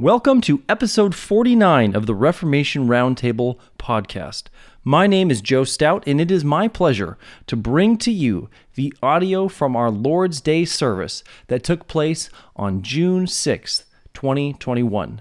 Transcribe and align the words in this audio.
Welcome 0.00 0.42
to 0.42 0.62
episode 0.68 1.12
49 1.12 1.96
of 1.96 2.06
the 2.06 2.14
Reformation 2.14 2.86
Roundtable 2.86 3.58
podcast. 3.80 4.44
My 4.84 5.08
name 5.08 5.28
is 5.28 5.40
Joe 5.40 5.64
Stout, 5.64 6.04
and 6.06 6.20
it 6.20 6.30
is 6.30 6.44
my 6.44 6.68
pleasure 6.68 7.18
to 7.48 7.56
bring 7.56 7.96
to 7.98 8.12
you 8.12 8.48
the 8.76 8.94
audio 9.02 9.48
from 9.48 9.74
our 9.74 9.90
Lord's 9.90 10.40
Day 10.40 10.64
service 10.64 11.24
that 11.48 11.64
took 11.64 11.88
place 11.88 12.30
on 12.54 12.82
June 12.82 13.26
6th, 13.26 13.86
2021. 14.14 15.20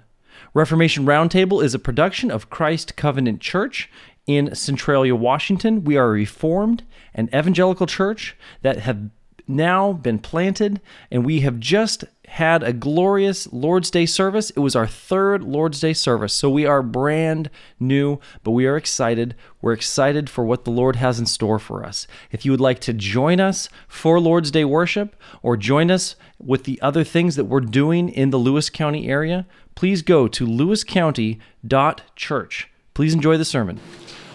Reformation 0.54 1.08
Roundtable 1.08 1.64
is 1.64 1.74
a 1.74 1.80
production 1.80 2.30
of 2.30 2.52
Christ 2.52 2.96
Covenant 2.96 3.42
Church 3.42 3.90
in 4.28 4.54
Centralia, 4.54 5.16
Washington. 5.16 5.86
We 5.86 5.98
are 5.98 6.10
a 6.10 6.12
Reformed 6.12 6.84
and 7.16 7.34
Evangelical 7.34 7.88
church 7.88 8.38
that 8.62 8.78
have 8.82 9.10
now 9.48 9.94
been 9.94 10.20
planted, 10.20 10.82
and 11.10 11.26
we 11.26 11.40
have 11.40 11.60
just 11.60 12.04
had 12.28 12.62
a 12.62 12.74
glorious 12.74 13.52
Lord's 13.52 13.90
Day 13.90 14.06
service. 14.06 14.52
It 14.52 14.60
was 14.60 14.76
our 14.76 14.86
third 14.86 15.44
Lord's 15.44 15.80
Day 15.80 15.94
service, 15.94 16.34
so 16.34 16.50
we 16.50 16.66
are 16.66 16.84
brand 16.84 17.50
new, 17.80 18.20
but 18.44 18.52
we 18.52 18.68
are 18.68 18.78
excited. 18.78 19.34
We're 19.62 19.74
excited 19.74 20.30
for 20.30 20.46
what 20.46 20.66
the 20.66 20.72
Lord 20.72 20.98
has 20.98 21.20
in 21.20 21.26
store 21.26 21.58
for 21.58 21.84
us. 21.84 22.06
If 22.32 22.46
you 22.46 22.52
would 22.52 22.60
like 22.60 22.80
to 22.82 22.94
join 22.94 23.40
us 23.40 23.70
for 23.88 24.20
Lord's 24.20 24.52
Day 24.52 24.66
worship 24.66 25.16
or 25.42 25.58
join 25.58 25.90
us 25.90 26.16
with 26.38 26.66
the 26.66 26.80
other 26.82 27.04
things 27.04 27.36
that 27.38 27.46
we're 27.46 27.62
doing 27.62 28.10
in 28.10 28.30
the 28.30 28.38
Lewis 28.38 28.70
County 28.70 29.08
area, 29.08 29.48
please 29.76 30.02
go 30.02 30.28
to 30.28 30.46
lewiscounty.church. 30.46 32.70
Please 32.94 33.14
enjoy 33.14 33.38
the 33.38 33.46
sermon. 33.46 33.80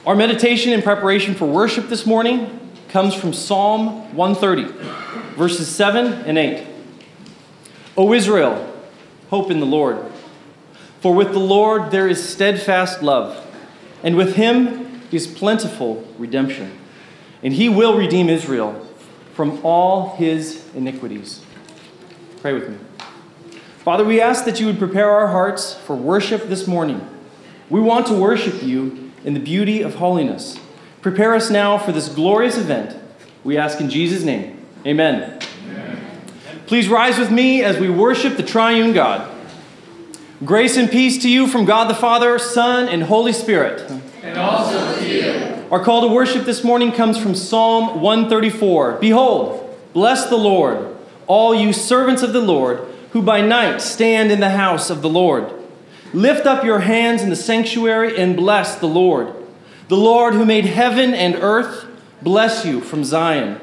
Our 0.06 0.16
meditation 0.16 0.72
in 0.72 0.82
preparation 0.82 1.34
for 1.34 1.46
worship 1.46 1.88
this 1.88 2.06
morning 2.06 2.58
comes 2.88 3.14
from 3.14 3.32
Psalm 3.32 4.16
130 4.16 4.64
verses 5.36 5.68
7 5.68 6.12
and 6.24 6.38
8. 6.38 6.71
O 7.96 8.12
Israel, 8.12 8.74
hope 9.28 9.50
in 9.50 9.60
the 9.60 9.66
Lord. 9.66 9.98
For 11.00 11.14
with 11.14 11.32
the 11.32 11.40
Lord 11.40 11.90
there 11.90 12.08
is 12.08 12.26
steadfast 12.26 13.02
love, 13.02 13.44
and 14.02 14.16
with 14.16 14.36
him 14.36 15.02
is 15.10 15.26
plentiful 15.26 16.06
redemption. 16.18 16.78
And 17.42 17.52
he 17.52 17.68
will 17.68 17.96
redeem 17.96 18.30
Israel 18.30 18.86
from 19.34 19.60
all 19.64 20.16
his 20.16 20.64
iniquities. 20.74 21.44
Pray 22.40 22.52
with 22.52 22.68
me. 22.68 22.78
Father, 23.84 24.04
we 24.04 24.20
ask 24.20 24.44
that 24.44 24.60
you 24.60 24.66
would 24.66 24.78
prepare 24.78 25.10
our 25.10 25.28
hearts 25.28 25.74
for 25.74 25.96
worship 25.96 26.44
this 26.44 26.68
morning. 26.68 27.06
We 27.68 27.80
want 27.80 28.06
to 28.06 28.14
worship 28.14 28.62
you 28.62 29.10
in 29.24 29.34
the 29.34 29.40
beauty 29.40 29.82
of 29.82 29.96
holiness. 29.96 30.56
Prepare 31.00 31.34
us 31.34 31.50
now 31.50 31.78
for 31.78 31.90
this 31.90 32.08
glorious 32.08 32.56
event. 32.56 32.96
We 33.42 33.58
ask 33.58 33.80
in 33.80 33.90
Jesus' 33.90 34.22
name. 34.22 34.64
Amen. 34.86 35.41
Please 36.72 36.88
rise 36.88 37.18
with 37.18 37.30
me 37.30 37.62
as 37.62 37.78
we 37.78 37.90
worship 37.90 38.38
the 38.38 38.42
triune 38.42 38.94
God. 38.94 39.30
Grace 40.42 40.78
and 40.78 40.90
peace 40.90 41.20
to 41.20 41.28
you 41.28 41.46
from 41.46 41.66
God 41.66 41.90
the 41.90 41.94
Father, 41.94 42.38
Son, 42.38 42.88
and 42.88 43.02
Holy 43.02 43.34
Spirit. 43.34 43.90
And 44.22 44.38
also 44.38 44.98
to 44.98 45.06
you. 45.06 45.66
Our 45.70 45.84
call 45.84 46.00
to 46.00 46.06
worship 46.06 46.46
this 46.46 46.64
morning 46.64 46.90
comes 46.90 47.18
from 47.18 47.34
Psalm 47.34 48.00
134. 48.00 48.92
Behold, 48.92 49.78
bless 49.92 50.30
the 50.30 50.38
Lord, 50.38 50.96
all 51.26 51.54
you 51.54 51.74
servants 51.74 52.22
of 52.22 52.32
the 52.32 52.40
Lord, 52.40 52.78
who 53.10 53.20
by 53.20 53.42
night 53.42 53.82
stand 53.82 54.32
in 54.32 54.40
the 54.40 54.48
house 54.48 54.88
of 54.88 55.02
the 55.02 55.10
Lord. 55.10 55.52
Lift 56.14 56.46
up 56.46 56.64
your 56.64 56.78
hands 56.78 57.20
in 57.20 57.28
the 57.28 57.36
sanctuary 57.36 58.16
and 58.16 58.34
bless 58.34 58.76
the 58.76 58.86
Lord. 58.86 59.34
The 59.88 59.98
Lord 59.98 60.32
who 60.32 60.46
made 60.46 60.64
heaven 60.64 61.12
and 61.12 61.34
earth, 61.34 61.84
bless 62.22 62.64
you 62.64 62.80
from 62.80 63.04
Zion. 63.04 63.60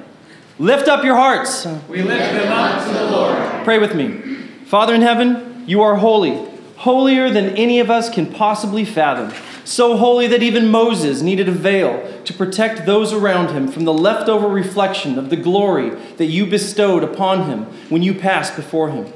Lift 0.60 0.90
up 0.90 1.06
your 1.06 1.16
hearts. 1.16 1.66
We 1.88 2.02
lift 2.02 2.34
them 2.34 2.52
up 2.52 2.86
to 2.86 2.94
the 2.94 3.06
Lord. 3.10 3.64
Pray 3.64 3.80
with 3.80 3.96
me. 3.96 4.36
Father 4.66 4.94
in 4.94 5.02
heaven, 5.02 5.64
you 5.66 5.82
are 5.82 5.96
holy, 5.96 6.46
holier 6.76 7.30
than 7.30 7.56
any 7.56 7.80
of 7.80 7.90
us 7.90 8.10
can 8.10 8.26
possibly 8.26 8.84
fathom. 8.84 9.34
So 9.64 9.96
holy 9.96 10.28
that 10.28 10.44
even 10.44 10.70
Moses 10.70 11.22
needed 11.22 11.48
a 11.48 11.54
veil 11.54 12.22
to 12.26 12.34
protect 12.34 12.86
those 12.86 13.14
around 13.14 13.56
him 13.56 13.70
from 13.70 13.86
the 13.86 13.94
leftover 13.94 14.50
reflection 14.50 15.18
of 15.18 15.30
the 15.30 15.38
glory 15.38 15.92
that 16.18 16.26
you 16.26 16.46
bestowed 16.46 17.06
upon 17.06 17.46
him 17.50 17.64
when 17.88 18.04
you 18.04 18.14
passed 18.14 18.58
before 18.58 18.90
him. 18.90 19.14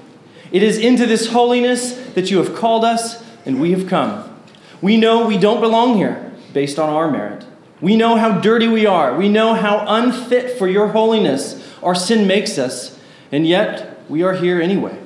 It 0.53 0.63
is 0.63 0.77
into 0.77 1.05
this 1.05 1.31
holiness 1.33 1.93
that 2.13 2.31
you 2.31 2.37
have 2.37 2.55
called 2.55 2.85
us, 2.85 3.21
and 3.45 3.59
we 3.59 3.71
have 3.71 3.87
come. 3.87 4.33
We 4.81 4.95
know 4.95 5.27
we 5.27 5.37
don't 5.37 5.59
belong 5.59 5.97
here 5.97 6.31
based 6.53 6.79
on 6.79 6.89
our 6.89 7.11
merit. 7.11 7.45
We 7.83 7.97
know 7.97 8.15
how 8.15 8.39
dirty 8.39 8.69
we 8.69 8.85
are. 8.85 9.13
We 9.13 9.27
know 9.27 9.55
how 9.55 9.83
unfit 9.85 10.57
for 10.57 10.69
your 10.69 10.87
holiness 10.87 11.61
our 11.83 11.93
sin 11.93 12.25
makes 12.25 12.57
us, 12.57 12.97
and 13.29 13.45
yet 13.45 13.99
we 14.07 14.23
are 14.23 14.31
here 14.31 14.61
anyway. 14.61 14.97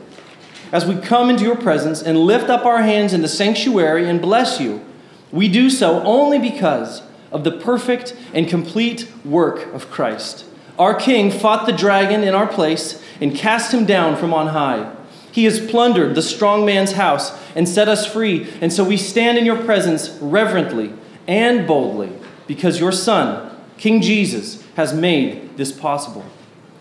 As 0.71 0.85
we 0.85 0.95
come 0.97 1.31
into 1.31 1.43
your 1.43 1.55
presence 1.55 2.03
and 2.03 2.19
lift 2.19 2.51
up 2.51 2.65
our 2.67 2.83
hands 2.83 3.13
in 3.13 3.23
the 3.23 3.27
sanctuary 3.27 4.07
and 4.07 4.21
bless 4.21 4.59
you, 4.59 4.85
we 5.31 5.47
do 5.47 5.71
so 5.71 6.03
only 6.03 6.37
because 6.37 7.01
of 7.31 7.43
the 7.43 7.49
perfect 7.49 8.15
and 8.31 8.47
complete 8.47 9.11
work 9.25 9.73
of 9.73 9.89
Christ. 9.89 10.45
Our 10.77 10.93
King 10.93 11.31
fought 11.31 11.65
the 11.65 11.71
dragon 11.71 12.23
in 12.23 12.35
our 12.35 12.45
place 12.45 13.03
and 13.19 13.35
cast 13.35 13.73
him 13.73 13.85
down 13.87 14.17
from 14.17 14.35
on 14.35 14.49
high. 14.49 14.95
He 15.31 15.45
has 15.45 15.59
plundered 15.59 16.13
the 16.13 16.21
strong 16.21 16.63
man's 16.63 16.91
house 16.91 17.35
and 17.55 17.67
set 17.67 17.89
us 17.89 18.05
free, 18.05 18.47
and 18.61 18.71
so 18.71 18.83
we 18.83 18.97
stand 18.97 19.39
in 19.39 19.47
your 19.47 19.63
presence 19.63 20.09
reverently 20.21 20.93
and 21.27 21.65
boldly 21.65 22.16
because 22.47 22.79
your 22.79 22.91
Son, 22.91 23.55
King 23.77 24.01
Jesus, 24.01 24.63
has 24.75 24.93
made 24.93 25.57
this 25.57 25.71
possible. 25.71 26.25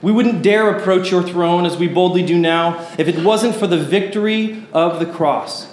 We 0.02 0.12
wouldn't 0.12 0.42
dare 0.42 0.70
approach 0.70 1.10
your 1.10 1.22
throne 1.22 1.64
as 1.64 1.76
we 1.76 1.88
boldly 1.88 2.24
do 2.24 2.38
now 2.38 2.86
if 2.98 3.08
it 3.08 3.24
wasn't 3.24 3.56
for 3.56 3.66
the 3.66 3.78
victory 3.78 4.66
of 4.72 5.00
the 5.00 5.06
cross. 5.06 5.72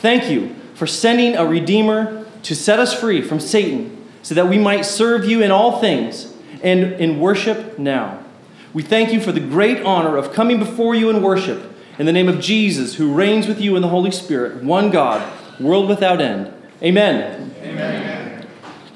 Thank 0.00 0.30
you 0.30 0.54
for 0.74 0.86
sending 0.86 1.36
a 1.36 1.46
Redeemer 1.46 2.26
to 2.42 2.54
set 2.54 2.78
us 2.78 2.98
free 2.98 3.22
from 3.22 3.40
Satan 3.40 4.04
so 4.22 4.34
that 4.34 4.48
we 4.48 4.58
might 4.58 4.82
serve 4.82 5.24
you 5.24 5.42
in 5.42 5.50
all 5.50 5.80
things 5.80 6.32
and 6.62 6.92
in 6.94 7.18
worship 7.18 7.78
now. 7.78 8.22
We 8.72 8.82
thank 8.82 9.12
you 9.12 9.20
for 9.20 9.32
the 9.32 9.40
great 9.40 9.82
honor 9.84 10.16
of 10.16 10.32
coming 10.32 10.58
before 10.58 10.94
you 10.94 11.10
in 11.10 11.22
worship 11.22 11.72
in 11.98 12.06
the 12.06 12.12
name 12.12 12.28
of 12.28 12.40
Jesus, 12.40 12.94
who 12.94 13.12
reigns 13.12 13.46
with 13.46 13.60
you 13.60 13.76
in 13.76 13.82
the 13.82 13.88
Holy 13.88 14.10
Spirit, 14.10 14.62
one 14.62 14.90
God, 14.90 15.22
world 15.60 15.88
without 15.88 16.20
end. 16.20 16.52
Amen. 16.82 17.54
Amen. 17.62 18.21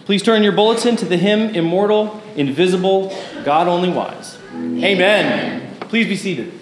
Please 0.07 0.23
turn 0.23 0.45
your 0.45 0.53
bulletin 0.53 0.95
to 0.95 1.05
the 1.05 1.17
hymn 1.17 1.53
Immortal, 1.57 2.23
Invisible, 2.37 3.13
God 3.45 3.67
Only 3.67 3.89
Wise. 3.89 4.39
Amen. 4.55 4.85
Amen. 4.85 5.77
Please 5.81 6.07
be 6.07 6.15
seated. 6.15 6.53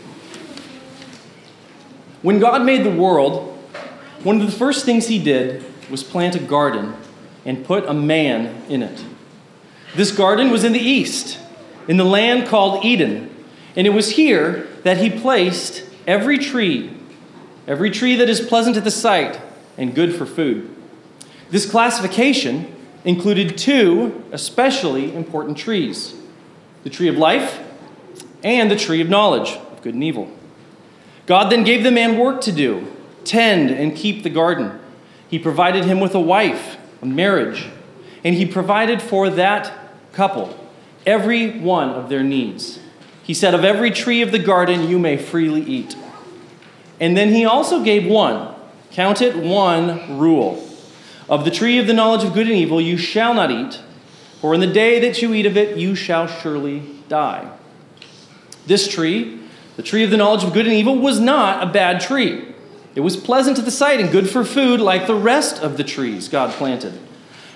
When 2.23 2.39
God 2.39 2.65
made 2.65 2.85
the 2.85 2.91
world, 2.91 3.55
one 4.23 4.41
of 4.41 4.47
the 4.47 4.57
first 4.57 4.87
things 4.87 5.09
he 5.09 5.23
did 5.23 5.63
was 5.91 6.03
plant 6.03 6.35
a 6.35 6.39
garden 6.39 6.95
and 7.45 7.67
put 7.67 7.85
a 7.85 7.93
man 7.93 8.63
in 8.71 8.83
it. 8.83 9.05
This 9.95 10.11
garden 10.11 10.51
was 10.51 10.65
in 10.65 10.73
the 10.73 10.81
east, 10.81 11.39
in 11.87 11.99
the 11.99 12.05
land 12.05 12.49
called 12.49 12.83
Eden, 12.83 13.45
and 13.77 13.87
it 13.87 13.91
was 13.91 14.13
here 14.13 14.67
that 14.85 14.97
he 14.97 15.11
placed 15.11 15.85
every 16.07 16.39
tree, 16.39 16.97
every 17.67 17.91
tree 17.91 18.17
that 18.17 18.31
is 18.31 18.41
pleasant 18.41 18.75
to 18.77 18.81
the 18.81 18.91
sight 18.91 19.39
and 19.77 19.95
good 19.95 20.15
for 20.15 20.25
food. 20.25 20.75
This 21.51 21.71
classification 21.71 22.74
included 23.05 23.57
two 23.59 24.25
especially 24.33 25.15
important 25.15 25.57
trees 25.57 26.15
the 26.83 26.91
tree 26.91 27.09
of 27.09 27.17
life 27.17 27.61
and 28.43 28.71
the 28.71 28.77
tree 28.77 29.01
of 29.01 29.09
knowledge 29.09 29.53
of 29.53 29.81
good 29.81 29.95
and 29.95 30.05
evil. 30.05 30.31
God 31.25 31.51
then 31.51 31.65
gave 31.65 31.83
the 31.83 31.91
man 31.91 32.19
work 32.19 32.43
to 32.43 32.53
do 32.53 32.91
tend 33.25 33.71
and 33.71 33.97
keep 33.97 34.23
the 34.23 34.29
garden. 34.29 34.79
He 35.29 35.39
provided 35.39 35.87
him 35.87 35.99
with 35.99 36.15
a 36.15 36.21
wife, 36.21 36.77
a 37.01 37.07
marriage, 37.07 37.67
and 38.23 38.35
he 38.35 38.45
provided 38.45 39.01
for 39.01 39.31
that 39.31 39.73
couple 40.13 40.59
every 41.07 41.59
one 41.59 41.89
of 41.89 42.11
their 42.11 42.23
needs. 42.23 42.79
He 43.23 43.33
said, 43.33 43.55
Of 43.55 43.65
every 43.65 43.91
tree 43.91 44.21
of 44.21 44.31
the 44.31 44.39
garden 44.39 44.89
you 44.89 44.99
may 44.99 45.17
freely 45.17 45.63
eat. 45.63 45.97
And 47.01 47.17
then 47.17 47.31
he 47.31 47.45
also 47.45 47.83
gave 47.83 48.07
one, 48.07 48.55
count 48.91 49.23
it, 49.23 49.37
one 49.37 50.19
rule 50.19 50.64
of 51.29 51.45
the 51.45 51.51
tree 51.51 51.79
of 51.79 51.87
the 51.87 51.93
knowledge 51.93 52.25
of 52.25 52.35
good 52.35 52.47
and 52.47 52.57
evil 52.57 52.81
you 52.81 52.97
shall 52.97 53.35
not 53.35 53.51
eat, 53.51 53.81
for 54.41 54.55
in 54.55 54.61
the 54.61 54.67
day 54.67 55.01
that 55.01 55.23
you 55.23 55.33
eat 55.33 55.47
of 55.47 55.57
it 55.57 55.77
you 55.77 55.95
shall 55.95 56.27
surely 56.27 56.83
die. 57.09 57.51
This 58.67 58.89
tree, 58.89 59.41
the 59.77 59.83
tree 59.83 60.05
of 60.05 60.11
the 60.11 60.17
knowledge 60.17 60.45
of 60.45 60.53
good 60.53 60.67
and 60.67 60.75
evil, 60.75 60.99
was 60.99 61.21
not 61.21 61.63
a 61.63 61.71
bad 61.71 62.01
tree. 62.01 62.55
It 62.95 63.01
was 63.01 63.17
pleasant 63.17 63.57
to 63.57 63.63
the 63.63 63.71
sight 63.71 64.01
and 64.01 64.11
good 64.11 64.29
for 64.29 64.45
food, 64.45 64.81
like 64.81 65.07
the 65.07 65.15
rest 65.15 65.63
of 65.63 65.77
the 65.77 65.85
trees 65.85 66.29
God 66.29 66.53
planted. 66.53 66.99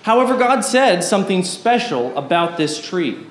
However, 0.03 0.37
God 0.37 0.63
said 0.63 1.05
something 1.05 1.45
special 1.45 2.17
about 2.17 2.57
this 2.57 2.81
tree. 2.81 3.27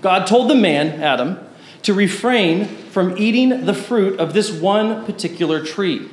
God 0.00 0.26
told 0.26 0.50
the 0.50 0.54
man, 0.54 1.02
Adam, 1.02 1.38
to 1.82 1.94
refrain 1.94 2.66
from 2.66 3.16
eating 3.18 3.66
the 3.66 3.74
fruit 3.74 4.18
of 4.18 4.32
this 4.32 4.50
one 4.50 5.04
particular 5.04 5.62
tree. 5.64 6.08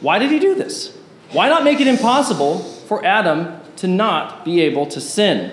Why 0.00 0.18
did 0.18 0.30
he 0.30 0.38
do 0.38 0.54
this? 0.54 0.96
Why 1.32 1.48
not 1.48 1.64
make 1.64 1.80
it 1.80 1.88
impossible 1.88 2.75
for 2.86 3.04
Adam 3.04 3.60
to 3.76 3.86
not 3.86 4.44
be 4.44 4.60
able 4.62 4.86
to 4.86 5.00
sin. 5.00 5.52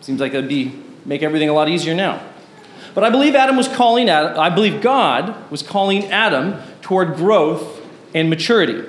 Seems 0.00 0.20
like 0.20 0.32
that'd 0.32 0.48
be 0.48 0.74
make 1.04 1.22
everything 1.22 1.48
a 1.48 1.52
lot 1.52 1.68
easier 1.68 1.94
now. 1.94 2.22
But 2.94 3.04
I 3.04 3.10
believe 3.10 3.34
Adam 3.34 3.56
was 3.56 3.68
calling 3.68 4.08
Adam, 4.08 4.38
I 4.38 4.50
believe 4.50 4.80
God 4.80 5.50
was 5.50 5.62
calling 5.62 6.06
Adam 6.06 6.60
toward 6.82 7.16
growth 7.16 7.80
and 8.14 8.28
maturity. 8.28 8.84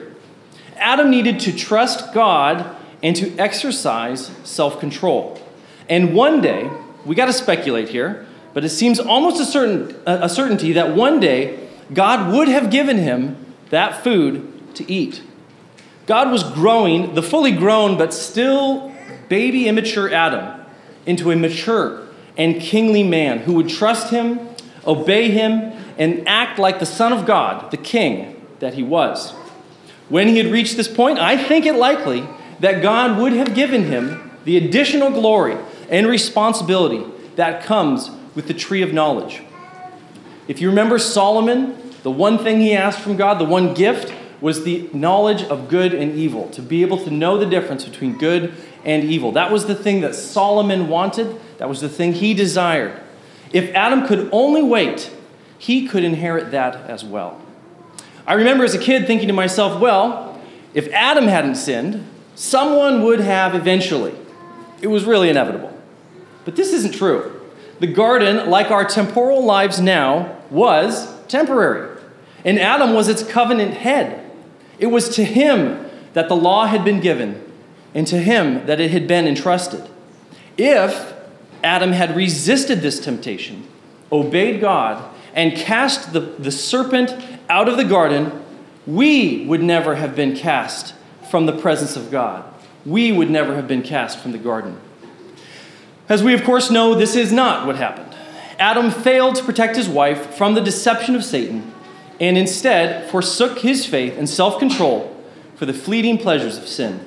Adam 0.77 1.11
needed 1.11 1.39
to 1.41 1.55
trust 1.55 2.13
God 2.13 2.75
and 3.03 3.15
to 3.15 3.37
exercise 3.37 4.31
self 4.43 4.79
control. 4.79 5.39
And 5.87 6.15
one 6.15 6.41
day, 6.41 6.69
we 7.05 7.15
got 7.15 7.25
to 7.25 7.33
speculate 7.33 7.89
here, 7.89 8.25
but 8.53 8.63
it 8.63 8.69
seems 8.69 8.99
almost 8.99 9.39
a, 9.41 9.45
certain, 9.45 9.95
a 10.05 10.29
certainty 10.29 10.73
that 10.73 10.95
one 10.95 11.19
day 11.19 11.69
God 11.93 12.33
would 12.33 12.47
have 12.47 12.71
given 12.71 12.97
him 12.97 13.53
that 13.69 14.03
food 14.03 14.75
to 14.75 14.89
eat. 14.91 15.21
God 16.11 16.29
was 16.29 16.43
growing 16.43 17.15
the 17.15 17.23
fully 17.23 17.53
grown 17.53 17.97
but 17.97 18.13
still 18.13 18.91
baby 19.29 19.69
immature 19.69 20.13
Adam 20.13 20.59
into 21.05 21.31
a 21.31 21.37
mature 21.37 22.05
and 22.37 22.59
kingly 22.59 23.01
man 23.01 23.37
who 23.37 23.53
would 23.53 23.69
trust 23.69 24.09
him, 24.09 24.49
obey 24.85 25.31
him, 25.31 25.71
and 25.97 26.27
act 26.27 26.59
like 26.59 26.79
the 26.79 26.85
Son 26.85 27.13
of 27.13 27.25
God, 27.25 27.71
the 27.71 27.77
King 27.77 28.45
that 28.59 28.73
he 28.73 28.83
was. 28.83 29.31
When 30.09 30.27
he 30.27 30.37
had 30.37 30.47
reached 30.47 30.75
this 30.75 30.89
point, 30.89 31.17
I 31.17 31.41
think 31.41 31.65
it 31.65 31.75
likely 31.75 32.27
that 32.59 32.81
God 32.81 33.17
would 33.17 33.31
have 33.31 33.55
given 33.55 33.85
him 33.85 34.31
the 34.43 34.57
additional 34.57 35.11
glory 35.11 35.57
and 35.89 36.07
responsibility 36.07 37.05
that 37.37 37.63
comes 37.63 38.11
with 38.35 38.49
the 38.49 38.53
tree 38.53 38.81
of 38.81 38.91
knowledge. 38.91 39.43
If 40.49 40.59
you 40.59 40.67
remember 40.67 40.99
Solomon, 40.99 41.77
the 42.03 42.11
one 42.11 42.37
thing 42.37 42.59
he 42.59 42.73
asked 42.73 42.99
from 42.99 43.15
God, 43.15 43.39
the 43.39 43.45
one 43.45 43.73
gift, 43.73 44.13
was 44.41 44.63
the 44.63 44.89
knowledge 44.91 45.43
of 45.43 45.69
good 45.69 45.93
and 45.93 46.15
evil, 46.15 46.49
to 46.49 46.61
be 46.61 46.81
able 46.81 46.97
to 47.03 47.11
know 47.11 47.37
the 47.37 47.45
difference 47.45 47.85
between 47.85 48.17
good 48.17 48.53
and 48.83 49.03
evil. 49.03 49.31
That 49.31 49.51
was 49.51 49.67
the 49.67 49.75
thing 49.75 50.01
that 50.01 50.15
Solomon 50.15 50.89
wanted, 50.89 51.39
that 51.59 51.69
was 51.69 51.79
the 51.79 51.89
thing 51.89 52.13
he 52.13 52.33
desired. 52.33 52.99
If 53.53 53.73
Adam 53.75 54.07
could 54.07 54.29
only 54.31 54.63
wait, 54.63 55.11
he 55.57 55.87
could 55.87 56.03
inherit 56.03 56.51
that 56.51 56.75
as 56.89 57.03
well. 57.03 57.39
I 58.25 58.33
remember 58.33 58.63
as 58.63 58.73
a 58.73 58.79
kid 58.79 59.05
thinking 59.05 59.27
to 59.27 59.33
myself, 59.33 59.79
well, 59.79 60.41
if 60.73 60.91
Adam 60.91 61.25
hadn't 61.25 61.55
sinned, 61.55 62.07
someone 62.33 63.03
would 63.03 63.19
have 63.19 63.53
eventually. 63.53 64.15
It 64.81 64.87
was 64.87 65.05
really 65.05 65.29
inevitable. 65.29 65.77
But 66.45 66.55
this 66.55 66.73
isn't 66.73 66.95
true. 66.95 67.39
The 67.79 67.87
garden, 67.87 68.49
like 68.49 68.71
our 68.71 68.85
temporal 68.85 69.43
lives 69.43 69.79
now, 69.79 70.37
was 70.49 71.13
temporary. 71.27 71.99
And 72.43 72.59
Adam 72.59 72.93
was 72.93 73.07
its 73.07 73.23
covenant 73.23 73.73
head. 73.75 74.20
It 74.81 74.87
was 74.87 75.09
to 75.15 75.23
him 75.23 75.89
that 76.13 76.27
the 76.27 76.35
law 76.35 76.65
had 76.65 76.83
been 76.83 76.99
given, 76.99 77.41
and 77.93 78.05
to 78.07 78.17
him 78.17 78.65
that 78.65 78.81
it 78.81 78.91
had 78.91 79.07
been 79.07 79.27
entrusted. 79.27 79.87
If 80.57 81.13
Adam 81.63 81.91
had 81.91 82.15
resisted 82.15 82.81
this 82.81 82.99
temptation, 82.99 83.67
obeyed 84.11 84.59
God, 84.59 85.09
and 85.33 85.55
cast 85.55 86.11
the, 86.11 86.19
the 86.19 86.51
serpent 86.51 87.15
out 87.47 87.69
of 87.69 87.77
the 87.77 87.85
garden, 87.85 88.43
we 88.87 89.45
would 89.45 89.61
never 89.61 89.95
have 89.95 90.15
been 90.15 90.35
cast 90.35 90.95
from 91.29 91.45
the 91.45 91.53
presence 91.53 91.95
of 91.95 92.11
God. 92.11 92.43
We 92.85 93.11
would 93.11 93.29
never 93.29 93.55
have 93.55 93.67
been 93.67 93.83
cast 93.83 94.17
from 94.19 94.31
the 94.31 94.37
garden. 94.37 94.79
As 96.09 96.23
we, 96.23 96.33
of 96.33 96.43
course, 96.43 96.71
know, 96.71 96.95
this 96.95 97.15
is 97.15 97.31
not 97.31 97.67
what 97.67 97.75
happened. 97.75 98.13
Adam 98.57 98.89
failed 98.91 99.35
to 99.35 99.43
protect 99.43 99.75
his 99.75 99.87
wife 99.87 100.35
from 100.35 100.55
the 100.55 100.61
deception 100.61 101.15
of 101.15 101.23
Satan 101.23 101.71
and 102.21 102.37
instead 102.37 103.09
forsook 103.09 103.59
his 103.59 103.85
faith 103.85 104.15
and 104.17 104.29
self 104.29 104.59
control 104.59 105.17
for 105.55 105.65
the 105.65 105.73
fleeting 105.73 106.19
pleasures 106.19 106.57
of 106.57 106.67
sin. 106.67 107.05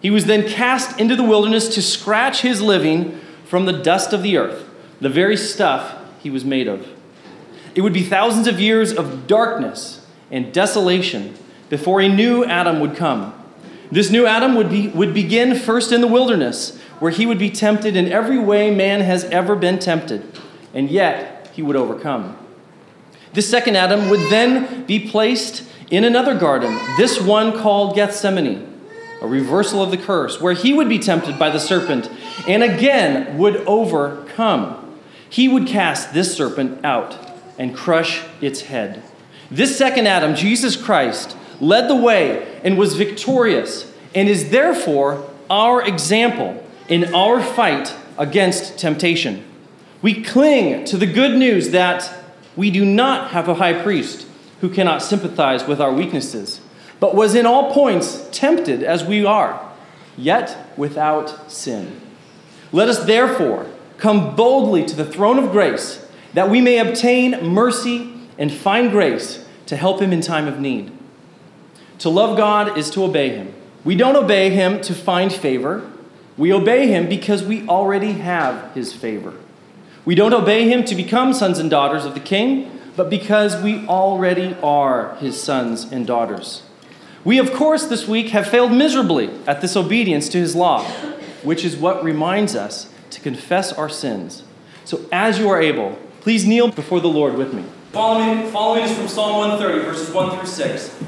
He 0.00 0.08
was 0.08 0.24
then 0.24 0.48
cast 0.48 0.98
into 0.98 1.16
the 1.16 1.24
wilderness 1.24 1.74
to 1.74 1.82
scratch 1.82 2.40
his 2.40 2.62
living 2.62 3.20
from 3.44 3.66
the 3.66 3.72
dust 3.72 4.12
of 4.12 4.22
the 4.22 4.38
earth, 4.38 4.66
the 5.00 5.08
very 5.08 5.36
stuff 5.36 5.98
he 6.20 6.30
was 6.30 6.44
made 6.44 6.68
of. 6.68 6.86
It 7.74 7.82
would 7.82 7.92
be 7.92 8.04
thousands 8.04 8.46
of 8.46 8.60
years 8.60 8.92
of 8.92 9.26
darkness 9.26 10.06
and 10.30 10.54
desolation 10.54 11.34
before 11.68 12.00
a 12.00 12.08
new 12.08 12.44
Adam 12.44 12.80
would 12.80 12.96
come. 12.96 13.34
This 13.90 14.10
new 14.10 14.26
Adam 14.26 14.54
would, 14.54 14.70
be, 14.70 14.88
would 14.88 15.12
begin 15.12 15.56
first 15.56 15.90
in 15.90 16.00
the 16.00 16.06
wilderness, 16.06 16.78
where 17.00 17.10
he 17.10 17.26
would 17.26 17.38
be 17.38 17.50
tempted 17.50 17.96
in 17.96 18.10
every 18.12 18.38
way 18.38 18.72
man 18.72 19.00
has 19.00 19.24
ever 19.24 19.56
been 19.56 19.80
tempted, 19.80 20.24
and 20.72 20.88
yet 20.88 21.50
he 21.52 21.62
would 21.62 21.76
overcome. 21.76 22.36
This 23.32 23.48
second 23.48 23.76
Adam 23.76 24.10
would 24.10 24.30
then 24.30 24.84
be 24.86 25.08
placed 25.08 25.64
in 25.90 26.04
another 26.04 26.38
garden, 26.38 26.78
this 26.96 27.20
one 27.20 27.58
called 27.58 27.94
Gethsemane, 27.96 28.80
a 29.20 29.26
reversal 29.26 29.82
of 29.82 29.90
the 29.90 29.96
curse, 29.96 30.40
where 30.40 30.52
he 30.52 30.72
would 30.72 30.88
be 30.88 30.98
tempted 30.98 31.38
by 31.38 31.50
the 31.50 31.58
serpent 31.58 32.10
and 32.46 32.62
again 32.62 33.38
would 33.38 33.56
overcome. 33.66 34.98
He 35.28 35.48
would 35.48 35.66
cast 35.66 36.14
this 36.14 36.34
serpent 36.34 36.84
out 36.84 37.16
and 37.58 37.76
crush 37.76 38.24
its 38.40 38.62
head. 38.62 39.02
This 39.50 39.76
second 39.76 40.06
Adam, 40.06 40.34
Jesus 40.34 40.76
Christ, 40.76 41.36
led 41.60 41.88
the 41.88 41.96
way 41.96 42.60
and 42.64 42.78
was 42.78 42.94
victorious 42.94 43.92
and 44.14 44.28
is 44.28 44.50
therefore 44.50 45.28
our 45.48 45.86
example 45.86 46.64
in 46.88 47.14
our 47.14 47.42
fight 47.42 47.94
against 48.16 48.78
temptation. 48.78 49.44
We 50.02 50.22
cling 50.22 50.84
to 50.86 50.96
the 50.96 51.06
good 51.06 51.36
news 51.36 51.70
that 51.70 52.19
we 52.56 52.70
do 52.70 52.84
not 52.84 53.30
have 53.30 53.48
a 53.48 53.54
high 53.54 53.82
priest 53.82 54.26
who 54.60 54.68
cannot 54.68 55.02
sympathize 55.02 55.66
with 55.66 55.80
our 55.80 55.92
weaknesses, 55.92 56.60
but 56.98 57.14
was 57.14 57.34
in 57.34 57.46
all 57.46 57.72
points 57.72 58.28
tempted 58.32 58.82
as 58.82 59.04
we 59.04 59.24
are, 59.24 59.72
yet 60.16 60.72
without 60.76 61.50
sin. 61.50 62.00
Let 62.72 62.88
us 62.88 63.04
therefore 63.04 63.66
come 63.98 64.34
boldly 64.36 64.84
to 64.86 64.96
the 64.96 65.04
throne 65.04 65.38
of 65.38 65.52
grace 65.52 66.06
that 66.34 66.50
we 66.50 66.60
may 66.60 66.78
obtain 66.78 67.46
mercy 67.46 68.12
and 68.38 68.52
find 68.52 68.90
grace 68.90 69.46
to 69.66 69.76
help 69.76 70.00
him 70.00 70.12
in 70.12 70.20
time 70.20 70.46
of 70.46 70.60
need. 70.60 70.92
To 72.00 72.08
love 72.08 72.36
God 72.36 72.78
is 72.78 72.90
to 72.90 73.04
obey 73.04 73.30
him. 73.30 73.54
We 73.84 73.94
don't 73.94 74.16
obey 74.16 74.50
him 74.50 74.80
to 74.82 74.94
find 74.94 75.32
favor. 75.32 75.90
We 76.36 76.52
obey 76.52 76.86
him 76.86 77.08
because 77.08 77.42
we 77.42 77.66
already 77.68 78.12
have 78.12 78.74
his 78.74 78.92
favor. 78.92 79.34
We 80.04 80.14
don't 80.14 80.32
obey 80.32 80.68
him 80.68 80.84
to 80.84 80.94
become 80.94 81.34
sons 81.34 81.58
and 81.58 81.68
daughters 81.70 82.06
of 82.06 82.14
the 82.14 82.20
king, 82.20 82.80
but 82.96 83.10
because 83.10 83.62
we 83.62 83.86
already 83.86 84.56
are 84.62 85.16
his 85.16 85.40
sons 85.40 85.84
and 85.84 86.06
daughters. 86.06 86.62
We, 87.22 87.38
of 87.38 87.52
course, 87.52 87.86
this 87.86 88.08
week 88.08 88.28
have 88.28 88.46
failed 88.46 88.72
miserably 88.72 89.30
at 89.46 89.60
this 89.60 89.76
obedience 89.76 90.30
to 90.30 90.38
his 90.38 90.56
law, 90.56 90.84
which 91.42 91.66
is 91.66 91.76
what 91.76 92.02
reminds 92.02 92.56
us 92.56 92.90
to 93.10 93.20
confess 93.20 93.74
our 93.74 93.90
sins. 93.90 94.42
So, 94.86 95.04
as 95.12 95.38
you 95.38 95.50
are 95.50 95.60
able, 95.60 95.98
please 96.20 96.46
kneel 96.46 96.70
before 96.70 97.00
the 97.00 97.08
Lord 97.08 97.34
with 97.34 97.52
me. 97.52 97.64
Following, 97.92 98.50
following 98.50 98.84
is 98.84 98.96
from 98.96 99.06
Psalm 99.06 99.36
130, 99.36 99.84
verses 99.84 100.14
1 100.14 100.38
through 100.38 100.46
6. 100.46 101.02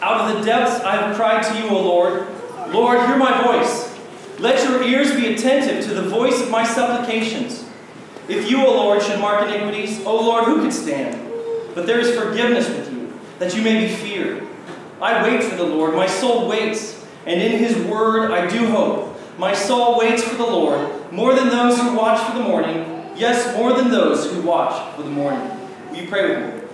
Out 0.00 0.30
of 0.30 0.38
the 0.38 0.44
depths 0.44 0.84
I 0.84 0.94
have 0.94 1.16
cried 1.16 1.42
to 1.42 1.58
you, 1.58 1.70
O 1.70 1.82
Lord. 1.82 2.28
Lord, 2.72 3.04
hear 3.06 3.16
my 3.16 3.42
voice. 3.42 3.98
Let 4.38 4.62
your 4.62 4.80
ears 4.84 5.10
be 5.16 5.34
attentive 5.34 5.84
to 5.86 5.94
the 5.94 6.08
voice 6.08 6.40
of 6.40 6.50
my 6.50 6.62
supplications. 6.62 7.67
If 8.28 8.50
you, 8.50 8.64
O 8.66 8.70
Lord, 8.70 9.02
should 9.02 9.20
mark 9.20 9.48
iniquities, 9.48 10.04
O 10.04 10.14
Lord, 10.14 10.44
who 10.44 10.60
could 10.60 10.72
stand? 10.72 11.16
But 11.74 11.86
there 11.86 11.98
is 11.98 12.14
forgiveness 12.14 12.68
with 12.68 12.92
you, 12.92 13.18
that 13.38 13.54
you 13.54 13.62
may 13.62 13.86
be 13.86 13.92
feared. 13.92 14.46
I 15.00 15.22
wait 15.22 15.42
for 15.42 15.56
the 15.56 15.64
Lord, 15.64 15.94
my 15.94 16.06
soul 16.06 16.48
waits, 16.48 17.06
and 17.24 17.40
in 17.40 17.58
his 17.58 17.76
word 17.86 18.30
I 18.30 18.46
do 18.46 18.66
hope. 18.66 19.18
My 19.38 19.54
soul 19.54 19.98
waits 19.98 20.22
for 20.22 20.34
the 20.34 20.46
Lord, 20.46 21.12
more 21.12 21.34
than 21.34 21.48
those 21.48 21.78
who 21.78 21.96
watch 21.96 22.20
for 22.28 22.36
the 22.36 22.44
morning, 22.44 23.12
yes, 23.16 23.56
more 23.56 23.72
than 23.72 23.90
those 23.90 24.30
who 24.30 24.42
watch 24.42 24.94
for 24.94 25.02
the 25.02 25.10
morning. 25.10 25.50
Will 25.90 25.96
you 25.96 26.08
pray 26.08 26.28
with 26.28 26.54
me? 26.54 26.68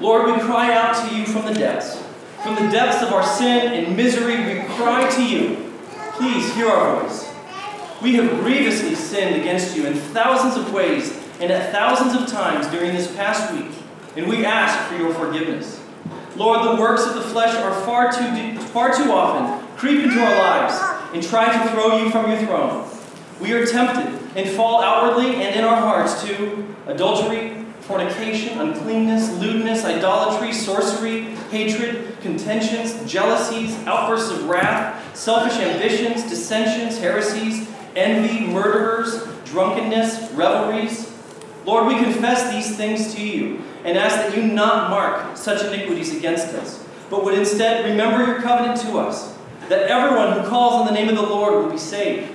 Lord, 0.00 0.34
we 0.34 0.40
cry 0.40 0.74
out 0.74 0.96
to 1.06 1.14
you 1.14 1.26
from 1.26 1.44
the 1.44 1.54
depths. 1.54 2.02
From 2.42 2.54
the 2.54 2.72
depths 2.72 3.02
of 3.02 3.12
our 3.12 3.22
sin 3.22 3.72
and 3.72 3.96
misery, 3.96 4.36
we 4.38 4.62
cry 4.74 5.08
to 5.10 5.22
you. 5.22 5.72
Please 6.14 6.52
hear 6.54 6.68
our 6.68 7.02
voice. 7.02 7.29
We 8.02 8.14
have 8.14 8.30
grievously 8.40 8.94
sinned 8.94 9.36
against 9.36 9.76
you 9.76 9.86
in 9.86 9.92
thousands 9.92 10.56
of 10.56 10.72
ways 10.72 11.14
and 11.38 11.52
at 11.52 11.70
thousands 11.70 12.14
of 12.14 12.28
times 12.28 12.66
during 12.68 12.94
this 12.94 13.14
past 13.14 13.52
week, 13.52 13.70
and 14.16 14.26
we 14.26 14.46
ask 14.46 14.88
for 14.88 14.98
your 14.98 15.12
forgiveness. 15.12 15.78
Lord, 16.34 16.64
the 16.64 16.80
works 16.80 17.04
of 17.04 17.14
the 17.14 17.20
flesh 17.20 17.54
are 17.56 17.78
far 17.82 18.10
too, 18.10 18.58
far 18.68 18.94
too 18.94 19.12
often 19.12 19.66
creep 19.76 20.02
into 20.02 20.18
our 20.18 20.38
lives 20.38 20.80
and 21.12 21.22
try 21.22 21.52
to 21.52 21.70
throw 21.72 21.98
you 21.98 22.10
from 22.10 22.30
your 22.30 22.40
throne. 22.40 22.88
We 23.38 23.52
are 23.52 23.66
tempted 23.66 24.18
and 24.34 24.48
fall 24.48 24.82
outwardly 24.82 25.36
and 25.36 25.54
in 25.54 25.64
our 25.64 25.76
hearts 25.76 26.22
to 26.24 26.74
adultery, 26.86 27.64
fornication, 27.80 28.60
uncleanness, 28.60 29.30
lewdness, 29.38 29.84
idolatry, 29.84 30.54
sorcery, 30.54 31.22
hatred, 31.50 32.18
contentions, 32.22 33.10
jealousies, 33.10 33.76
outbursts 33.86 34.30
of 34.30 34.44
wrath, 34.44 35.16
selfish 35.16 35.58
ambitions, 35.58 36.22
dissensions, 36.30 36.98
heresies 36.98 37.69
envy, 37.96 38.46
murderers, 38.46 39.26
drunkenness, 39.44 40.30
revelries. 40.32 41.12
Lord, 41.64 41.86
we 41.86 42.02
confess 42.02 42.52
these 42.52 42.76
things 42.76 43.14
to 43.14 43.26
you 43.26 43.62
and 43.84 43.96
ask 43.98 44.16
that 44.16 44.36
you 44.36 44.50
not 44.50 44.90
mark 44.90 45.36
such 45.36 45.64
iniquities 45.64 46.16
against 46.16 46.48
us, 46.54 46.84
but 47.08 47.24
would 47.24 47.38
instead 47.38 47.84
remember 47.84 48.24
your 48.24 48.40
covenant 48.40 48.80
to 48.82 48.98
us, 48.98 49.36
that 49.68 49.88
everyone 49.88 50.32
who 50.32 50.48
calls 50.48 50.74
on 50.74 50.86
the 50.86 50.92
name 50.92 51.08
of 51.08 51.16
the 51.16 51.22
Lord 51.22 51.54
will 51.54 51.70
be 51.70 51.78
saved. 51.78 52.34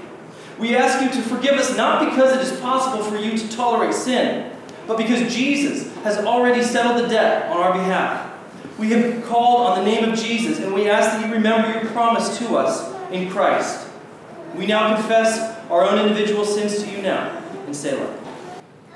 We 0.57 0.75
ask 0.75 1.01
you 1.01 1.21
to 1.21 1.27
forgive 1.27 1.55
us 1.55 1.75
not 1.75 2.09
because 2.09 2.35
it 2.35 2.41
is 2.41 2.59
possible 2.61 3.03
for 3.03 3.17
you 3.17 3.37
to 3.37 3.49
tolerate 3.49 3.93
sin, 3.93 4.51
but 4.87 4.97
because 4.97 5.33
Jesus 5.33 5.93
has 5.97 6.17
already 6.17 6.63
settled 6.63 7.03
the 7.03 7.07
debt 7.07 7.49
on 7.51 7.57
our 7.57 7.73
behalf. 7.73 8.31
We 8.77 8.89
have 8.89 9.25
called 9.25 9.67
on 9.67 9.79
the 9.79 9.85
name 9.85 10.09
of 10.09 10.17
Jesus, 10.17 10.59
and 10.59 10.73
we 10.73 10.89
ask 10.89 11.11
that 11.11 11.25
you 11.25 11.33
remember 11.33 11.71
your 11.71 11.85
promise 11.91 12.37
to 12.39 12.55
us 12.57 12.93
in 13.11 13.29
Christ. 13.29 13.87
We 14.55 14.65
now 14.65 14.95
confess 14.95 15.59
our 15.69 15.83
own 15.83 15.99
individual 15.99 16.45
sins 16.45 16.81
to 16.81 16.89
you 16.89 17.01
now 17.01 17.43
in 17.67 17.73
Selah. 17.73 18.17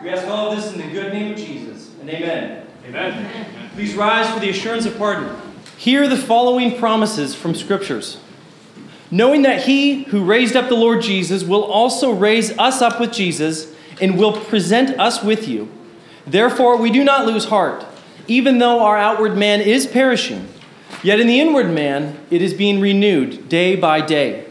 We 0.01 0.09
ask 0.09 0.25
all 0.25 0.51
of 0.51 0.57
this 0.57 0.71
in 0.71 0.79
the 0.79 0.87
good 0.87 1.11
name 1.11 1.33
of 1.33 1.37
Jesus, 1.37 1.93
and 1.99 2.09
amen. 2.09 2.65
Amen. 2.85 3.69
Please 3.73 3.93
rise 3.93 4.33
for 4.33 4.39
the 4.39 4.49
assurance 4.49 4.85
of 4.85 4.97
pardon. 4.97 5.35
Hear 5.77 6.07
the 6.07 6.15
following 6.15 6.77
promises 6.77 7.35
from 7.35 7.55
Scriptures. 7.55 8.19
Knowing 9.11 9.41
that 9.41 9.63
he 9.63 10.03
who 10.03 10.23
raised 10.23 10.55
up 10.55 10.69
the 10.69 10.75
Lord 10.75 11.01
Jesus 11.01 11.43
will 11.43 11.63
also 11.63 12.11
raise 12.11 12.57
us 12.57 12.81
up 12.81 12.99
with 12.99 13.11
Jesus 13.11 13.73
and 13.99 14.17
will 14.17 14.33
present 14.33 14.97
us 14.97 15.21
with 15.21 15.47
you. 15.47 15.69
Therefore, 16.25 16.77
we 16.77 16.89
do 16.89 17.03
not 17.03 17.25
lose 17.25 17.45
heart, 17.45 17.85
even 18.27 18.59
though 18.59 18.81
our 18.81 18.97
outward 18.97 19.35
man 19.35 19.59
is 19.59 19.85
perishing. 19.85 20.47
Yet 21.03 21.19
in 21.19 21.27
the 21.27 21.39
inward 21.39 21.69
man, 21.69 22.17
it 22.29 22.41
is 22.41 22.53
being 22.53 22.79
renewed 22.79 23.49
day 23.49 23.75
by 23.75 23.99
day. 23.99 24.48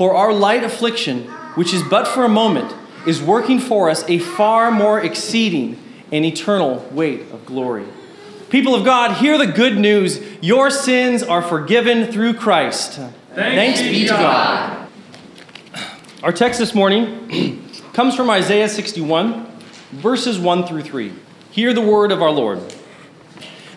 For 0.00 0.14
our 0.14 0.32
light 0.32 0.64
affliction, 0.64 1.24
which 1.56 1.74
is 1.74 1.82
but 1.82 2.08
for 2.08 2.24
a 2.24 2.28
moment, 2.28 2.74
is 3.06 3.20
working 3.20 3.58
for 3.58 3.90
us 3.90 4.02
a 4.08 4.18
far 4.18 4.70
more 4.70 4.98
exceeding 4.98 5.78
and 6.10 6.24
eternal 6.24 6.88
weight 6.90 7.30
of 7.32 7.44
glory. 7.44 7.84
People 8.48 8.74
of 8.74 8.82
God, 8.82 9.18
hear 9.18 9.36
the 9.36 9.46
good 9.46 9.76
news. 9.76 10.18
Your 10.40 10.70
sins 10.70 11.22
are 11.22 11.42
forgiven 11.42 12.10
through 12.10 12.32
Christ. 12.32 12.98
Thanks 13.34 13.82
be 13.82 14.04
to 14.06 14.12
God. 14.12 14.88
Our 16.22 16.32
text 16.32 16.58
this 16.58 16.74
morning 16.74 17.68
comes 17.92 18.16
from 18.16 18.30
Isaiah 18.30 18.70
61, 18.70 19.54
verses 19.90 20.38
1 20.38 20.66
through 20.66 20.84
3. 20.84 21.12
Hear 21.50 21.74
the 21.74 21.82
word 21.82 22.10
of 22.10 22.22
our 22.22 22.30
Lord. 22.30 22.74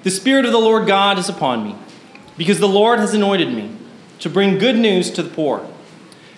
The 0.03 0.11
Spirit 0.11 0.45
of 0.45 0.53
the 0.53 0.57
Lord 0.57 0.87
God 0.87 1.19
is 1.19 1.27
upon 1.27 1.65
me, 1.65 1.75
because 2.37 2.61
the 2.61 2.67
Lord 2.69 2.99
has 2.99 3.13
anointed 3.13 3.53
me 3.53 3.75
to 4.19 4.29
bring 4.29 4.57
good 4.57 4.77
news 4.77 5.11
to 5.11 5.21
the 5.21 5.29
poor. 5.29 5.69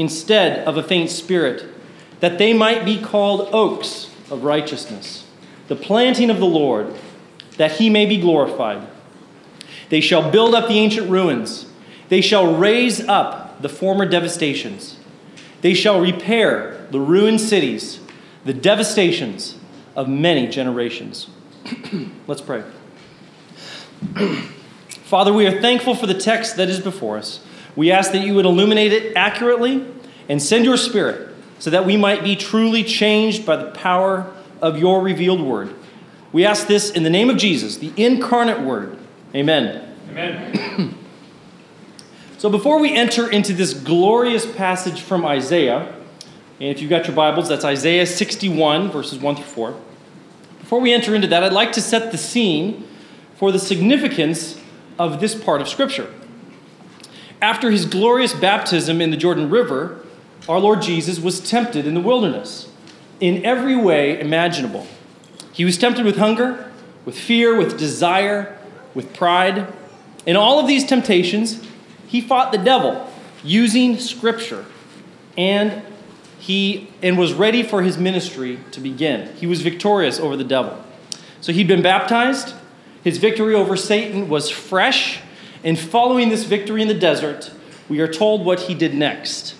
instead 0.00 0.66
of 0.66 0.78
a 0.78 0.82
faint 0.82 1.10
spirit, 1.10 1.64
that 2.20 2.38
they 2.38 2.54
might 2.54 2.84
be 2.84 3.00
called 3.00 3.48
oaks 3.52 4.10
of 4.30 4.44
righteousness, 4.44 5.26
the 5.68 5.76
planting 5.76 6.30
of 6.30 6.38
the 6.38 6.46
Lord, 6.46 6.94
that 7.58 7.72
he 7.72 7.90
may 7.90 8.06
be 8.06 8.16
glorified. 8.16 8.86
They 9.90 10.00
shall 10.00 10.30
build 10.30 10.54
up 10.54 10.68
the 10.68 10.78
ancient 10.78 11.10
ruins, 11.10 11.66
they 12.08 12.22
shall 12.22 12.56
raise 12.56 13.06
up 13.08 13.60
the 13.60 13.68
former 13.68 14.06
devastations, 14.06 14.96
they 15.60 15.74
shall 15.74 16.00
repair 16.00 16.86
the 16.90 17.00
ruined 17.00 17.42
cities, 17.42 18.00
the 18.46 18.54
devastations 18.54 19.58
of 19.94 20.08
many 20.08 20.46
generations. 20.46 21.28
Let's 22.26 22.40
pray. 22.40 22.64
Father, 24.88 25.32
we 25.32 25.46
are 25.46 25.60
thankful 25.60 25.94
for 25.94 26.06
the 26.06 26.14
text 26.14 26.56
that 26.56 26.70
is 26.70 26.80
before 26.80 27.18
us. 27.18 27.44
We 27.76 27.90
ask 27.90 28.12
that 28.12 28.24
you 28.24 28.34
would 28.34 28.46
illuminate 28.46 28.92
it 28.92 29.16
accurately 29.16 29.86
and 30.28 30.42
send 30.42 30.64
your 30.64 30.76
Spirit 30.76 31.34
so 31.58 31.70
that 31.70 31.84
we 31.84 31.96
might 31.96 32.24
be 32.24 32.36
truly 32.36 32.82
changed 32.82 33.44
by 33.44 33.56
the 33.56 33.70
power 33.70 34.32
of 34.62 34.78
your 34.78 35.02
revealed 35.02 35.40
word. 35.40 35.74
We 36.32 36.44
ask 36.46 36.66
this 36.66 36.90
in 36.90 37.02
the 37.02 37.10
name 37.10 37.28
of 37.30 37.36
Jesus, 37.36 37.76
the 37.76 37.92
incarnate 37.96 38.60
word. 38.60 38.98
Amen. 39.34 39.96
Amen. 40.10 40.96
So 42.38 42.48
before 42.48 42.80
we 42.80 42.96
enter 42.96 43.30
into 43.30 43.52
this 43.52 43.74
glorious 43.74 44.46
passage 44.46 45.02
from 45.02 45.26
Isaiah, 45.26 45.94
and 46.58 46.68
if 46.68 46.80
you've 46.80 46.88
got 46.88 47.06
your 47.06 47.14
Bibles, 47.14 47.48
that's 47.48 47.64
Isaiah 47.64 48.06
61, 48.06 48.90
verses 48.90 49.18
1 49.18 49.36
through 49.36 49.44
4. 49.44 49.80
Before 50.60 50.80
we 50.80 50.92
enter 50.94 51.14
into 51.14 51.26
that, 51.28 51.44
I'd 51.44 51.52
like 51.52 51.72
to 51.72 51.82
set 51.82 52.12
the 52.12 52.18
scene 52.18 52.86
for 53.36 53.52
the 53.52 53.58
significance 53.58 54.58
of 54.98 55.20
this 55.20 55.34
part 55.34 55.60
of 55.60 55.68
Scripture. 55.68 56.10
After 57.42 57.70
his 57.70 57.86
glorious 57.86 58.34
baptism 58.34 59.00
in 59.00 59.10
the 59.10 59.16
Jordan 59.16 59.48
River, 59.48 60.04
our 60.48 60.58
Lord 60.58 60.82
Jesus 60.82 61.18
was 61.18 61.40
tempted 61.40 61.86
in 61.86 61.94
the 61.94 62.00
wilderness 62.00 62.68
in 63.18 63.44
every 63.44 63.76
way 63.76 64.18
imaginable. 64.20 64.86
He 65.52 65.64
was 65.64 65.78
tempted 65.78 66.04
with 66.04 66.16
hunger, 66.16 66.70
with 67.04 67.18
fear, 67.18 67.56
with 67.56 67.78
desire, 67.78 68.58
with 68.94 69.14
pride. 69.14 69.72
In 70.26 70.36
all 70.36 70.58
of 70.58 70.66
these 70.66 70.84
temptations, 70.84 71.66
he 72.06 72.20
fought 72.20 72.52
the 72.52 72.58
devil 72.58 73.10
using 73.42 73.98
Scripture 73.98 74.64
and 75.36 75.82
he 76.38 76.88
and 77.02 77.18
was 77.18 77.32
ready 77.32 77.62
for 77.62 77.82
his 77.82 77.98
ministry 77.98 78.58
to 78.72 78.80
begin. 78.80 79.34
He 79.36 79.46
was 79.46 79.62
victorious 79.62 80.18
over 80.18 80.36
the 80.36 80.44
devil. 80.44 80.82
So 81.40 81.52
he'd 81.52 81.68
been 81.68 81.82
baptized. 81.82 82.54
His 83.04 83.18
victory 83.18 83.54
over 83.54 83.76
Satan 83.76 84.28
was 84.28 84.50
fresh. 84.50 85.20
And 85.62 85.78
following 85.78 86.28
this 86.30 86.44
victory 86.44 86.82
in 86.82 86.88
the 86.88 86.94
desert, 86.94 87.52
we 87.88 88.00
are 88.00 88.08
told 88.08 88.44
what 88.44 88.60
he 88.60 88.74
did 88.74 88.94
next. 88.94 89.54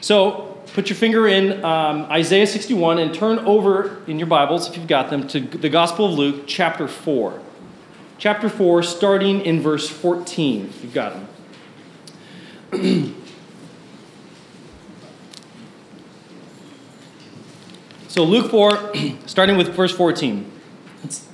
So 0.00 0.62
put 0.74 0.88
your 0.88 0.96
finger 0.96 1.26
in 1.26 1.64
um, 1.64 2.02
Isaiah 2.04 2.46
61 2.46 2.98
and 2.98 3.12
turn 3.12 3.40
over 3.40 4.02
in 4.06 4.18
your 4.18 4.28
Bibles, 4.28 4.68
if 4.68 4.76
you've 4.76 4.86
got 4.86 5.10
them, 5.10 5.26
to 5.28 5.40
the 5.40 5.68
Gospel 5.68 6.06
of 6.06 6.18
Luke, 6.18 6.44
chapter 6.46 6.86
4. 6.86 7.40
Chapter 8.18 8.48
4, 8.48 8.82
starting 8.82 9.40
in 9.40 9.60
verse 9.60 9.88
14, 9.88 10.66
if 10.66 10.82
you've 10.82 10.94
got 10.94 11.14
them. 12.72 13.16
So, 18.10 18.24
Luke 18.24 18.50
4, 18.50 18.92
starting 19.26 19.56
with 19.56 19.68
verse 19.68 19.94
14. 19.94 20.50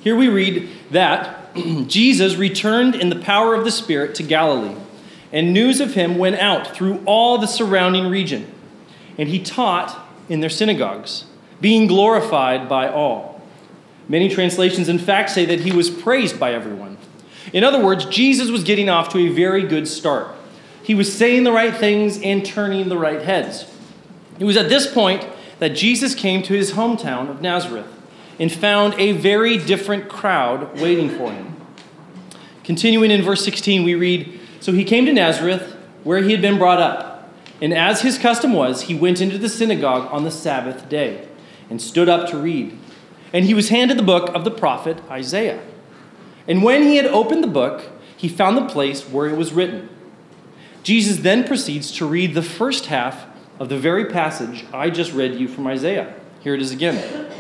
Here 0.01 0.15
we 0.15 0.29
read 0.29 0.69
that 0.91 1.46
Jesus 1.87 2.37
returned 2.37 2.95
in 2.95 3.09
the 3.09 3.17
power 3.17 3.55
of 3.55 3.65
the 3.65 3.71
Spirit 3.71 4.15
to 4.17 4.23
Galilee, 4.23 4.77
and 5.33 5.53
news 5.53 5.81
of 5.81 5.95
him 5.95 6.19
went 6.19 6.37
out 6.37 6.75
through 6.75 7.03
all 7.05 7.39
the 7.39 7.47
surrounding 7.47 8.11
region. 8.11 8.53
And 9.19 9.29
he 9.29 9.39
taught 9.39 9.99
in 10.29 10.41
their 10.41 10.51
synagogues, 10.51 11.25
being 11.61 11.87
glorified 11.87 12.69
by 12.69 12.89
all. 12.89 13.41
Many 14.09 14.29
translations, 14.29 14.89
in 14.89 14.99
fact, 14.99 15.31
say 15.31 15.45
that 15.47 15.61
he 15.61 15.73
was 15.73 15.91
praised 15.91 16.39
by 16.39 16.53
everyone. 16.53 16.97
In 17.53 17.65
other 17.65 17.83
words, 17.83 18.05
Jesus 18.07 18.51
was 18.51 18.65
getting 18.65 18.89
off 18.89 19.09
to 19.11 19.19
a 19.19 19.29
very 19.29 19.63
good 19.63 19.89
start. 19.89 20.35
He 20.83 20.95
was 20.95 21.13
saying 21.13 21.45
the 21.45 21.53
right 21.53 21.75
things 21.75 22.21
and 22.21 22.45
turning 22.45 22.89
the 22.89 22.99
right 22.99 23.23
heads. 23.23 23.73
It 24.39 24.45
was 24.45 24.57
at 24.57 24.69
this 24.69 24.93
point 24.93 25.27
that 25.59 25.71
Jesus 25.71 26.15
came 26.15 26.43
to 26.43 26.55
his 26.55 26.73
hometown 26.73 27.29
of 27.29 27.41
Nazareth 27.41 27.87
and 28.39 28.53
found 28.53 28.95
a 28.95 29.13
very 29.13 29.57
different 29.59 30.09
crowd 30.09 30.81
waiting 30.81 31.09
for 31.09 31.33
him. 31.33 31.57
Continuing 32.65 33.11
in 33.11 33.23
verse 33.23 33.45
16, 33.45 33.85
we 33.85 33.95
read 33.95 34.41
So 34.61 34.73
he 34.73 34.85
came 34.85 35.07
to 35.07 35.13
Nazareth, 35.13 35.77
where 36.05 36.23
he 36.23 36.33
had 36.33 36.43
been 36.43 36.59
brought 36.59 36.81
up. 36.81 37.33
And 37.61 37.73
as 37.73 38.03
his 38.03 38.19
custom 38.19 38.53
was, 38.53 38.83
he 38.83 38.95
went 38.95 39.21
into 39.21 39.39
the 39.39 39.49
synagogue 39.49 40.09
on 40.13 40.25
the 40.25 40.31
Sabbath 40.31 40.89
day 40.89 41.29
and 41.71 41.81
stood 41.81 42.09
up 42.09 42.29
to 42.31 42.39
read. 42.39 42.77
And 43.33 43.45
he 43.45 43.55
was 43.55 43.71
handed 43.71 43.99
the 43.99 44.03
book 44.03 44.35
of 44.35 44.45
the 44.45 44.51
prophet 44.51 45.01
Isaiah. 45.11 45.63
And 46.47 46.63
when 46.63 46.83
he 46.83 46.97
had 46.97 47.07
opened 47.07 47.43
the 47.43 47.49
book, 47.49 47.91
he 48.17 48.29
found 48.29 48.57
the 48.57 48.67
place 48.67 49.09
where 49.09 49.27
it 49.27 49.37
was 49.37 49.53
written. 49.53 49.89
Jesus 50.83 51.19
then 51.19 51.45
proceeds 51.45 51.91
to 51.93 52.07
read 52.07 52.35
the 52.35 52.43
first 52.43 52.87
half 52.87 53.27
of 53.59 53.69
the 53.69 53.79
very 53.79 54.05
passage 54.07 54.65
I 54.73 54.91
just 54.91 55.13
read 55.13 55.35
you 55.35 55.49
from 55.49 55.67
Isaiah. 55.67 56.15
Here 56.41 56.55
it 56.55 56.63
is 56.63 56.71
again. 56.71 57.33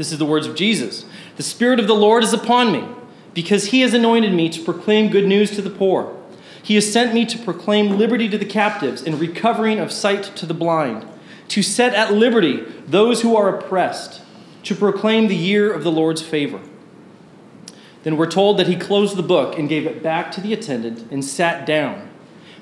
This 0.00 0.12
is 0.12 0.18
the 0.18 0.24
words 0.24 0.46
of 0.46 0.54
Jesus 0.54 1.04
The 1.36 1.42
Spirit 1.42 1.78
of 1.78 1.86
the 1.86 1.94
Lord 1.94 2.24
is 2.24 2.32
upon 2.32 2.72
me, 2.72 2.88
because 3.34 3.66
he 3.66 3.82
has 3.82 3.92
anointed 3.92 4.32
me 4.32 4.48
to 4.48 4.64
proclaim 4.64 5.10
good 5.10 5.26
news 5.26 5.50
to 5.50 5.60
the 5.60 5.68
poor. 5.68 6.16
He 6.62 6.74
has 6.76 6.90
sent 6.90 7.12
me 7.12 7.26
to 7.26 7.36
proclaim 7.36 7.98
liberty 7.98 8.26
to 8.30 8.38
the 8.38 8.46
captives 8.46 9.02
and 9.02 9.20
recovering 9.20 9.78
of 9.78 9.92
sight 9.92 10.22
to 10.36 10.46
the 10.46 10.54
blind, 10.54 11.06
to 11.48 11.62
set 11.62 11.92
at 11.92 12.14
liberty 12.14 12.62
those 12.86 13.20
who 13.20 13.36
are 13.36 13.54
oppressed, 13.54 14.22
to 14.62 14.74
proclaim 14.74 15.28
the 15.28 15.36
year 15.36 15.70
of 15.70 15.84
the 15.84 15.92
Lord's 15.92 16.22
favor. 16.22 16.62
Then 18.02 18.16
we're 18.16 18.24
told 18.24 18.58
that 18.58 18.68
he 18.68 18.76
closed 18.76 19.16
the 19.16 19.22
book 19.22 19.58
and 19.58 19.68
gave 19.68 19.86
it 19.86 20.02
back 20.02 20.32
to 20.32 20.40
the 20.40 20.54
attendant 20.54 21.12
and 21.12 21.22
sat 21.22 21.66
down. 21.66 22.08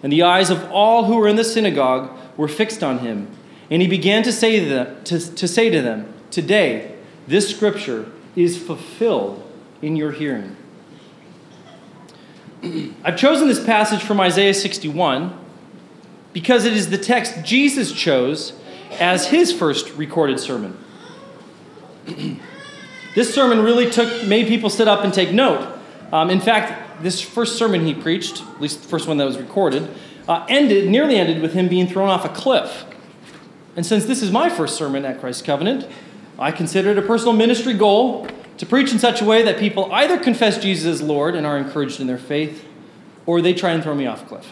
And 0.02 0.12
the 0.12 0.24
eyes 0.24 0.50
of 0.50 0.68
all 0.72 1.04
who 1.04 1.14
were 1.14 1.28
in 1.28 1.36
the 1.36 1.44
synagogue 1.44 2.10
were 2.36 2.48
fixed 2.48 2.82
on 2.82 2.98
him. 2.98 3.30
And 3.70 3.80
he 3.80 3.86
began 3.86 4.24
to 4.24 4.32
say 4.32 4.58
to 4.58 4.68
them, 4.68 5.04
to, 5.04 5.34
to, 5.36 5.46
say 5.46 5.70
to 5.70 5.80
them 5.80 6.12
Today, 6.32 6.97
this 7.28 7.48
scripture 7.54 8.10
is 8.34 8.56
fulfilled 8.56 9.44
in 9.82 9.96
your 9.96 10.12
hearing. 10.12 10.56
I've 13.04 13.18
chosen 13.18 13.48
this 13.48 13.62
passage 13.62 14.02
from 14.02 14.18
Isaiah 14.18 14.54
61 14.54 15.38
because 16.32 16.64
it 16.64 16.72
is 16.72 16.88
the 16.88 16.98
text 16.98 17.44
Jesus 17.44 17.92
chose 17.92 18.54
as 18.98 19.28
his 19.28 19.52
first 19.52 19.94
recorded 19.94 20.40
sermon. 20.40 20.76
this 23.14 23.32
sermon 23.34 23.60
really 23.60 23.90
took 23.90 24.26
made 24.26 24.48
people 24.48 24.70
sit 24.70 24.88
up 24.88 25.04
and 25.04 25.12
take 25.12 25.30
note. 25.30 25.78
Um, 26.10 26.30
in 26.30 26.40
fact, 26.40 27.02
this 27.02 27.20
first 27.20 27.58
sermon 27.58 27.84
he 27.84 27.92
preached, 27.92 28.42
at 28.42 28.60
least 28.60 28.82
the 28.82 28.88
first 28.88 29.06
one 29.06 29.18
that 29.18 29.26
was 29.26 29.36
recorded, 29.36 29.88
uh, 30.26 30.46
ended 30.48 30.88
nearly 30.88 31.16
ended 31.16 31.42
with 31.42 31.52
him 31.52 31.68
being 31.68 31.86
thrown 31.86 32.08
off 32.08 32.24
a 32.24 32.30
cliff. 32.30 32.86
And 33.76 33.84
since 33.84 34.06
this 34.06 34.22
is 34.22 34.32
my 34.32 34.48
first 34.48 34.76
sermon 34.76 35.04
at 35.04 35.20
Christ 35.20 35.44
Covenant, 35.44 35.86
I 36.38 36.52
consider 36.52 36.90
it 36.90 36.98
a 36.98 37.02
personal 37.02 37.32
ministry 37.32 37.74
goal 37.74 38.28
to 38.58 38.66
preach 38.66 38.92
in 38.92 38.98
such 38.98 39.20
a 39.20 39.24
way 39.24 39.42
that 39.42 39.58
people 39.58 39.92
either 39.92 40.18
confess 40.18 40.58
Jesus 40.58 41.00
as 41.00 41.02
Lord 41.02 41.34
and 41.34 41.46
are 41.46 41.58
encouraged 41.58 42.00
in 42.00 42.06
their 42.06 42.18
faith, 42.18 42.64
or 43.26 43.40
they 43.40 43.54
try 43.54 43.70
and 43.70 43.82
throw 43.82 43.94
me 43.94 44.06
off 44.06 44.22
a 44.22 44.26
cliff. 44.26 44.46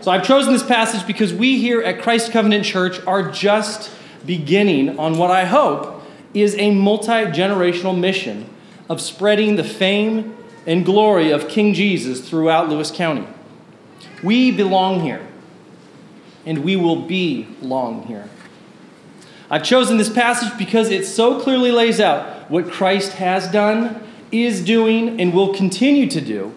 So 0.00 0.10
I've 0.10 0.24
chosen 0.24 0.52
this 0.52 0.64
passage 0.64 1.06
because 1.06 1.32
we 1.32 1.58
here 1.58 1.80
at 1.80 2.02
Christ 2.02 2.32
Covenant 2.32 2.64
Church 2.64 3.04
are 3.06 3.30
just 3.30 3.90
beginning 4.26 4.98
on 4.98 5.16
what 5.16 5.30
I 5.30 5.44
hope 5.44 6.02
is 6.34 6.56
a 6.56 6.70
multi 6.72 7.12
generational 7.12 7.98
mission 7.98 8.48
of 8.88 9.00
spreading 9.00 9.56
the 9.56 9.64
fame 9.64 10.36
and 10.66 10.84
glory 10.84 11.30
of 11.30 11.48
King 11.48 11.74
Jesus 11.74 12.28
throughout 12.28 12.68
Lewis 12.68 12.90
County. 12.90 13.26
We 14.22 14.50
belong 14.50 15.00
here, 15.00 15.26
and 16.46 16.64
we 16.64 16.76
will 16.76 17.02
be 17.02 17.48
long 17.60 18.04
here. 18.04 18.28
I've 19.52 19.62
chosen 19.62 19.98
this 19.98 20.08
passage 20.08 20.56
because 20.56 20.88
it 20.88 21.04
so 21.04 21.38
clearly 21.38 21.70
lays 21.70 22.00
out 22.00 22.50
what 22.50 22.70
Christ 22.70 23.12
has 23.12 23.46
done, 23.52 24.02
is 24.32 24.64
doing, 24.64 25.20
and 25.20 25.34
will 25.34 25.52
continue 25.52 26.08
to 26.08 26.22
do, 26.22 26.54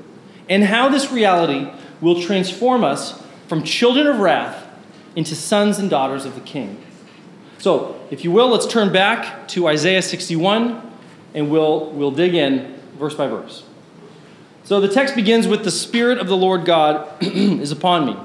and 0.48 0.64
how 0.64 0.88
this 0.88 1.12
reality 1.12 1.70
will 2.00 2.22
transform 2.22 2.86
us 2.86 3.22
from 3.50 3.64
children 3.64 4.08
of 4.08 4.20
wrath 4.20 4.66
into 5.14 5.36
sons 5.36 5.78
and 5.78 5.90
daughters 5.90 6.24
of 6.24 6.36
the 6.36 6.42
King. 6.42 6.82
So, 7.58 8.00
if 8.12 8.24
you 8.24 8.32
will, 8.32 8.48
let's 8.48 8.66
turn 8.66 8.94
back 8.94 9.50
to 9.50 9.68
Isaiah 9.68 10.02
61 10.02 10.82
and 11.34 11.52
we'll, 11.52 11.90
we'll 11.92 12.12
dig 12.12 12.34
in 12.34 12.80
verse 12.98 13.14
by 13.14 13.28
verse. 13.28 13.66
So, 14.64 14.80
the 14.80 14.88
text 14.88 15.16
begins 15.16 15.50
with 15.50 15.66
the 15.66 15.72
Spirit 15.72 16.18
of 16.18 16.28
the 16.28 16.38
Lord 16.38 16.64
God 16.64 17.10
is 17.22 17.74
upon 17.74 18.06
me. 18.06 18.18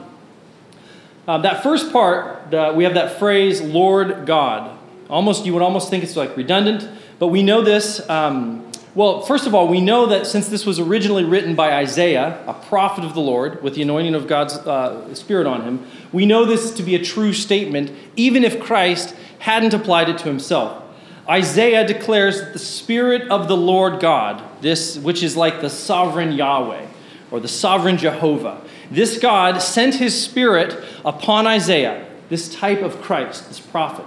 Uh, 1.31 1.39
that 1.39 1.63
first 1.63 1.93
part, 1.93 2.51
we 2.75 2.83
have 2.83 2.95
that 2.95 3.21
phrase, 3.21 3.61
Lord 3.61 4.27
God. 4.27 4.77
Almost, 5.09 5.47
you 5.47 5.53
would 5.53 5.63
almost 5.63 5.89
think 5.89 6.03
it's 6.03 6.17
like 6.17 6.37
redundant, 6.37 6.89
but 7.21 7.29
we 7.29 7.45
know 7.45 7.63
this. 7.63 8.01
Um, 8.11 8.69
well, 8.97 9.21
first 9.21 9.47
of 9.47 9.55
all, 9.55 9.69
we 9.69 9.81
know 9.81 10.07
that 10.07 10.27
since 10.27 10.49
this 10.49 10.67
was 10.67 10.81
originally 10.81 11.23
written 11.23 11.55
by 11.55 11.75
Isaiah, 11.75 12.43
a 12.49 12.55
prophet 12.55 13.05
of 13.05 13.15
the 13.15 13.21
Lord, 13.21 13.63
with 13.63 13.77
the 13.77 13.83
anointing 13.83 14.17
of 14.17 14.27
God's 14.27 14.55
uh, 14.55 15.15
Spirit 15.15 15.47
on 15.47 15.63
him, 15.63 15.87
we 16.11 16.27
know 16.27 16.45
this 16.45 16.73
to 16.73 16.83
be 16.83 16.97
a 16.97 17.05
true 17.05 17.33
statement, 17.33 17.93
even 18.17 18.43
if 18.43 18.59
Christ 18.59 19.15
hadn't 19.39 19.73
applied 19.73 20.09
it 20.09 20.19
to 20.19 20.25
himself. 20.25 20.83
Isaiah 21.29 21.87
declares 21.87 22.41
that 22.41 22.55
the 22.55 22.59
Spirit 22.59 23.31
of 23.31 23.47
the 23.47 23.57
Lord 23.57 24.01
God, 24.01 24.43
this 24.63 24.99
which 24.99 25.23
is 25.23 25.37
like 25.37 25.61
the 25.61 25.71
sovereign 25.71 26.33
Yahweh 26.33 26.89
or 27.31 27.39
the 27.39 27.47
sovereign 27.47 27.99
Jehovah, 27.99 28.63
this 28.91 29.19
God 29.19 29.63
sent 29.63 29.97
his 29.97 30.21
Spirit 30.21 30.83
upon 31.05 31.47
Isaiah, 31.47 32.07
this 32.29 32.53
type 32.53 32.83
of 32.83 33.01
Christ, 33.01 33.49
this 33.49 33.61
prophet. 33.61 34.05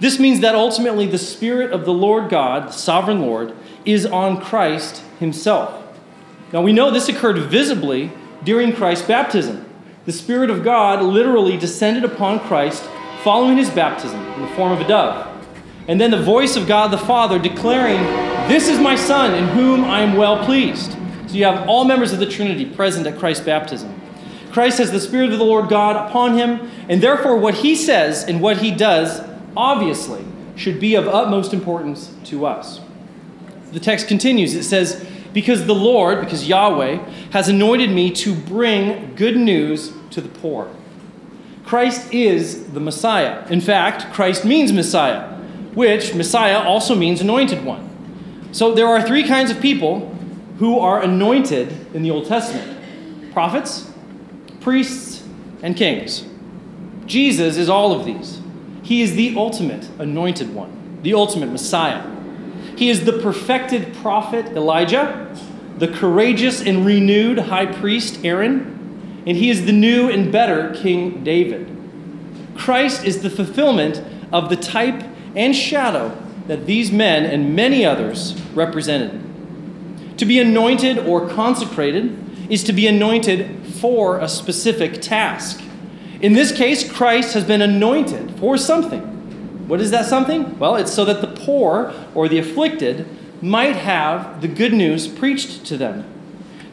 This 0.00 0.18
means 0.18 0.40
that 0.40 0.54
ultimately 0.54 1.06
the 1.06 1.18
Spirit 1.18 1.72
of 1.72 1.84
the 1.84 1.92
Lord 1.92 2.30
God, 2.30 2.68
the 2.68 2.72
sovereign 2.72 3.20
Lord, 3.20 3.54
is 3.84 4.06
on 4.06 4.40
Christ 4.40 5.02
himself. 5.20 5.82
Now 6.52 6.62
we 6.62 6.72
know 6.72 6.90
this 6.90 7.08
occurred 7.08 7.38
visibly 7.38 8.10
during 8.44 8.72
Christ's 8.72 9.06
baptism. 9.06 9.64
The 10.06 10.12
Spirit 10.12 10.50
of 10.50 10.64
God 10.64 11.02
literally 11.02 11.56
descended 11.56 12.04
upon 12.04 12.40
Christ 12.40 12.82
following 13.22 13.56
his 13.56 13.70
baptism 13.70 14.20
in 14.34 14.42
the 14.42 14.48
form 14.48 14.72
of 14.72 14.80
a 14.80 14.86
dove. 14.86 15.30
And 15.88 16.00
then 16.00 16.10
the 16.10 16.22
voice 16.22 16.56
of 16.56 16.66
God 16.66 16.90
the 16.90 16.98
Father 16.98 17.38
declaring, 17.38 18.02
This 18.48 18.68
is 18.68 18.78
my 18.78 18.96
Son 18.96 19.34
in 19.34 19.48
whom 19.48 19.84
I 19.84 20.00
am 20.00 20.16
well 20.16 20.44
pleased. 20.44 20.92
So 21.26 21.34
you 21.34 21.44
have 21.44 21.68
all 21.68 21.84
members 21.84 22.12
of 22.12 22.18
the 22.18 22.26
Trinity 22.26 22.64
present 22.64 23.06
at 23.06 23.18
Christ's 23.18 23.44
baptism. 23.44 24.00
Christ 24.54 24.78
has 24.78 24.90
the 24.90 25.00
Spirit 25.00 25.32
of 25.32 25.38
the 25.38 25.44
Lord 25.44 25.68
God 25.68 26.08
upon 26.08 26.38
him, 26.38 26.70
and 26.88 27.02
therefore 27.02 27.36
what 27.36 27.56
he 27.56 27.74
says 27.74 28.24
and 28.24 28.40
what 28.40 28.58
he 28.58 28.70
does, 28.70 29.20
obviously, 29.54 30.24
should 30.56 30.80
be 30.80 30.94
of 30.94 31.06
utmost 31.06 31.52
importance 31.52 32.14
to 32.24 32.46
us 32.46 32.80
the 33.74 33.80
text 33.80 34.08
continues. 34.08 34.54
It 34.54 34.62
says, 34.62 35.04
Because 35.34 35.66
the 35.66 35.74
Lord, 35.74 36.20
because 36.20 36.48
Yahweh, 36.48 36.96
has 37.32 37.48
anointed 37.48 37.90
me 37.90 38.10
to 38.12 38.34
bring 38.34 39.14
good 39.16 39.36
news 39.36 39.92
to 40.10 40.20
the 40.20 40.28
poor. 40.28 40.70
Christ 41.64 42.14
is 42.14 42.68
the 42.72 42.80
Messiah. 42.80 43.46
In 43.48 43.60
fact, 43.60 44.12
Christ 44.14 44.44
means 44.44 44.72
Messiah, 44.72 45.28
which 45.74 46.14
Messiah 46.14 46.60
also 46.60 46.94
means 46.94 47.20
anointed 47.20 47.64
one. 47.64 47.90
So 48.52 48.74
there 48.74 48.86
are 48.86 49.02
three 49.02 49.26
kinds 49.26 49.50
of 49.50 49.60
people 49.60 50.14
who 50.58 50.78
are 50.78 51.02
anointed 51.02 51.94
in 51.94 52.02
the 52.02 52.12
Old 52.12 52.26
Testament 52.26 52.70
prophets, 53.32 53.90
priests, 54.64 55.22
and 55.62 55.76
kings. 55.76 56.24
Jesus 57.06 57.56
is 57.58 57.68
all 57.68 57.92
of 57.92 58.04
these. 58.04 58.40
He 58.82 59.02
is 59.02 59.14
the 59.14 59.36
ultimate 59.36 59.88
anointed 59.98 60.54
one, 60.54 61.00
the 61.02 61.14
ultimate 61.14 61.50
Messiah. 61.50 62.10
He 62.76 62.90
is 62.90 63.04
the 63.04 63.12
perfected 63.12 63.94
prophet 63.96 64.46
Elijah, 64.56 65.34
the 65.78 65.88
courageous 65.88 66.60
and 66.60 66.84
renewed 66.84 67.38
high 67.38 67.66
priest 67.66 68.24
Aaron, 68.24 69.22
and 69.26 69.36
he 69.36 69.50
is 69.50 69.66
the 69.66 69.72
new 69.72 70.08
and 70.08 70.32
better 70.32 70.74
King 70.74 71.22
David. 71.22 71.70
Christ 72.56 73.04
is 73.04 73.22
the 73.22 73.30
fulfillment 73.30 74.02
of 74.32 74.48
the 74.48 74.56
type 74.56 75.02
and 75.36 75.54
shadow 75.54 76.16
that 76.46 76.66
these 76.66 76.90
men 76.90 77.24
and 77.24 77.54
many 77.54 77.84
others 77.84 78.40
represented. 78.54 79.20
To 80.18 80.24
be 80.24 80.38
anointed 80.38 80.98
or 80.98 81.28
consecrated 81.28 82.18
is 82.50 82.62
to 82.64 82.72
be 82.72 82.86
anointed 82.86 83.63
for 83.84 84.18
a 84.18 84.26
specific 84.26 85.02
task. 85.02 85.62
In 86.22 86.32
this 86.32 86.52
case, 86.52 86.90
Christ 86.90 87.34
has 87.34 87.44
been 87.44 87.60
anointed 87.60 88.34
for 88.38 88.56
something. 88.56 89.02
What 89.68 89.78
is 89.78 89.90
that 89.90 90.06
something? 90.06 90.58
Well, 90.58 90.76
it's 90.76 90.90
so 90.90 91.04
that 91.04 91.20
the 91.20 91.26
poor 91.26 91.92
or 92.14 92.26
the 92.26 92.38
afflicted 92.38 93.06
might 93.42 93.76
have 93.76 94.40
the 94.40 94.48
good 94.48 94.72
news 94.72 95.06
preached 95.06 95.66
to 95.66 95.76
them. 95.76 96.06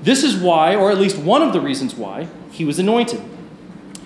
This 0.02 0.24
is 0.24 0.38
why, 0.38 0.74
or 0.74 0.89
at 0.89 1.00
least 1.00 1.17
one 1.17 1.41
of 1.41 1.52
the 1.52 1.60
reasons 1.60 1.95
why, 1.95 2.30
he 2.50 2.63
was 2.63 2.80
anointed. 2.80 3.21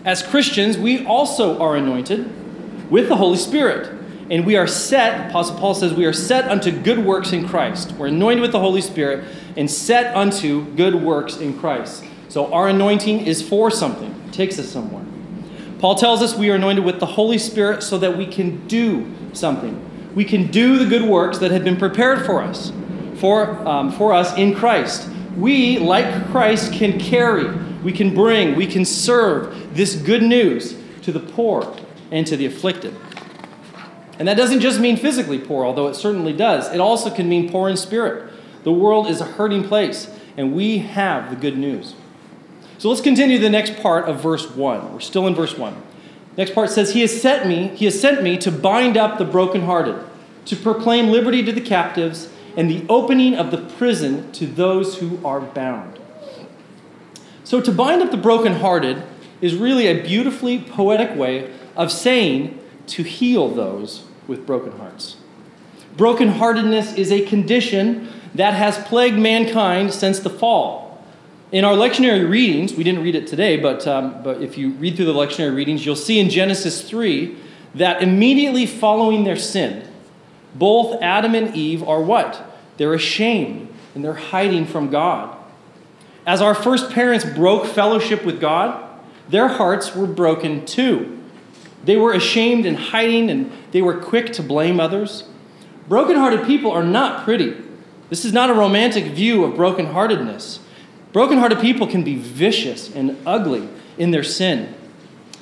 As 0.03 0.23
Christians, 0.23 0.75
we 0.75 1.05
also 1.05 1.59
are 1.59 1.75
anointed 1.75 2.89
with 2.89 3.07
the 3.07 3.17
Holy 3.17 3.37
Spirit. 3.37 3.87
And 4.31 4.47
we 4.47 4.55
are 4.55 4.65
set, 4.65 5.29
Apostle 5.29 5.59
Paul 5.59 5.75
says, 5.75 5.93
we 5.93 6.05
are 6.05 6.13
set 6.13 6.45
unto 6.49 6.71
good 6.71 7.05
works 7.05 7.33
in 7.33 7.47
Christ. 7.47 7.91
We're 7.91 8.07
anointed 8.07 8.41
with 8.41 8.51
the 8.51 8.59
Holy 8.61 8.81
Spirit 8.81 9.25
and 9.55 9.69
set 9.69 10.15
unto 10.15 10.65
good 10.73 10.95
works 10.95 11.37
in 11.37 11.59
Christ. 11.59 12.03
So 12.35 12.51
our 12.51 12.67
anointing 12.67 13.27
is 13.27 13.41
for 13.41 13.71
something, 13.71 14.13
it 14.27 14.33
takes 14.33 14.59
us 14.59 14.67
somewhere. 14.67 15.05
Paul 15.79 15.95
tells 15.95 16.21
us 16.21 16.35
we 16.35 16.49
are 16.49 16.55
anointed 16.55 16.83
with 16.83 16.99
the 16.99 17.05
Holy 17.05 17.37
Spirit 17.37 17.81
so 17.81 17.97
that 17.99 18.17
we 18.17 18.27
can 18.27 18.67
do 18.67 19.09
something. 19.31 19.79
We 20.13 20.25
can 20.25 20.47
do 20.47 20.77
the 20.77 20.85
good 20.85 21.03
works 21.03 21.37
that 21.37 21.51
have 21.51 21.63
been 21.63 21.77
prepared 21.77 22.25
for 22.25 22.41
us, 22.41 22.73
for, 23.15 23.51
um, 23.65 23.89
for 23.89 24.11
us 24.11 24.35
in 24.37 24.53
Christ. 24.53 25.09
We, 25.37 25.79
like 25.79 26.29
Christ, 26.29 26.73
can 26.73 26.99
carry, 26.99 27.55
we 27.85 27.93
can 27.93 28.13
bring, 28.13 28.57
we 28.57 28.67
can 28.67 28.83
serve 28.83 29.73
this 29.73 29.95
good 29.95 30.21
news 30.21 30.77
to 31.03 31.13
the 31.13 31.21
poor 31.21 31.73
and 32.11 32.27
to 32.27 32.35
the 32.35 32.47
afflicted. 32.47 32.93
And 34.19 34.27
that 34.27 34.35
doesn't 34.35 34.59
just 34.59 34.81
mean 34.81 34.97
physically 34.97 35.39
poor, 35.39 35.63
although 35.63 35.87
it 35.87 35.93
certainly 35.93 36.33
does. 36.33 36.69
It 36.73 36.81
also 36.81 37.09
can 37.09 37.29
mean 37.29 37.49
poor 37.49 37.69
in 37.69 37.77
spirit. 37.77 38.29
The 38.65 38.73
world 38.73 39.07
is 39.07 39.21
a 39.21 39.25
hurting 39.25 39.63
place, 39.63 40.13
and 40.35 40.53
we 40.53 40.79
have 40.79 41.29
the 41.29 41.37
good 41.37 41.57
news. 41.57 41.95
So 42.85 42.89
let's 42.89 43.01
continue 43.01 43.39
the 43.39 43.49
next 43.49 43.77
part 43.77 44.07
of 44.07 44.21
verse 44.21 44.47
1. 44.47 44.93
We're 44.93 44.99
still 44.99 45.25
in 45.25 45.33
verse 45.33 45.57
1. 45.57 45.75
Next 46.37 46.53
part 46.53 46.69
says, 46.69 46.93
He 46.93 47.01
has 47.01 47.19
sent 47.19 47.47
me, 47.47 47.69
He 47.69 47.85
has 47.85 47.99
sent 47.99 48.21
me 48.21 48.37
to 48.37 48.51
bind 48.51 48.95
up 48.95 49.17
the 49.17 49.25
brokenhearted, 49.25 50.05
to 50.45 50.55
proclaim 50.55 51.07
liberty 51.07 51.43
to 51.45 51.51
the 51.51 51.61
captives, 51.61 52.29
and 52.55 52.69
the 52.69 52.85
opening 52.87 53.33
of 53.33 53.49
the 53.49 53.57
prison 53.57 54.31
to 54.33 54.45
those 54.45 54.99
who 54.99 55.19
are 55.25 55.41
bound. 55.41 55.97
So 57.43 57.59
to 57.59 57.71
bind 57.71 58.03
up 58.03 58.11
the 58.11 58.17
brokenhearted 58.17 59.01
is 59.41 59.55
really 59.55 59.87
a 59.87 60.03
beautifully 60.03 60.59
poetic 60.59 61.17
way 61.17 61.51
of 61.75 61.91
saying 61.91 62.59
to 62.85 63.01
heal 63.01 63.49
those 63.49 64.03
with 64.27 64.45
broken 64.45 64.73
hearts. 64.73 65.17
Brokenheartedness 65.97 66.95
is 66.99 67.11
a 67.11 67.25
condition 67.25 68.09
that 68.35 68.53
has 68.53 68.77
plagued 68.77 69.17
mankind 69.17 69.91
since 69.91 70.19
the 70.19 70.29
fall. 70.29 70.84
In 71.55 71.63
our 71.63 71.71
lectionary 71.71 72.29
readings, 72.29 72.73
we 72.73 72.83
didn't 72.83 73.01
read 73.01 73.15
it 73.15 73.27
today, 73.27 73.55
but, 73.55 73.87
um, 73.87 74.21
but 74.23 74.41
if 74.41 74.57
you 74.57 74.71
read 74.71 74.97
through 74.97 75.05
the 75.05 75.13
lectionary 75.13 75.55
readings, 75.55 75.85
you'll 75.85 75.95
see 75.95 76.19
in 76.19 76.29
Genesis 76.29 76.81
3 76.81 77.33
that 77.75 78.01
immediately 78.03 78.65
following 78.65 79.23
their 79.23 79.37
sin, 79.37 79.87
both 80.53 81.01
Adam 81.01 81.33
and 81.33 81.55
Eve 81.55 81.81
are 81.81 82.01
what? 82.01 82.43
They're 82.75 82.93
ashamed 82.93 83.73
and 83.93 84.03
they're 84.03 84.15
hiding 84.15 84.65
from 84.65 84.89
God. 84.89 85.33
As 86.25 86.41
our 86.41 86.53
first 86.53 86.89
parents 86.89 87.23
broke 87.23 87.65
fellowship 87.65 88.25
with 88.25 88.41
God, 88.41 88.85
their 89.29 89.47
hearts 89.47 89.95
were 89.95 90.07
broken 90.07 90.65
too. 90.65 91.17
They 91.85 91.95
were 91.95 92.11
ashamed 92.11 92.65
and 92.65 92.75
hiding, 92.75 93.29
and 93.29 93.49
they 93.71 93.81
were 93.81 93.97
quick 93.97 94.33
to 94.33 94.43
blame 94.43 94.81
others. 94.81 95.23
Brokenhearted 95.87 96.45
people 96.45 96.71
are 96.71 96.83
not 96.83 97.23
pretty. 97.23 97.55
This 98.09 98.25
is 98.25 98.33
not 98.33 98.49
a 98.49 98.53
romantic 98.53 99.05
view 99.05 99.45
of 99.45 99.53
brokenheartedness. 99.53 100.59
Brokenhearted 101.15 101.61
people 101.61 101.87
can 101.87 102.03
be 102.03 102.15
vicious 102.15 102.93
and 102.93 103.15
ugly 103.25 103.69
in 103.97 104.11
their 104.11 104.21
sin. 104.21 104.75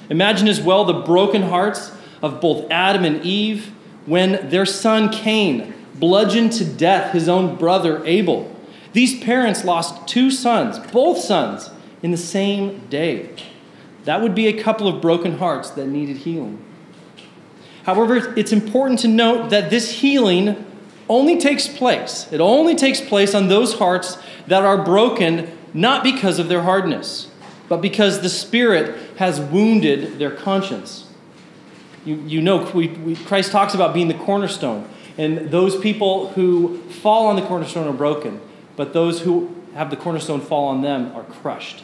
Imagine 0.08 0.48
as 0.48 0.62
well 0.62 0.86
the 0.86 0.94
broken 0.94 1.42
hearts 1.42 1.92
of 2.22 2.40
both 2.40 2.70
Adam 2.70 3.04
and 3.04 3.26
Eve 3.26 3.72
when 4.06 4.50
their 4.50 4.68
son 4.68 5.10
Cain 5.10 5.74
bludgeoned 5.96 6.52
to 6.52 6.64
death 6.64 7.12
his 7.12 7.28
own 7.28 7.56
brother 7.56 8.06
Abel. 8.06 8.56
These 8.92 9.24
parents 9.24 9.66
lost 9.66 10.08
two 10.08 10.30
sons, 10.30 10.78
both 10.92 11.18
sons, 11.18 11.72
in 12.04 12.12
the 12.12 12.18
same 12.18 12.86
day. 12.92 13.32
That 14.04 14.22
would 14.22 14.36
be 14.36 14.46
a 14.46 14.62
couple 14.62 14.88
of 14.88 15.02
broken 15.02 15.40
hearts 15.40 15.72
that 15.72 15.88
needed 15.88 16.18
healing. 16.18 16.64
However, 17.86 18.32
it's 18.38 18.52
important 18.52 19.00
to 19.00 19.08
note 19.08 19.50
that 19.50 19.72
this 19.72 19.90
healing 19.90 20.68
only 21.10 21.40
takes 21.40 21.68
place. 21.68 22.32
It 22.32 22.42
only 22.42 22.76
takes 22.76 23.02
place 23.02 23.34
on 23.34 23.48
those 23.48 23.80
hearts 23.80 24.20
that 24.46 24.64
are 24.64 24.86
broken 24.86 25.52
not 25.74 26.04
because 26.04 26.40
of 26.40 26.50
their 26.50 26.62
hardness, 26.62 27.30
but 27.68 27.82
because 27.82 28.22
the 28.22 28.30
Spirit 28.30 29.18
has 29.18 29.40
wounded 29.40 30.20
their 30.20 30.32
conscience. 30.32 31.08
You, 32.06 32.16
you 32.28 32.42
know, 32.42 32.70
we, 32.72 32.90
we, 32.90 33.16
Christ 33.16 33.52
talks 33.52 33.74
about 33.74 33.94
being 33.94 34.08
the 34.08 34.14
cornerstone, 34.14 34.88
and 35.18 35.50
those 35.50 35.80
people 35.80 36.30
who 36.30 36.78
fall 36.90 37.28
on 37.28 37.36
the 37.36 37.42
cornerstone 37.42 37.88
are 37.88 37.94
broken, 37.94 38.42
but 38.76 38.94
those 38.94 39.22
who 39.22 39.56
have 39.74 39.90
the 39.90 39.96
cornerstone 39.96 40.42
fall 40.42 40.68
on 40.68 40.82
them 40.82 41.12
are 41.16 41.24
crushed. 41.24 41.84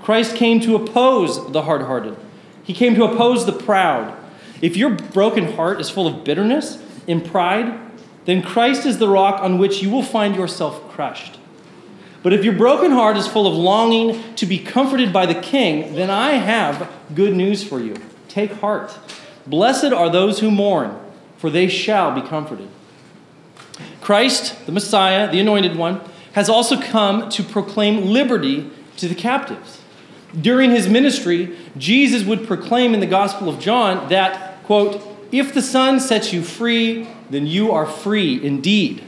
Christ 0.00 0.36
came 0.36 0.60
to 0.60 0.76
oppose 0.76 1.50
the 1.52 1.62
hard 1.62 1.82
hearted, 1.82 2.16
He 2.62 2.74
came 2.74 2.94
to 2.94 3.04
oppose 3.04 3.46
the 3.46 3.52
proud. 3.52 4.16
If 4.62 4.76
your 4.76 4.90
broken 4.90 5.52
heart 5.52 5.80
is 5.80 5.90
full 5.90 6.06
of 6.06 6.24
bitterness 6.24 6.82
and 7.06 7.24
pride, 7.24 7.78
then 8.24 8.42
Christ 8.42 8.86
is 8.86 8.98
the 8.98 9.08
rock 9.08 9.40
on 9.42 9.58
which 9.58 9.82
you 9.82 9.90
will 9.90 10.02
find 10.02 10.34
yourself 10.34 10.88
crushed. 10.90 11.38
But 12.26 12.32
if 12.32 12.42
your 12.42 12.54
broken 12.54 12.90
heart 12.90 13.16
is 13.16 13.28
full 13.28 13.46
of 13.46 13.54
longing 13.54 14.34
to 14.34 14.46
be 14.46 14.58
comforted 14.58 15.12
by 15.12 15.26
the 15.26 15.40
King, 15.40 15.94
then 15.94 16.10
I 16.10 16.32
have 16.32 16.90
good 17.14 17.36
news 17.36 17.62
for 17.62 17.78
you. 17.78 17.94
Take 18.26 18.50
heart. 18.54 18.98
Blessed 19.46 19.92
are 19.92 20.10
those 20.10 20.40
who 20.40 20.50
mourn, 20.50 20.98
for 21.36 21.50
they 21.50 21.68
shall 21.68 22.10
be 22.10 22.20
comforted. 22.20 22.68
Christ, 24.00 24.66
the 24.66 24.72
Messiah, 24.72 25.30
the 25.30 25.38
Anointed 25.38 25.76
One, 25.76 26.00
has 26.32 26.48
also 26.48 26.80
come 26.80 27.28
to 27.28 27.44
proclaim 27.44 28.06
liberty 28.06 28.72
to 28.96 29.06
the 29.06 29.14
captives. 29.14 29.80
During 30.36 30.72
his 30.72 30.88
ministry, 30.88 31.56
Jesus 31.78 32.24
would 32.24 32.44
proclaim 32.44 32.92
in 32.92 32.98
the 32.98 33.06
Gospel 33.06 33.48
of 33.48 33.60
John 33.60 34.08
that, 34.08 34.64
quote, 34.64 35.00
if 35.30 35.54
the 35.54 35.62
Son 35.62 36.00
sets 36.00 36.32
you 36.32 36.42
free, 36.42 37.06
then 37.30 37.46
you 37.46 37.70
are 37.70 37.86
free 37.86 38.44
indeed. 38.44 39.04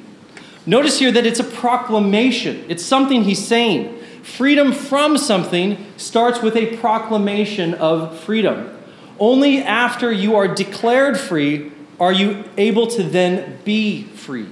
Notice 0.69 0.99
here 0.99 1.11
that 1.13 1.25
it's 1.25 1.41
a 1.41 1.45
proclamation, 1.45 2.63
it's 2.69 2.85
something 2.85 3.25
he's 3.25 3.43
saying. 3.43 3.99
Freedom 4.23 4.71
from 4.71 5.17
something 5.17 5.83
starts 5.97 6.43
with 6.43 6.57
a 6.57 6.77
proclamation 6.77 7.73
of 7.73 8.21
freedom. 8.21 8.77
Only 9.19 9.63
after 9.63 10.13
you 10.13 10.37
are 10.37 10.47
declared 10.47 11.19
free 11.19 11.73
are 11.99 12.13
you 12.13 12.45
able 12.59 12.87
to 12.89 13.03
then 13.03 13.59
be 13.65 14.03
free. 14.03 14.47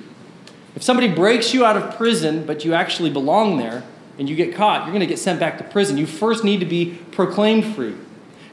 If 0.75 0.83
somebody 0.83 1.09
breaks 1.09 1.53
you 1.53 1.67
out 1.67 1.77
of 1.77 1.95
prison, 1.99 2.47
but 2.47 2.65
you 2.65 2.73
actually 2.73 3.11
belong 3.11 3.59
there, 3.59 3.85
and 4.19 4.27
you 4.27 4.37
get 4.37 4.55
caught, 4.55 4.85
you're 4.85 4.95
going 4.95 5.01
to 5.01 5.07
get 5.07 5.19
sent 5.19 5.39
back 5.39 5.59
to 5.59 5.65
prison. 5.65 5.99
You 5.99 6.07
first 6.07 6.45
need 6.45 6.61
to 6.61 6.67
be 6.67 6.99
proclaimed 7.11 7.75
free. 7.75 7.95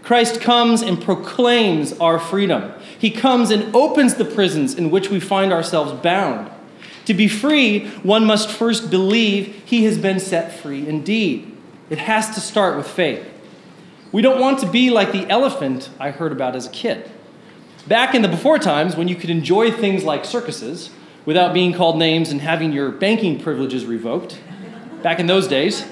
Christ 0.02 0.42
comes 0.42 0.82
and 0.82 1.02
proclaims 1.02 1.94
our 1.94 2.20
freedom. 2.20 2.74
He 3.00 3.10
comes 3.10 3.52
and 3.52 3.74
opens 3.74 4.16
the 4.16 4.26
prisons 4.26 4.76
in 4.76 4.92
which 4.92 5.10
we 5.10 5.22
find 5.22 5.54
ourselves 5.54 5.94
bound. 6.04 6.50
To 7.06 7.14
be 7.14 7.28
free, 7.28 7.88
one 8.04 8.26
must 8.26 8.50
first 8.50 8.90
believe 8.90 9.62
he 9.66 9.84
has 9.86 9.98
been 9.98 10.20
set 10.20 10.54
free 10.54 10.88
indeed. 10.88 11.56
It 11.90 11.98
has 11.98 12.34
to 12.36 12.40
start 12.40 12.78
with 12.78 12.88
faith. 12.88 13.30
We 14.12 14.22
don't 14.22 14.40
want 14.40 14.60
to 14.60 14.70
be 14.70 14.90
like 14.90 15.12
the 15.12 15.28
elephant 15.30 15.90
I 16.00 16.12
heard 16.12 16.32
about 16.32 16.56
as 16.56 16.68
a 16.68 16.70
kid. 16.70 17.10
Back 17.88 18.16
in 18.16 18.22
the 18.22 18.28
before 18.30 18.60
times, 18.60 18.96
when 18.96 19.08
you 19.08 19.16
could 19.16 19.30
enjoy 19.30 19.72
things 19.72 20.04
like 20.04 20.24
circuses 20.24 20.92
without 21.26 21.54
being 21.54 21.74
called 21.74 21.98
names 21.98 22.30
and 22.30 22.40
having 22.40 22.72
your 22.72 22.92
banking 22.92 23.40
privileges 23.40 23.86
revoked, 23.86 24.40
back 25.02 25.20
in 25.20 25.28
those 25.28 25.48
days, 25.48 25.86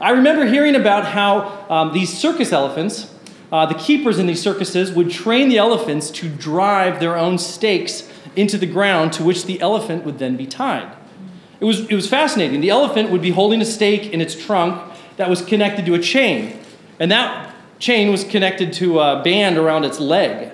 I 0.00 0.10
remember 0.10 0.44
hearing 0.44 0.76
about 0.76 1.06
how 1.06 1.66
um, 1.68 1.92
these 1.92 2.16
circus 2.16 2.52
elephants, 2.52 3.12
uh, 3.50 3.66
the 3.66 3.74
keepers 3.74 4.18
in 4.18 4.26
these 4.26 4.40
circuses, 4.40 4.92
would 4.92 5.10
train 5.10 5.48
the 5.48 5.58
elephants 5.58 6.10
to 6.12 6.28
drive 6.28 7.00
their 7.00 7.16
own 7.16 7.38
stakes 7.38 8.08
into 8.36 8.58
the 8.58 8.66
ground 8.66 9.12
to 9.14 9.24
which 9.24 9.46
the 9.46 9.60
elephant 9.60 10.04
would 10.04 10.18
then 10.18 10.36
be 10.36 10.46
tied. 10.46 10.90
It 11.60 11.64
was, 11.64 11.80
it 11.88 11.94
was 11.94 12.08
fascinating. 12.08 12.60
The 12.60 12.70
elephant 12.70 13.10
would 13.10 13.22
be 13.22 13.30
holding 13.30 13.60
a 13.60 13.64
stake 13.64 14.12
in 14.12 14.20
its 14.20 14.34
trunk 14.34 14.92
that 15.16 15.30
was 15.30 15.42
connected 15.42 15.86
to 15.86 15.94
a 15.94 15.98
chain, 15.98 16.58
and 16.98 17.10
that 17.12 17.54
chain 17.78 18.10
was 18.10 18.24
connected 18.24 18.72
to 18.74 18.98
a 19.00 19.22
band 19.22 19.58
around 19.58 19.84
its 19.84 20.00
leg. 20.00 20.52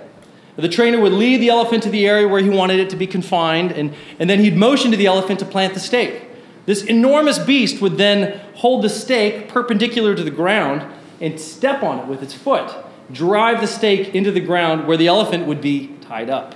The 0.56 0.68
trainer 0.68 1.00
would 1.00 1.12
lead 1.12 1.40
the 1.40 1.50
elephant 1.50 1.84
to 1.84 1.90
the 1.90 2.06
area 2.06 2.26
where 2.26 2.42
he 2.42 2.50
wanted 2.50 2.80
it 2.80 2.90
to 2.90 2.96
be 2.96 3.06
confined, 3.06 3.70
and, 3.70 3.94
and 4.18 4.28
then 4.28 4.40
he'd 4.40 4.56
motion 4.56 4.90
to 4.90 4.96
the 4.96 5.06
elephant 5.06 5.38
to 5.38 5.46
plant 5.46 5.74
the 5.74 5.80
stake. 5.80 6.24
This 6.66 6.82
enormous 6.82 7.38
beast 7.38 7.80
would 7.80 7.96
then 7.96 8.40
hold 8.54 8.82
the 8.82 8.88
stake 8.88 9.48
perpendicular 9.48 10.16
to 10.16 10.24
the 10.24 10.30
ground 10.30 10.84
and 11.20 11.38
step 11.38 11.82
on 11.82 12.00
it 12.00 12.06
with 12.06 12.22
its 12.22 12.34
foot, 12.34 12.74
drive 13.12 13.60
the 13.60 13.66
stake 13.66 14.14
into 14.14 14.32
the 14.32 14.40
ground 14.40 14.86
where 14.86 14.96
the 14.96 15.06
elephant 15.06 15.46
would 15.46 15.60
be 15.60 15.88
tied 16.00 16.28
up. 16.28 16.54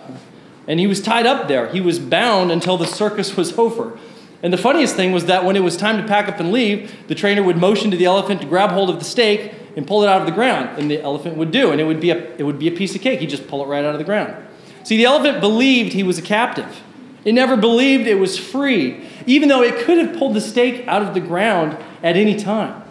And 0.72 0.80
he 0.80 0.87
was 0.87 1.02
tied 1.02 1.26
up 1.26 1.48
there. 1.48 1.68
He 1.68 1.82
was 1.82 1.98
bound 1.98 2.50
until 2.50 2.78
the 2.78 2.87
circus 2.87 3.37
was 3.37 3.52
over. 3.58 3.98
And 4.42 4.50
the 4.50 4.56
funniest 4.56 4.96
thing 4.96 5.12
was 5.12 5.26
that 5.26 5.44
when 5.44 5.54
it 5.54 5.62
was 5.62 5.76
time 5.76 5.98
to 5.98 6.08
pack 6.08 6.30
up 6.30 6.40
and 6.40 6.50
leave, 6.50 6.90
the 7.08 7.14
trainer 7.14 7.42
would 7.42 7.58
motion 7.58 7.90
to 7.90 7.96
the 7.98 8.06
elephant 8.06 8.40
to 8.40 8.46
grab 8.46 8.70
hold 8.70 8.88
of 8.88 8.98
the 8.98 9.04
stake 9.04 9.52
and 9.76 9.87
pull 9.87 10.02
it 10.02 10.08
out 10.08 10.22
of 10.22 10.26
the 10.26 10.32
ground. 10.32 10.78
And 10.78 10.90
the 10.90 10.98
elephant 10.98 11.37
would 11.37 11.50
do. 11.50 11.72
And 11.72 11.78
it 11.78 11.85
would 11.85 12.00
be 12.00 12.08
a, 12.08 12.16
it 12.37 12.44
would 12.44 12.58
be 12.58 12.68
a 12.68 12.70
piece 12.70 12.94
of 12.94 13.02
cake. 13.02 13.20
He'd 13.20 13.28
just 13.28 13.48
pull 13.48 13.62
it 13.62 13.66
right 13.66 13.85
out 13.85 13.94
of 13.94 13.98
the 13.98 14.04
ground. 14.04 14.35
See, 14.82 14.96
the 14.96 15.04
elephant 15.04 15.42
believed 15.42 15.92
he 15.92 16.02
was 16.02 16.16
a 16.16 16.22
captive. 16.22 16.80
It 17.22 17.35
never 17.35 17.58
believed 17.58 18.06
it 18.06 18.14
was 18.14 18.38
free, 18.38 19.06
even 19.26 19.50
though 19.50 19.62
it 19.62 19.85
could 19.85 19.98
have 19.98 20.16
pulled 20.18 20.32
the 20.32 20.40
stake 20.40 20.88
out 20.88 21.02
of 21.02 21.12
the 21.12 21.20
ground 21.20 21.76
at 22.02 22.16
any 22.16 22.35
time. 22.35 22.82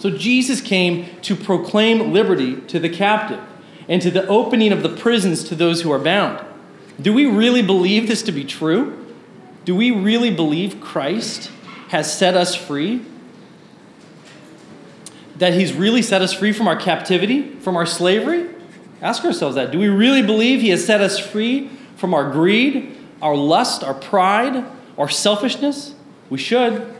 So 0.00 0.10
Jesus 0.10 0.60
came 0.60 1.06
to 1.20 1.36
proclaim 1.36 2.12
liberty 2.12 2.62
to 2.62 2.80
the 2.80 2.88
captive 2.88 3.38
and 3.88 4.02
to 4.02 4.10
the 4.10 4.26
opening 4.26 4.72
of 4.72 4.82
the 4.82 4.88
prisons 4.88 5.44
to 5.44 5.54
those 5.54 5.82
who 5.82 5.92
are 5.92 6.00
bound. 6.00 6.48
Do 7.00 7.12
we 7.12 7.26
really 7.26 7.62
believe 7.62 8.08
this 8.08 8.22
to 8.24 8.32
be 8.32 8.44
true? 8.44 9.06
Do 9.64 9.74
we 9.74 9.90
really 9.90 10.30
believe 10.30 10.80
Christ 10.80 11.50
has 11.88 12.12
set 12.12 12.36
us 12.36 12.54
free? 12.54 13.02
That 15.36 15.54
he's 15.54 15.72
really 15.72 16.02
set 16.02 16.22
us 16.22 16.32
free 16.32 16.52
from 16.52 16.68
our 16.68 16.76
captivity, 16.76 17.54
from 17.56 17.76
our 17.76 17.86
slavery? 17.86 18.50
Ask 19.00 19.24
ourselves 19.24 19.54
that. 19.54 19.70
Do 19.70 19.78
we 19.78 19.88
really 19.88 20.22
believe 20.22 20.60
he 20.60 20.70
has 20.70 20.84
set 20.84 21.00
us 21.00 21.18
free 21.18 21.70
from 21.96 22.12
our 22.12 22.30
greed, 22.30 22.96
our 23.22 23.36
lust, 23.36 23.82
our 23.82 23.94
pride, 23.94 24.64
our 24.98 25.08
selfishness? 25.08 25.94
We 26.28 26.38
should. 26.38 26.94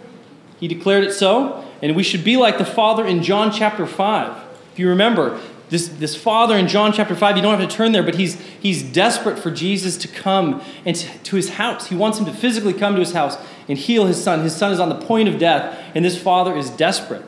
He 0.59 0.69
declared 0.69 1.05
it 1.05 1.13
so, 1.13 1.65
and 1.83 1.95
we 1.95 2.03
should 2.03 2.25
be 2.25 2.37
like 2.37 2.59
the 2.59 2.65
Father 2.65 3.07
in 3.07 3.23
John 3.23 3.51
chapter 3.51 3.87
5. 3.87 4.45
If 4.73 4.79
you 4.79 4.89
remember, 4.89 5.41
this, 5.71 5.89
this 5.89 6.17
father 6.17 6.57
in 6.57 6.67
John 6.67 6.93
chapter 6.93 7.15
5, 7.15 7.37
you 7.37 7.43
don't 7.43 7.59
have 7.59 7.69
to 7.69 7.75
turn 7.75 7.93
there, 7.93 8.03
but 8.03 8.17
he's, 8.17 8.41
he's 8.41 8.83
desperate 8.83 9.39
for 9.39 9.51
Jesus 9.53 9.97
to 9.99 10.09
come 10.09 10.63
and 10.85 10.97
to, 10.97 11.19
to 11.19 11.37
his 11.37 11.51
house. 11.51 11.87
He 11.87 11.95
wants 11.95 12.19
him 12.19 12.27
to 12.27 12.33
physically 12.33 12.73
come 12.73 12.95
to 12.95 13.01
his 13.01 13.13
house 13.13 13.39
and 13.69 13.79
heal 13.79 14.07
his 14.07 14.23
son. 14.23 14.43
His 14.43 14.55
son 14.55 14.73
is 14.73 14.81
on 14.81 14.89
the 14.89 14.97
point 14.97 15.29
of 15.29 15.39
death, 15.39 15.79
and 15.95 16.05
this 16.05 16.21
father 16.21 16.57
is 16.57 16.71
desperate. 16.71 17.25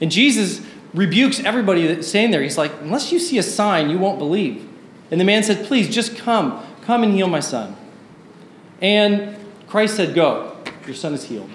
And 0.00 0.10
Jesus 0.10 0.64
rebukes 0.94 1.40
everybody 1.40 1.88
that's 1.88 2.06
saying 2.06 2.30
there. 2.30 2.42
He's 2.42 2.58
like, 2.58 2.72
unless 2.82 3.10
you 3.10 3.18
see 3.18 3.38
a 3.38 3.42
sign, 3.42 3.90
you 3.90 3.98
won't 3.98 4.18
believe. 4.18 4.68
And 5.10 5.20
the 5.20 5.24
man 5.24 5.42
said, 5.42 5.66
please, 5.66 5.92
just 5.92 6.16
come. 6.16 6.64
Come 6.82 7.02
and 7.02 7.12
heal 7.12 7.26
my 7.26 7.40
son. 7.40 7.76
And 8.80 9.36
Christ 9.66 9.96
said, 9.96 10.14
go. 10.14 10.56
Your 10.86 10.94
son 10.94 11.14
is 11.14 11.24
healed. 11.24 11.50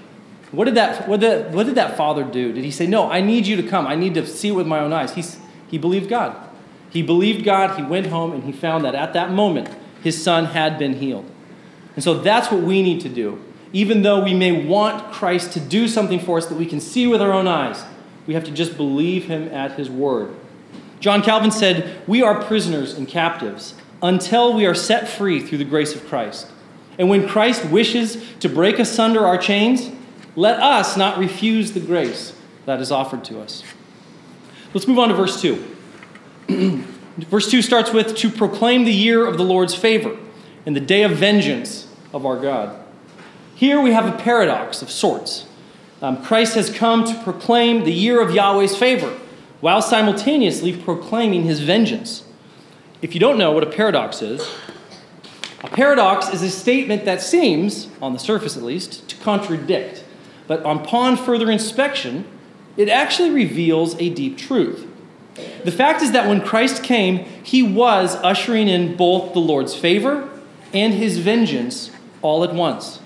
What 0.52 0.66
did, 0.66 0.76
that, 0.76 1.08
what, 1.08 1.20
did, 1.20 1.54
what 1.54 1.66
did 1.66 1.76
that 1.76 1.98
father 1.98 2.24
do? 2.24 2.54
Did 2.54 2.64
he 2.64 2.72
say, 2.72 2.88
No, 2.88 3.12
I 3.12 3.20
need 3.20 3.46
you 3.46 3.58
to 3.58 3.64
come. 3.68 3.86
I 3.86 3.96
need 3.96 4.14
to 4.14 4.26
see 4.26 4.48
it 4.48 4.54
with 4.54 4.66
my 4.66 4.80
own 4.80 4.94
eyes? 4.94 5.14
He's, 5.14 5.38
he 5.68 5.78
believed 5.78 6.10
God. 6.10 6.36
He 6.90 7.02
believed 7.02 7.44
God. 7.44 7.78
He 7.78 7.84
went 7.84 8.08
home 8.08 8.34
and 8.34 8.44
he 8.44 8.52
found 8.52 8.86
that 8.86 8.96
at 8.96 9.14
that 9.14 9.32
moment, 9.32 9.70
his 10.02 10.22
son 10.22 10.46
had 10.46 10.80
been 10.80 10.94
healed. 10.94 11.30
And 11.96 12.04
so 12.04 12.16
that's 12.20 12.52
what 12.52 12.62
we 12.62 12.82
need 12.82 13.02
to 13.02 13.10
do. 13.10 13.44
Even 13.74 14.02
though 14.02 14.24
we 14.24 14.34
may 14.34 14.66
want 14.66 15.12
Christ 15.12 15.52
to 15.54 15.60
do 15.60 15.88
something 15.88 16.20
for 16.20 16.38
us 16.38 16.46
that 16.46 16.58
we 16.58 16.66
can 16.66 16.80
see 16.80 17.08
with 17.08 17.22
our 17.22 17.34
own 17.34 17.48
eyes, 17.48 17.84
we 18.26 18.34
have 18.34 18.44
to 18.46 18.52
just 18.52 18.78
believe 18.78 19.26
him 19.26 19.48
at 19.50 19.74
his 19.74 19.90
word. 19.90 20.34
John 21.00 21.22
Calvin 21.22 21.52
said, 21.52 22.02
We 22.08 22.22
are 22.22 22.44
prisoners 22.44 22.94
and 22.94 23.08
captives 23.08 23.76
until 24.02 24.54
we 24.54 24.66
are 24.66 24.76
set 24.76 25.08
free 25.08 25.40
through 25.40 25.58
the 25.58 25.66
grace 25.66 25.96
of 25.96 26.06
Christ. 26.08 26.48
And 26.98 27.10
when 27.10 27.28
Christ 27.28 27.66
wishes 27.66 28.24
to 28.40 28.50
break 28.50 28.80
asunder 28.80 29.26
our 29.26 29.38
chains, 29.38 29.92
let 30.36 30.60
us 30.60 30.98
not 30.98 31.18
refuse 31.18 31.74
the 31.74 31.80
grace 31.80 32.34
that 32.66 32.80
is 32.80 32.92
offered 32.92 33.24
to 33.26 33.40
us. 33.40 33.64
Let's 34.78 34.88
move 34.88 35.00
on 35.00 35.10
to 35.10 35.16
verse 35.16 35.42
2. 35.42 35.76
verse 37.18 37.50
2 37.50 37.64
starts 37.64 37.92
with 37.92 38.16
to 38.16 38.30
proclaim 38.30 38.86
the 38.86 38.94
year 38.94 39.26
of 39.26 39.36
the 39.40 39.44
Lord's 39.44 39.74
favor 39.74 40.16
and 40.68 40.76
the 40.76 40.80
day 40.80 41.02
of 41.02 41.14
vengeance 41.14 41.88
of 42.14 42.28
our 42.28 42.40
God. 42.40 42.80
Here 43.56 43.82
we 43.82 43.90
have 43.94 44.06
a 44.06 44.16
paradox 44.20 44.84
of 44.84 44.92
sorts. 44.92 45.48
Um, 46.00 46.24
Christ 46.24 46.54
has 46.54 46.70
come 46.70 47.06
to 47.06 47.24
proclaim 47.24 47.86
the 47.86 47.92
year 47.92 48.22
of 48.22 48.36
Yahweh's 48.36 48.78
favor 48.78 49.18
while 49.62 49.82
simultaneously 49.82 50.78
proclaiming 50.78 51.42
his 51.42 51.60
vengeance. 51.60 52.24
If 53.02 53.16
you 53.16 53.20
don't 53.20 53.40
know 53.40 53.52
what 53.54 53.64
a 53.64 53.72
paradox 53.72 54.22
is, 54.22 54.48
a 55.64 55.70
paradox 55.70 56.32
is 56.32 56.44
a 56.44 56.52
statement 56.52 57.04
that 57.06 57.24
seems, 57.24 57.88
on 58.00 58.14
the 58.14 58.20
surface 58.20 58.56
at 58.56 58.62
least, 58.62 59.10
to 59.10 59.16
contradict. 59.16 60.04
But 60.46 60.60
upon 60.60 61.18
further 61.18 61.50
inspection, 61.50 62.26
it 62.78 62.90
actually 62.90 63.32
reveals 63.32 64.00
a 64.00 64.10
deep 64.10 64.38
truth. 64.38 64.86
The 65.66 65.72
fact 65.72 66.02
is 66.02 66.12
that 66.14 66.28
when 66.28 66.42
Christ 66.42 66.84
came, 66.84 67.26
he 67.44 67.62
was 67.62 68.16
ushering 68.18 68.68
in 68.68 68.96
both 68.96 69.34
the 69.34 69.40
Lord's 69.40 69.76
favor 69.76 70.30
and 70.74 70.94
his 70.94 71.18
vengeance 71.18 71.92
all 72.22 72.44
at 72.44 72.54
once. 72.54 73.00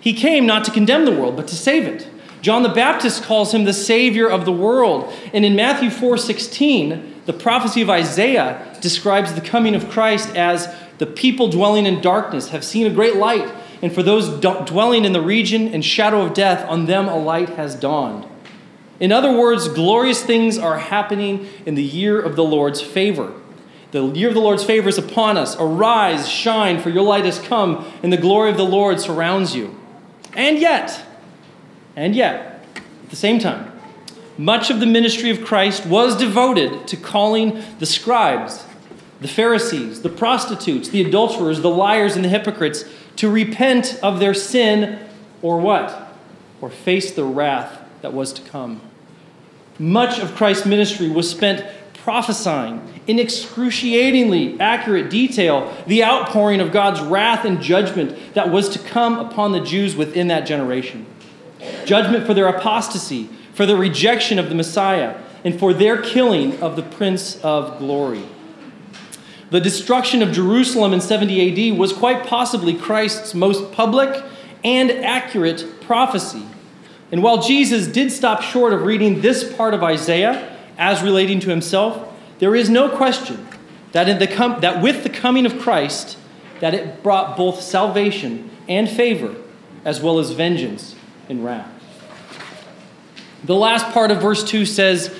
He 0.00 0.12
came 0.12 0.46
not 0.46 0.64
to 0.64 0.70
condemn 0.70 1.04
the 1.04 1.12
world, 1.12 1.36
but 1.36 1.48
to 1.48 1.56
save 1.56 1.86
it. 1.86 2.08
John 2.42 2.62
the 2.62 2.70
Baptist 2.70 3.22
calls 3.22 3.52
him 3.52 3.64
the 3.64 3.72
Savior 3.72 4.28
of 4.28 4.44
the 4.44 4.52
world. 4.52 5.12
And 5.34 5.44
in 5.44 5.54
Matthew 5.54 5.90
4:16, 5.90 7.02
the 7.26 7.32
prophecy 7.32 7.82
of 7.82 7.90
Isaiah 7.90 8.58
describes 8.80 9.34
the 9.34 9.42
coming 9.42 9.74
of 9.74 9.90
Christ 9.90 10.34
as 10.34 10.68
the 10.98 11.06
people 11.06 11.48
dwelling 11.48 11.84
in 11.84 12.00
darkness 12.00 12.48
have 12.48 12.64
seen 12.64 12.86
a 12.86 12.90
great 12.90 13.16
light, 13.16 13.46
and 13.82 13.92
for 13.92 14.02
those 14.02 14.28
dwelling 14.28 15.04
in 15.04 15.12
the 15.12 15.20
region 15.20 15.68
and 15.68 15.84
shadow 15.84 16.22
of 16.22 16.32
death, 16.32 16.64
on 16.68 16.86
them 16.86 17.08
a 17.08 17.16
light 17.16 17.50
has 17.50 17.74
dawned. 17.74 18.24
In 19.00 19.12
other 19.12 19.32
words, 19.32 19.66
glorious 19.68 20.22
things 20.22 20.58
are 20.58 20.78
happening 20.78 21.48
in 21.64 21.74
the 21.74 21.82
year 21.82 22.20
of 22.20 22.36
the 22.36 22.44
Lord's 22.44 22.82
favor. 22.82 23.32
The 23.92 24.06
year 24.12 24.28
of 24.28 24.34
the 24.34 24.40
Lord's 24.40 24.62
favor 24.62 24.88
is 24.88 24.98
upon 24.98 25.36
us. 25.36 25.56
Arise, 25.58 26.28
shine, 26.28 26.80
for 26.80 26.90
your 26.90 27.02
light 27.02 27.24
has 27.24 27.38
come, 27.38 27.90
and 28.02 28.12
the 28.12 28.18
glory 28.18 28.50
of 28.50 28.56
the 28.56 28.64
Lord 28.64 29.00
surrounds 29.00 29.56
you. 29.56 29.74
And 30.34 30.58
yet, 30.58 31.02
and 31.96 32.14
yet, 32.14 32.64
at 32.76 33.10
the 33.10 33.16
same 33.16 33.40
time, 33.40 33.72
much 34.38 34.70
of 34.70 34.80
the 34.80 34.86
ministry 34.86 35.30
of 35.30 35.44
Christ 35.44 35.86
was 35.86 36.16
devoted 36.16 36.86
to 36.88 36.96
calling 36.96 37.62
the 37.78 37.86
scribes, 37.86 38.64
the 39.20 39.28
Pharisees, 39.28 40.02
the 40.02 40.08
prostitutes, 40.08 40.88
the 40.88 41.04
adulterers, 41.04 41.62
the 41.62 41.70
liars, 41.70 42.16
and 42.16 42.24
the 42.24 42.28
hypocrites 42.28 42.84
to 43.16 43.30
repent 43.30 43.98
of 44.02 44.20
their 44.20 44.34
sin 44.34 44.98
or 45.42 45.58
what? 45.58 46.14
Or 46.60 46.70
face 46.70 47.12
the 47.12 47.24
wrath 47.24 47.82
that 48.02 48.14
was 48.14 48.32
to 48.34 48.42
come. 48.42 48.80
Much 49.80 50.18
of 50.18 50.34
Christ's 50.34 50.66
ministry 50.66 51.08
was 51.08 51.30
spent 51.30 51.64
prophesying 51.94 52.86
in 53.06 53.18
excruciatingly 53.18 54.60
accurate 54.60 55.08
detail 55.08 55.74
the 55.86 56.04
outpouring 56.04 56.60
of 56.60 56.70
God's 56.70 57.00
wrath 57.00 57.46
and 57.46 57.62
judgment 57.62 58.34
that 58.34 58.50
was 58.50 58.68
to 58.68 58.78
come 58.78 59.18
upon 59.18 59.52
the 59.52 59.60
Jews 59.60 59.96
within 59.96 60.28
that 60.28 60.46
generation. 60.46 61.06
Judgment 61.86 62.26
for 62.26 62.34
their 62.34 62.46
apostasy, 62.46 63.30
for 63.54 63.64
their 63.64 63.78
rejection 63.78 64.38
of 64.38 64.50
the 64.50 64.54
Messiah, 64.54 65.16
and 65.44 65.58
for 65.58 65.72
their 65.72 65.96
killing 66.02 66.60
of 66.60 66.76
the 66.76 66.82
Prince 66.82 67.40
of 67.42 67.78
Glory. 67.78 68.24
The 69.48 69.62
destruction 69.62 70.20
of 70.20 70.30
Jerusalem 70.30 70.92
in 70.92 71.00
70 71.00 71.70
AD 71.72 71.78
was 71.78 71.94
quite 71.94 72.26
possibly 72.26 72.74
Christ's 72.74 73.34
most 73.34 73.72
public 73.72 74.22
and 74.62 74.90
accurate 74.90 75.80
prophecy. 75.80 76.44
And 77.12 77.22
while 77.22 77.42
Jesus 77.42 77.86
did 77.86 78.12
stop 78.12 78.42
short 78.42 78.72
of 78.72 78.82
reading 78.82 79.20
this 79.20 79.52
part 79.52 79.74
of 79.74 79.82
Isaiah 79.82 80.56
as 80.78 81.02
relating 81.02 81.40
to 81.40 81.50
himself, 81.50 82.12
there 82.38 82.54
is 82.54 82.70
no 82.70 82.88
question 82.88 83.46
that, 83.92 84.08
in 84.08 84.18
the 84.18 84.26
com- 84.26 84.60
that 84.60 84.80
with 84.80 85.02
the 85.02 85.10
coming 85.10 85.46
of 85.46 85.58
Christ, 85.58 86.16
that 86.60 86.74
it 86.74 87.02
brought 87.02 87.36
both 87.36 87.60
salvation 87.60 88.50
and 88.68 88.88
favor, 88.88 89.34
as 89.84 90.00
well 90.00 90.18
as 90.18 90.30
vengeance 90.30 90.94
and 91.28 91.44
wrath. 91.44 91.68
The 93.44 93.56
last 93.56 93.86
part 93.92 94.10
of 94.10 94.20
verse 94.20 94.44
2 94.44 94.66
says, 94.66 95.18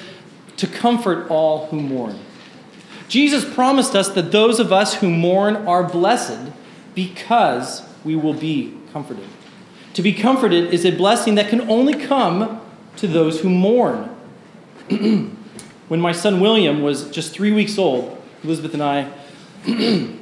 to 0.61 0.67
comfort 0.67 1.31
all 1.31 1.67
who 1.67 1.81
mourn. 1.81 2.19
Jesus 3.09 3.45
promised 3.55 3.97
us 3.97 4.11
that 4.11 4.31
those 4.31 4.61
of 4.61 4.75
us 4.75 4.95
who 4.95 5.09
mourn 5.09 5.57
are 5.57 5.83
blessed 5.83 6.53
because 6.95 7.83
we 8.05 8.15
will 8.15 8.35
be 8.35 8.77
comforted. 8.93 9.25
To 9.95 10.03
be 10.03 10.13
comforted 10.13 10.73
is 10.73 10.85
a 10.85 10.91
blessing 10.91 11.35
that 11.35 11.49
can 11.49 11.63
only 11.69 11.95
come 11.95 12.61
to 12.97 13.07
those 13.07 13.41
who 13.41 13.49
mourn. 13.49 14.15
when 14.89 16.01
my 16.01 16.13
son 16.13 16.41
William 16.41 16.83
was 16.83 17.11
just 17.11 17.33
three 17.33 17.53
weeks 17.53 17.79
old, 17.79 18.17
Elizabeth 18.45 18.75
and 18.75 18.83
I, 18.83 19.11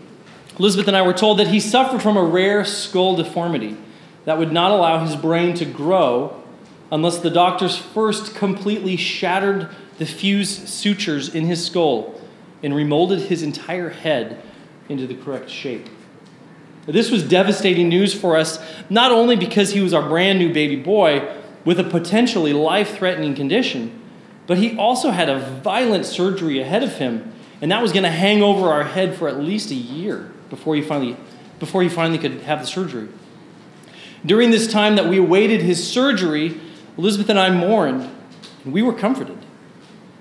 Elizabeth 0.59 0.88
and 0.88 0.96
I 0.96 1.02
were 1.02 1.12
told 1.12 1.38
that 1.38 1.48
he 1.48 1.61
suffered 1.61 2.02
from 2.02 2.16
a 2.16 2.24
rare 2.24 2.64
skull 2.64 3.16
deformity 3.16 3.76
that 4.24 4.38
would 4.38 4.52
not 4.52 4.70
allow 4.70 5.04
his 5.04 5.16
brain 5.16 5.54
to 5.54 5.64
grow 5.64 6.42
unless 6.90 7.18
the 7.18 7.31
doctors 7.31 7.76
first 7.76 8.35
completely 8.35 8.96
shattered 8.96 9.68
the 9.98 10.07
fused 10.07 10.68
sutures 10.68 11.35
in 11.35 11.44
his 11.44 11.64
skull 11.64 12.18
and 12.62 12.74
remolded 12.74 13.20
his 13.20 13.42
entire 13.42 13.90
head 13.90 14.42
into 14.88 15.07
the 15.07 15.14
correct 15.14 15.50
shape. 15.50 15.87
This 16.92 17.11
was 17.11 17.22
devastating 17.22 17.90
news 17.90 18.14
for 18.14 18.37
us, 18.37 18.59
not 18.88 19.12
only 19.12 19.37
because 19.37 19.72
he 19.72 19.81
was 19.81 19.92
our 19.92 20.09
brand 20.09 20.38
new 20.38 20.53
baby 20.53 20.77
boy 20.77 21.29
with 21.64 21.79
a 21.79 21.85
potentially 21.85 22.55
life 22.55 22.96
threatening 22.96 23.35
condition, 23.35 24.01
but 24.46 24.57
he 24.57 24.77
also 24.79 25.11
had 25.11 25.29
a 25.29 25.38
violent 25.38 26.07
surgery 26.07 26.61
ahead 26.61 26.83
of 26.83 26.94
him, 26.94 27.31
and 27.61 27.70
that 27.70 27.83
was 27.83 27.92
going 27.92 28.05
to 28.05 28.11
hang 28.11 28.42
over 28.42 28.70
our 28.70 28.85
head 28.85 29.14
for 29.14 29.29
at 29.29 29.38
least 29.38 29.70
a 29.70 29.74
year 29.74 30.33
before 30.48 30.74
he 30.74 30.81
finally, 30.81 31.16
before 31.59 31.83
he 31.83 31.90
finally 31.90 32.18
could 32.18 32.40
have 32.42 32.61
the 32.61 32.66
surgery. 32.66 33.09
During 34.24 34.51
this 34.51 34.66
time 34.66 34.96
that 34.96 35.07
we 35.07 35.18
awaited 35.18 35.61
his 35.61 35.87
surgery, 35.87 36.59
Elizabeth 36.96 37.29
and 37.29 37.38
I 37.38 37.51
mourned, 37.51 38.11
and 38.64 38.72
we 38.72 38.81
were 38.81 38.94
comforted. 38.94 39.38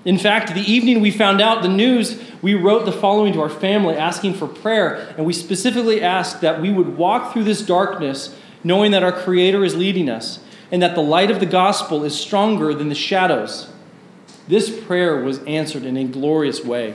In 0.04 0.18
fact, 0.18 0.54
the 0.54 0.60
evening 0.60 1.00
we 1.00 1.10
found 1.10 1.40
out 1.40 1.62
the 1.62 1.68
news, 1.68 2.22
we 2.40 2.54
wrote 2.54 2.84
the 2.84 2.92
following 2.92 3.32
to 3.32 3.40
our 3.40 3.48
family 3.48 3.96
asking 3.96 4.34
for 4.34 4.46
prayer, 4.46 5.14
and 5.16 5.26
we 5.26 5.32
specifically 5.32 6.02
asked 6.02 6.40
that 6.40 6.60
we 6.60 6.70
would 6.70 6.96
walk 6.96 7.32
through 7.32 7.44
this 7.44 7.62
darkness 7.62 8.34
knowing 8.62 8.92
that 8.92 9.02
our 9.02 9.12
Creator 9.12 9.64
is 9.64 9.74
leading 9.76 10.08
us 10.08 10.40
and 10.70 10.82
that 10.82 10.94
the 10.94 11.00
light 11.00 11.30
of 11.30 11.40
the 11.40 11.46
gospel 11.46 12.04
is 12.04 12.18
stronger 12.18 12.74
than 12.74 12.88
the 12.88 12.94
shadows. 12.94 13.70
This 14.46 14.84
prayer 14.84 15.22
was 15.22 15.42
answered 15.44 15.84
in 15.84 15.96
a 15.96 16.04
glorious 16.04 16.64
way. 16.64 16.94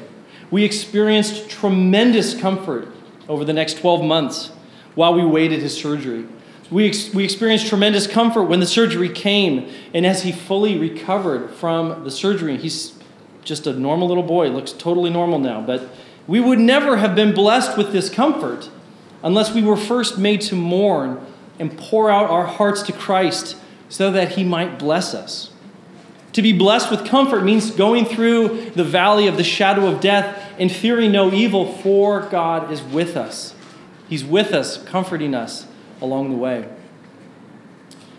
We 0.50 0.64
experienced 0.64 1.50
tremendous 1.50 2.40
comfort 2.40 2.88
over 3.28 3.44
the 3.44 3.54
next 3.54 3.80
12 3.80 4.04
months 4.04 4.52
while 4.96 5.14
we 5.14 5.26
waited 5.26 5.62
his 5.62 5.76
surgery. 5.76 6.28
We, 6.74 6.88
ex- 6.88 7.14
we 7.14 7.24
experienced 7.24 7.68
tremendous 7.68 8.08
comfort 8.08 8.46
when 8.46 8.60
the 8.60 8.66
surgery 8.66 9.10
came, 9.10 9.70
and 9.94 10.08
as 10.08 10.24
he 10.24 10.32
fully 10.32 10.76
recovered 10.76 11.52
from 11.52 12.04
the 12.04 12.10
surgery, 12.10 12.58
he's 12.58 12.98
just 13.44 13.68
a 13.68 13.74
normal 13.74 14.08
little 14.08 14.24
boy, 14.24 14.50
looks 14.50 14.72
totally 14.72 15.12
normal 15.12 15.38
now. 15.38 15.62
But 15.62 15.88
we 16.26 16.40
would 16.40 16.58
never 16.58 16.98
have 16.98 17.14
been 17.14 17.32
blessed 17.32 17.78
with 17.78 17.92
this 17.92 18.10
comfort 18.10 18.72
unless 19.22 19.54
we 19.54 19.62
were 19.62 19.78
first 19.78 20.18
made 20.18 20.42
to 20.42 20.56
mourn 20.56 21.24
and 21.60 21.78
pour 21.78 22.10
out 22.10 22.32
our 22.32 22.48
hearts 22.48 22.82
to 22.84 22.92
Christ 22.92 23.56
so 23.88 24.12
that 24.12 24.32
he 24.32 24.44
might 24.44 24.80
bless 24.80 25.14
us. 25.14 25.52
To 26.32 26.42
be 26.42 26.54
blessed 26.54 26.90
with 26.90 27.06
comfort 27.06 27.44
means 27.44 27.70
going 27.70 28.06
through 28.06 28.72
the 28.72 28.84
valley 28.84 29.28
of 29.28 29.38
the 29.38 29.44
shadow 29.44 29.86
of 29.86 30.02
death 30.02 30.56
and 30.58 30.72
fearing 30.72 31.12
no 31.12 31.32
evil, 31.32 31.72
for 31.72 32.22
God 32.22 32.72
is 32.72 32.82
with 32.82 33.16
us. 33.16 33.54
He's 34.10 34.26
with 34.26 34.54
us, 34.54 34.84
comforting 34.84 35.36
us 35.36 35.68
along 36.04 36.30
the 36.30 36.38
way. 36.38 36.68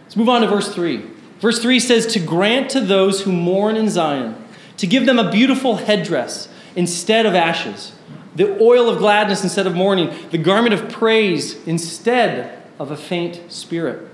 Let's 0.03 0.17
move 0.17 0.29
on 0.29 0.41
to 0.41 0.49
verse 0.49 0.73
3. 0.75 1.05
Verse 1.41 1.61
3 1.61 1.79
says, 1.79 2.07
To 2.07 2.21
grant 2.21 2.71
to 2.71 2.81
those 2.81 3.23
who 3.23 3.33
mourn 3.33 3.77
in 3.77 3.89
Zion, 3.89 4.37
to 4.79 4.87
give 4.87 5.07
them 5.07 5.19
a 5.19 5.31
beautiful 5.31 5.77
headdress 5.77 6.49
instead 6.75 7.27
of 7.27 7.35
ashes, 7.35 7.93
the 8.35 8.61
oil 8.61 8.89
of 8.89 8.99
gladness 8.99 9.43
instead 9.43 9.67
of 9.67 9.75
mourning, 9.75 10.13
the 10.31 10.39
garment 10.39 10.75
of 10.75 10.91
praise 10.91 11.65
instead 11.67 12.63
of 12.79 12.91
a 12.91 12.97
faint 12.97 13.53
spirit. 13.53 14.09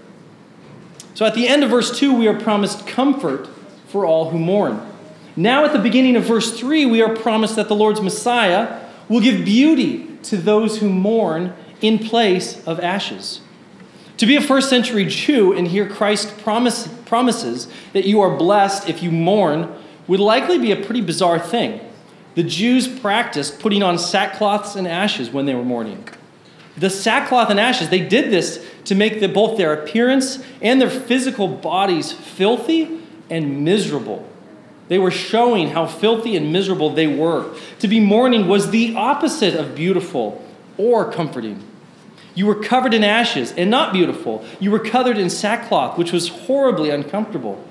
So 1.14 1.24
at 1.24 1.34
the 1.34 1.48
end 1.48 1.64
of 1.64 1.70
verse 1.70 1.98
2, 1.98 2.14
we 2.14 2.28
are 2.28 2.38
promised 2.38 2.86
comfort 2.86 3.48
for 3.86 4.04
all 4.04 4.30
who 4.30 4.38
mourn. 4.38 4.86
Now, 5.36 5.64
at 5.64 5.72
the 5.72 5.78
beginning 5.78 6.16
of 6.16 6.24
verse 6.24 6.58
3, 6.58 6.86
we 6.86 7.02
are 7.02 7.14
promised 7.14 7.56
that 7.56 7.68
the 7.68 7.74
Lord's 7.74 8.00
Messiah 8.00 8.80
will 9.08 9.20
give 9.20 9.44
beauty 9.44 10.18
to 10.24 10.36
those 10.36 10.78
who 10.78 10.88
mourn 10.88 11.54
in 11.80 11.98
place 11.98 12.66
of 12.66 12.80
ashes. 12.80 13.40
To 14.20 14.26
be 14.26 14.36
a 14.36 14.42
first 14.42 14.68
century 14.68 15.06
Jew 15.06 15.54
and 15.54 15.66
hear 15.66 15.88
Christ 15.88 16.36
promise, 16.40 16.86
promises 17.06 17.68
that 17.94 18.04
you 18.04 18.20
are 18.20 18.36
blessed 18.36 18.86
if 18.86 19.02
you 19.02 19.10
mourn 19.10 19.74
would 20.08 20.20
likely 20.20 20.58
be 20.58 20.72
a 20.72 20.76
pretty 20.76 21.00
bizarre 21.00 21.38
thing. 21.38 21.80
The 22.34 22.42
Jews 22.42 22.86
practiced 22.86 23.60
putting 23.60 23.82
on 23.82 23.94
sackcloths 23.94 24.76
and 24.76 24.86
ashes 24.86 25.30
when 25.30 25.46
they 25.46 25.54
were 25.54 25.64
mourning. 25.64 26.06
The 26.76 26.90
sackcloth 26.90 27.48
and 27.48 27.58
ashes, 27.58 27.88
they 27.88 28.06
did 28.06 28.30
this 28.30 28.62
to 28.84 28.94
make 28.94 29.20
the, 29.20 29.26
both 29.26 29.56
their 29.56 29.72
appearance 29.72 30.44
and 30.60 30.82
their 30.82 30.90
physical 30.90 31.48
bodies 31.48 32.12
filthy 32.12 33.00
and 33.30 33.64
miserable. 33.64 34.28
They 34.88 34.98
were 34.98 35.10
showing 35.10 35.70
how 35.70 35.86
filthy 35.86 36.36
and 36.36 36.52
miserable 36.52 36.90
they 36.90 37.06
were. 37.06 37.56
To 37.78 37.88
be 37.88 38.00
mourning 38.00 38.48
was 38.48 38.68
the 38.68 38.94
opposite 38.96 39.54
of 39.54 39.74
beautiful 39.74 40.46
or 40.76 41.10
comforting. 41.10 41.69
You 42.34 42.46
were 42.46 42.54
covered 42.54 42.94
in 42.94 43.04
ashes 43.04 43.52
and 43.52 43.70
not 43.70 43.92
beautiful. 43.92 44.44
You 44.60 44.70
were 44.70 44.78
covered 44.78 45.18
in 45.18 45.30
sackcloth, 45.30 45.98
which 45.98 46.12
was 46.12 46.28
horribly 46.28 46.90
uncomfortable. 46.90 47.62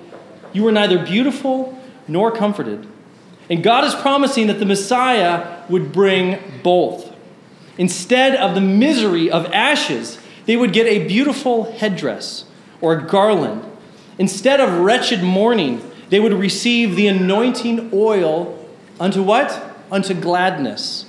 You 0.53 0.63
were 0.63 0.71
neither 0.71 1.03
beautiful 1.03 1.79
nor 2.07 2.31
comforted. 2.31 2.87
And 3.49 3.63
God 3.63 3.83
is 3.83 3.95
promising 3.95 4.47
that 4.47 4.59
the 4.59 4.65
Messiah 4.65 5.63
would 5.69 5.91
bring 5.91 6.39
both. 6.63 7.15
Instead 7.77 8.35
of 8.35 8.55
the 8.55 8.61
misery 8.61 9.31
of 9.31 9.45
ashes, 9.53 10.19
they 10.45 10.57
would 10.57 10.73
get 10.73 10.85
a 10.85 11.07
beautiful 11.07 11.71
headdress 11.71 12.45
or 12.81 12.93
a 12.93 13.07
garland. 13.07 13.63
Instead 14.17 14.59
of 14.59 14.79
wretched 14.79 15.23
mourning, 15.23 15.81
they 16.09 16.19
would 16.19 16.33
receive 16.33 16.95
the 16.95 17.07
anointing 17.07 17.89
oil 17.93 18.67
unto 18.99 19.23
what? 19.23 19.77
Unto 19.91 20.13
gladness. 20.13 21.05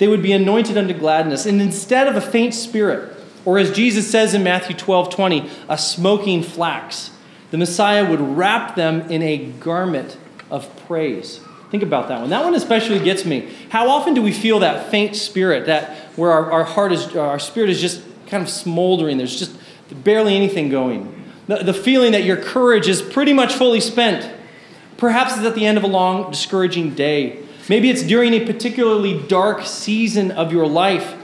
They 0.00 0.08
would 0.08 0.22
be 0.22 0.32
anointed 0.32 0.78
unto 0.78 0.94
gladness. 0.94 1.44
And 1.44 1.60
instead 1.60 2.08
of 2.08 2.16
a 2.16 2.22
faint 2.22 2.54
spirit, 2.54 3.14
or 3.44 3.58
as 3.58 3.70
Jesus 3.70 4.10
says 4.10 4.32
in 4.32 4.42
Matthew 4.42 4.74
12 4.74 5.10
20, 5.10 5.50
a 5.68 5.76
smoking 5.76 6.42
flax, 6.42 7.10
the 7.50 7.58
Messiah 7.58 8.08
would 8.08 8.18
wrap 8.18 8.76
them 8.76 9.02
in 9.10 9.22
a 9.22 9.36
garment 9.36 10.16
of 10.50 10.74
praise. 10.86 11.40
Think 11.70 11.82
about 11.82 12.08
that 12.08 12.20
one. 12.22 12.30
That 12.30 12.42
one 12.42 12.54
especially 12.54 12.98
gets 12.98 13.26
me. 13.26 13.50
How 13.68 13.90
often 13.90 14.14
do 14.14 14.22
we 14.22 14.32
feel 14.32 14.60
that 14.60 14.90
faint 14.90 15.16
spirit, 15.16 15.66
that 15.66 15.94
where 16.16 16.32
our, 16.32 16.50
our 16.50 16.64
heart 16.64 16.92
is, 16.92 17.14
our 17.14 17.38
spirit 17.38 17.68
is 17.68 17.78
just 17.78 18.02
kind 18.26 18.42
of 18.42 18.48
smoldering? 18.48 19.18
There's 19.18 19.38
just 19.38 19.54
barely 20.02 20.34
anything 20.34 20.70
going. 20.70 21.14
The, 21.46 21.56
the 21.56 21.74
feeling 21.74 22.12
that 22.12 22.24
your 22.24 22.38
courage 22.38 22.88
is 22.88 23.02
pretty 23.02 23.34
much 23.34 23.52
fully 23.52 23.80
spent. 23.80 24.32
Perhaps 24.96 25.36
it's 25.36 25.44
at 25.44 25.54
the 25.54 25.66
end 25.66 25.76
of 25.76 25.84
a 25.84 25.88
long, 25.88 26.30
discouraging 26.30 26.94
day. 26.94 27.42
Maybe 27.68 27.90
it's 27.90 28.02
during 28.02 28.34
a 28.34 28.44
particularly 28.44 29.20
dark 29.28 29.64
season 29.64 30.30
of 30.30 30.52
your 30.52 30.66
life. 30.66 31.14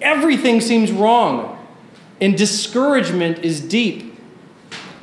Everything 0.00 0.60
seems 0.60 0.92
wrong, 0.92 1.58
and 2.20 2.36
discouragement 2.36 3.38
is 3.40 3.60
deep. 3.60 4.14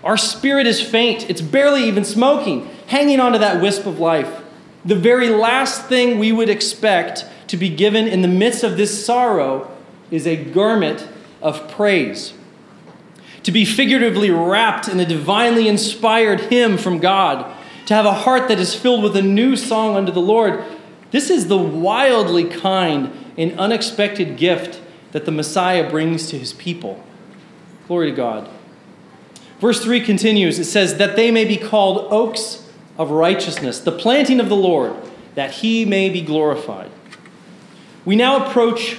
Our 0.03 0.17
spirit 0.17 0.67
is 0.67 0.82
faint, 0.82 1.29
it's 1.29 1.41
barely 1.41 1.86
even 1.86 2.03
smoking, 2.03 2.69
hanging 2.88 3.19
onto 3.19 3.39
that 3.39 3.62
wisp 3.62 3.86
of 3.86 3.99
life. 3.99 4.41
The 4.86 4.95
very 4.95 5.29
last 5.29 5.88
thing 5.88 6.19
we 6.19 6.32
would 6.32 6.49
expect 6.49 7.25
to 7.47 7.58
be 7.58 7.69
given 7.69 8.08
in 8.08 8.21
the 8.21 8.27
midst 8.27 8.63
of 8.63 8.77
this 8.77 9.06
sorrow 9.06 9.71
is 10.12 10.27
a 10.27 10.36
garment 10.36 11.08
of 11.41 11.69
praise. 11.69 12.34
To 13.43 13.51
be 13.51 13.65
figuratively 13.65 14.29
wrapped 14.29 14.88
in 14.88 14.99
a 14.99 15.06
divinely 15.06 15.67
inspired 15.67 16.41
hymn 16.41 16.77
from 16.77 16.99
God, 16.99 17.53
to 17.86 17.93
have 17.93 18.06
a 18.06 18.13
heart 18.13 18.47
that 18.47 18.60
is 18.60 18.75
filled 18.75 19.03
with 19.03 19.15
a 19.15 19.21
new 19.21 19.56
song 19.56 19.95
unto 19.95 20.12
the 20.12 20.21
Lord. 20.21 20.63
This 21.13 21.30
is 21.30 21.47
the 21.47 21.60
wildly 21.60 22.45
kind 22.45 23.13
and 23.38 23.58
unexpected 23.60 24.36
gift 24.36 24.82
that 25.12 25.26
the 25.26 25.32
Messiah 25.32 25.88
brings 25.88 26.28
to 26.30 26.39
his 26.39 26.54
people. 26.54 27.04
Glory 27.88 28.10
to 28.10 28.17
God. 28.17 28.49
Verse 29.60 29.84
3 29.84 30.02
continues 30.02 30.58
it 30.58 30.65
says, 30.65 30.97
That 30.97 31.15
they 31.15 31.30
may 31.30 31.45
be 31.45 31.56
called 31.56 32.12
oaks 32.12 32.67
of 32.97 33.12
righteousness, 33.12 33.80
the 33.80 33.91
planting 33.91 34.39
of 34.39 34.49
the 34.49 34.56
Lord, 34.56 34.95
that 35.36 35.52
he 35.52 35.86
may 35.86 36.10
be 36.10 36.19
glorified. 36.19 36.89
We 38.06 38.15
now 38.15 38.47
approach 38.47 38.97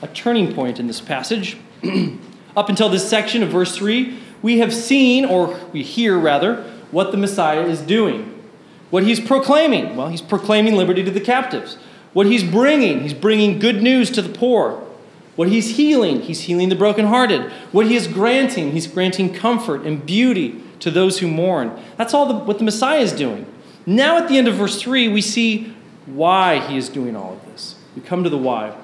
a 0.00 0.08
turning 0.08 0.54
point 0.54 0.80
in 0.80 0.86
this 0.86 1.02
passage. 1.02 1.58
Up 2.56 2.70
until 2.70 2.88
this 2.88 3.06
section 3.06 3.42
of 3.42 3.50
verse 3.50 3.76
3, 3.76 4.18
we 4.40 4.60
have 4.60 4.72
seen, 4.72 5.26
or 5.26 5.60
we 5.74 5.82
hear 5.82 6.18
rather, 6.18 6.62
what 6.90 7.12
the 7.12 7.18
Messiah 7.18 7.66
is 7.66 7.82
doing. 7.82 8.29
What 8.90 9.04
he's 9.04 9.20
proclaiming. 9.20 9.96
Well, 9.96 10.08
he's 10.08 10.22
proclaiming 10.22 10.74
liberty 10.76 11.02
to 11.04 11.10
the 11.10 11.20
captives. 11.20 11.76
What 12.12 12.26
he's 12.26 12.42
bringing, 12.42 13.00
he's 13.00 13.14
bringing 13.14 13.58
good 13.58 13.82
news 13.82 14.10
to 14.10 14.22
the 14.22 14.36
poor. 14.36 14.84
What 15.36 15.48
he's 15.48 15.76
healing, 15.76 16.22
he's 16.22 16.42
healing 16.42 16.68
the 16.68 16.74
brokenhearted. 16.74 17.50
What 17.72 17.86
he 17.86 17.94
is 17.94 18.06
granting, 18.06 18.72
he's 18.72 18.86
granting 18.86 19.32
comfort 19.32 19.82
and 19.82 20.04
beauty 20.04 20.60
to 20.80 20.90
those 20.90 21.20
who 21.20 21.28
mourn. 21.28 21.80
That's 21.96 22.12
all 22.12 22.26
the, 22.26 22.34
what 22.34 22.58
the 22.58 22.64
Messiah 22.64 23.00
is 23.00 23.12
doing. 23.12 23.46
Now, 23.86 24.18
at 24.18 24.28
the 24.28 24.36
end 24.36 24.48
of 24.48 24.56
verse 24.56 24.80
3, 24.80 25.08
we 25.08 25.22
see 25.22 25.74
why 26.06 26.58
he 26.58 26.76
is 26.76 26.88
doing 26.88 27.16
all 27.16 27.34
of 27.34 27.44
this. 27.46 27.76
We 27.94 28.02
come 28.02 28.24
to 28.24 28.30
the 28.30 28.38
why. 28.38 28.76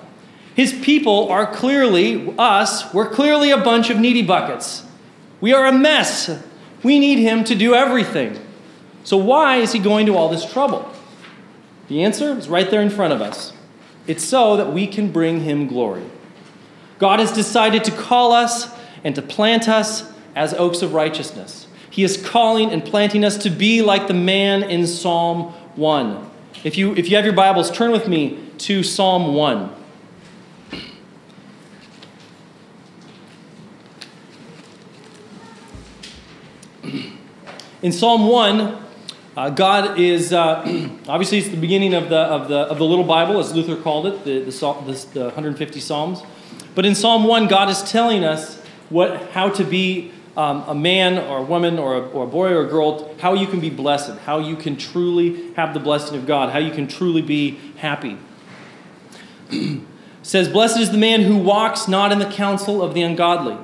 His 0.54 0.72
people 0.72 1.28
are 1.28 1.46
clearly, 1.52 2.34
us, 2.38 2.94
we're 2.94 3.10
clearly 3.10 3.50
a 3.50 3.58
bunch 3.58 3.90
of 3.90 3.98
needy 3.98 4.22
buckets. 4.22 4.84
We 5.40 5.52
are 5.52 5.66
a 5.66 5.72
mess. 5.72 6.42
We 6.82 6.98
need 6.98 7.18
him 7.18 7.44
to 7.44 7.54
do 7.54 7.74
everything. 7.74 8.38
So, 9.06 9.16
why 9.16 9.58
is 9.58 9.70
he 9.70 9.78
going 9.78 10.06
to 10.06 10.16
all 10.16 10.28
this 10.28 10.44
trouble? 10.44 10.90
The 11.86 12.02
answer 12.02 12.36
is 12.36 12.48
right 12.48 12.68
there 12.68 12.82
in 12.82 12.90
front 12.90 13.12
of 13.12 13.22
us. 13.22 13.52
It's 14.08 14.24
so 14.24 14.56
that 14.56 14.72
we 14.72 14.88
can 14.88 15.12
bring 15.12 15.42
him 15.42 15.68
glory. 15.68 16.02
God 16.98 17.20
has 17.20 17.30
decided 17.30 17.84
to 17.84 17.92
call 17.92 18.32
us 18.32 18.68
and 19.04 19.14
to 19.14 19.22
plant 19.22 19.68
us 19.68 20.12
as 20.34 20.54
oaks 20.54 20.82
of 20.82 20.92
righteousness. 20.92 21.68
He 21.88 22.02
is 22.02 22.16
calling 22.16 22.72
and 22.72 22.84
planting 22.84 23.24
us 23.24 23.36
to 23.38 23.48
be 23.48 23.80
like 23.80 24.08
the 24.08 24.12
man 24.12 24.64
in 24.64 24.88
Psalm 24.88 25.52
1. 25.76 26.28
If 26.64 26.76
you, 26.76 26.92
if 26.96 27.08
you 27.08 27.14
have 27.14 27.24
your 27.24 27.32
Bibles, 27.32 27.70
turn 27.70 27.92
with 27.92 28.08
me 28.08 28.50
to 28.58 28.82
Psalm 28.82 29.36
1. 29.36 29.72
In 37.82 37.92
Psalm 37.92 38.26
1, 38.26 38.82
uh, 39.36 39.50
God 39.50 39.98
is 39.98 40.32
uh, 40.32 40.62
obviously 41.08 41.38
it's 41.38 41.48
the 41.48 41.56
beginning 41.56 41.94
of 41.94 42.08
the, 42.08 42.18
of, 42.18 42.48
the, 42.48 42.58
of 42.58 42.78
the 42.78 42.84
little 42.84 43.04
Bible, 43.04 43.38
as 43.38 43.54
Luther 43.54 43.76
called 43.76 44.06
it, 44.06 44.24
the, 44.24 44.40
the, 44.40 44.50
the, 44.50 45.06
the 45.12 45.24
150 45.24 45.80
Psalms. 45.80 46.22
But 46.74 46.86
in 46.86 46.94
Psalm 46.94 47.24
1, 47.24 47.46
God 47.46 47.68
is 47.68 47.82
telling 47.82 48.24
us 48.24 48.60
what, 48.88 49.30
how 49.30 49.50
to 49.50 49.64
be 49.64 50.12
um, 50.36 50.64
a 50.68 50.74
man 50.74 51.18
or 51.18 51.38
a 51.38 51.42
woman 51.42 51.78
or 51.78 51.96
a, 51.96 52.00
or 52.08 52.24
a 52.24 52.26
boy 52.26 52.52
or 52.52 52.66
a 52.66 52.68
girl, 52.68 53.14
how 53.18 53.34
you 53.34 53.46
can 53.46 53.60
be 53.60 53.70
blessed, 53.70 54.18
how 54.20 54.38
you 54.38 54.56
can 54.56 54.76
truly 54.76 55.52
have 55.54 55.74
the 55.74 55.80
blessing 55.80 56.16
of 56.16 56.26
God, 56.26 56.50
how 56.50 56.58
you 56.58 56.70
can 56.70 56.86
truly 56.86 57.22
be 57.22 57.58
happy. 57.76 58.18
says, 60.22 60.48
Blessed 60.48 60.78
is 60.78 60.90
the 60.90 60.98
man 60.98 61.22
who 61.22 61.36
walks 61.36 61.88
not 61.88 62.12
in 62.12 62.18
the 62.18 62.30
counsel 62.30 62.82
of 62.82 62.94
the 62.94 63.02
ungodly, 63.02 63.56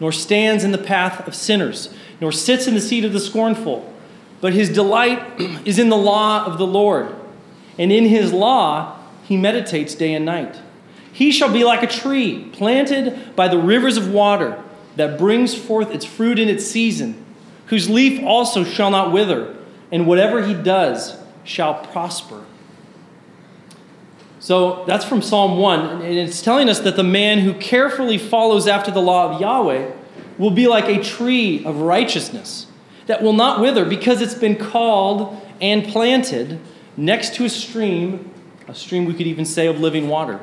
nor 0.00 0.10
stands 0.10 0.64
in 0.64 0.72
the 0.72 0.78
path 0.78 1.26
of 1.28 1.34
sinners, 1.34 1.94
nor 2.20 2.32
sits 2.32 2.66
in 2.66 2.74
the 2.74 2.80
seat 2.80 3.04
of 3.04 3.12
the 3.12 3.20
scornful, 3.20 3.89
but 4.40 4.52
his 4.52 4.70
delight 4.70 5.22
is 5.66 5.78
in 5.78 5.88
the 5.88 5.96
law 5.96 6.44
of 6.44 6.58
the 6.58 6.66
Lord, 6.66 7.14
and 7.78 7.92
in 7.92 8.06
his 8.06 8.32
law 8.32 8.98
he 9.24 9.36
meditates 9.36 9.94
day 9.94 10.14
and 10.14 10.24
night. 10.24 10.60
He 11.12 11.30
shall 11.30 11.52
be 11.52 11.64
like 11.64 11.82
a 11.82 11.86
tree 11.86 12.48
planted 12.52 13.36
by 13.36 13.48
the 13.48 13.58
rivers 13.58 13.96
of 13.96 14.12
water 14.12 14.62
that 14.96 15.18
brings 15.18 15.54
forth 15.54 15.90
its 15.90 16.04
fruit 16.04 16.38
in 16.38 16.48
its 16.48 16.66
season, 16.66 17.22
whose 17.66 17.90
leaf 17.90 18.22
also 18.24 18.64
shall 18.64 18.90
not 18.90 19.12
wither, 19.12 19.56
and 19.92 20.06
whatever 20.06 20.44
he 20.44 20.54
does 20.54 21.16
shall 21.44 21.74
prosper. 21.74 22.44
So 24.38 24.84
that's 24.86 25.04
from 25.04 25.20
Psalm 25.20 25.58
1, 25.58 26.02
and 26.02 26.18
it's 26.18 26.40
telling 26.40 26.70
us 26.70 26.80
that 26.80 26.96
the 26.96 27.04
man 27.04 27.40
who 27.40 27.52
carefully 27.54 28.16
follows 28.16 28.66
after 28.66 28.90
the 28.90 29.02
law 29.02 29.34
of 29.34 29.40
Yahweh 29.40 29.92
will 30.38 30.50
be 30.50 30.66
like 30.66 30.88
a 30.88 31.02
tree 31.02 31.62
of 31.64 31.82
righteousness 31.82 32.66
that 33.10 33.24
will 33.24 33.32
not 33.32 33.60
wither 33.60 33.84
because 33.84 34.22
it's 34.22 34.34
been 34.34 34.54
called 34.54 35.36
and 35.60 35.84
planted 35.88 36.60
next 36.96 37.34
to 37.34 37.44
a 37.44 37.48
stream, 37.48 38.30
a 38.68 38.74
stream 38.74 39.04
we 39.04 39.12
could 39.12 39.26
even 39.26 39.44
say 39.44 39.66
of 39.66 39.80
living 39.80 40.08
water. 40.08 40.38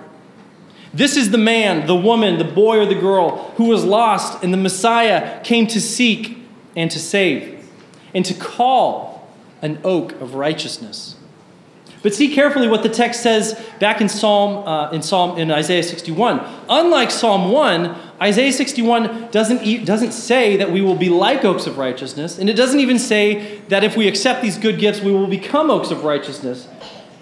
This 0.94 1.16
is 1.16 1.32
the 1.32 1.38
man, 1.38 1.88
the 1.88 1.96
woman, 1.96 2.38
the 2.38 2.44
boy, 2.44 2.80
or 2.80 2.86
the 2.86 2.94
girl 2.94 3.52
who 3.56 3.68
was 3.68 3.86
lost, 3.86 4.44
and 4.44 4.52
the 4.54 4.58
Messiah 4.58 5.42
came 5.44 5.66
to 5.68 5.80
seek 5.80 6.46
and 6.76 6.92
to 6.92 7.00
save, 7.00 7.66
and 8.14 8.26
to 8.26 8.34
call 8.34 9.30
an 9.62 9.80
oak 9.86 10.12
of 10.20 10.36
righteousness. 10.36 11.16
But 12.08 12.16
see 12.16 12.34
carefully 12.34 12.70
what 12.70 12.84
the 12.84 12.90
text 12.90 13.22
says 13.22 13.62
back 13.82 14.00
in 14.00 14.08
Psalm, 14.08 14.66
uh, 14.66 14.92
in 14.92 15.02
Psalm 15.02 15.38
in 15.38 15.52
Isaiah 15.52 15.84
61. 15.84 16.40
Unlike 16.70 17.12
Psalm 17.12 17.52
1, 17.52 17.98
Isaiah 18.22 18.54
61 18.54 19.28
doesn't, 19.32 19.84
doesn't 19.84 20.14
say 20.14 20.56
that 20.56 20.72
we 20.72 20.80
will 20.80 20.96
be 20.96 21.10
like 21.10 21.44
oaks 21.44 21.68
of 21.68 21.78
righteousness, 21.78 22.40
and 22.40 22.50
it 22.50 22.54
doesn't 22.54 22.80
even 22.80 22.98
say 22.98 23.58
that 23.68 23.84
if 23.84 23.98
we 23.98 24.08
accept 24.08 24.42
these 24.42 24.58
good 24.58 24.80
gifts, 24.80 25.02
we 25.02 25.12
will 25.12 25.28
become 25.28 25.70
oaks 25.70 25.92
of 25.92 26.06
righteousness. 26.06 26.70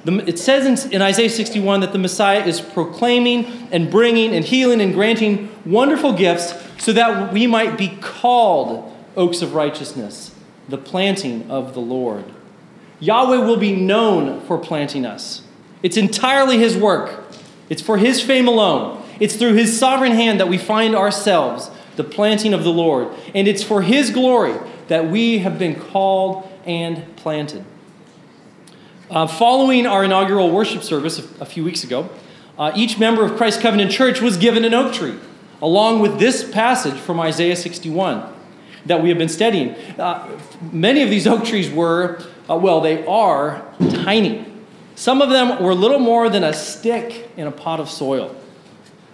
The, 0.04 0.20
it 0.30 0.38
says 0.38 0.86
in, 0.86 0.94
in 0.94 1.02
Isaiah 1.02 1.32
61 1.32 1.80
that 1.80 1.92
the 1.92 1.98
Messiah 1.98 2.46
is 2.46 2.62
proclaiming 2.62 3.46
and 3.72 3.90
bringing 3.90 4.36
and 4.36 4.46
healing 4.46 4.82
and 4.82 4.94
granting 4.94 5.50
wonderful 5.66 6.14
gifts 6.14 6.54
so 6.78 6.94
that 6.94 7.34
we 7.34 7.48
might 7.48 7.76
be 7.76 7.98
called 8.02 8.96
oaks 9.18 9.42
of 9.42 9.56
righteousness, 9.56 10.36
the 10.70 10.78
planting 10.78 11.50
of 11.50 11.74
the 11.74 11.82
Lord. 11.82 12.35
Yahweh 13.06 13.46
will 13.46 13.58
be 13.58 13.76
known 13.76 14.42
for 14.42 14.58
planting 14.58 15.06
us. 15.06 15.44
It's 15.84 15.98
entirely 15.98 16.58
His 16.58 16.76
work, 16.76 17.24
it's 17.70 17.82
for 17.82 17.98
His 17.98 18.22
fame 18.22 18.48
alone. 18.48 19.04
It's 19.20 19.36
through 19.36 19.54
His 19.54 19.78
sovereign 19.78 20.12
hand 20.12 20.40
that 20.40 20.50
we 20.50 20.58
find 20.58 20.94
ourselves, 20.96 21.72
the 21.96 22.04
planting 22.04 22.54
of 22.54 22.64
the 22.64 22.72
Lord. 22.72 23.08
And 23.34 23.48
it's 23.48 23.64
for 23.64 23.82
His 23.82 24.10
glory 24.10 24.56
that 24.88 25.10
we 25.10 25.40
have 25.40 25.58
been 25.58 25.76
called 25.76 26.50
and 26.66 27.16
planted. 27.16 27.64
Uh, 29.10 29.28
following 29.28 29.86
our 29.86 30.04
inaugural 30.04 30.52
worship 30.52 30.84
service 30.84 31.20
a, 31.20 31.44
a 31.44 31.46
few 31.46 31.64
weeks 31.64 31.84
ago, 31.84 32.10
uh, 32.58 32.72
each 32.76 32.98
member 32.98 33.24
of 33.24 33.38
Christ 33.38 33.62
Covenant 33.62 33.92
Church 33.92 34.20
was 34.20 34.36
given 34.36 34.66
an 34.66 34.74
oak 34.74 34.94
tree, 34.94 35.16
along 35.62 36.00
with 36.00 36.20
this 36.20 36.50
passage 36.50 37.00
from 37.00 37.20
Isaiah 37.20 37.56
61 37.56 38.35
that 38.86 39.02
we 39.02 39.10
have 39.10 39.18
been 39.18 39.30
studying. 39.30 39.76
Uh, 40.00 40.40
many 40.72 41.02
of 41.02 41.10
these 41.10 41.28
oak 41.28 41.46
trees 41.46 41.70
were, 41.72 42.22
uh, 42.50 42.56
well, 42.56 42.82
they 42.82 43.06
are 43.06 43.64
tiny. 43.90 44.46
Some 44.96 45.22
of 45.22 45.30
them 45.30 45.62
were 45.62 45.74
little 45.74 46.00
more 46.00 46.30
than 46.30 46.44
a 46.44 46.54
stick 46.54 47.30
in 47.36 47.48
a 47.48 47.52
pot 47.52 47.80
of 47.80 47.90
soil. 47.90 48.36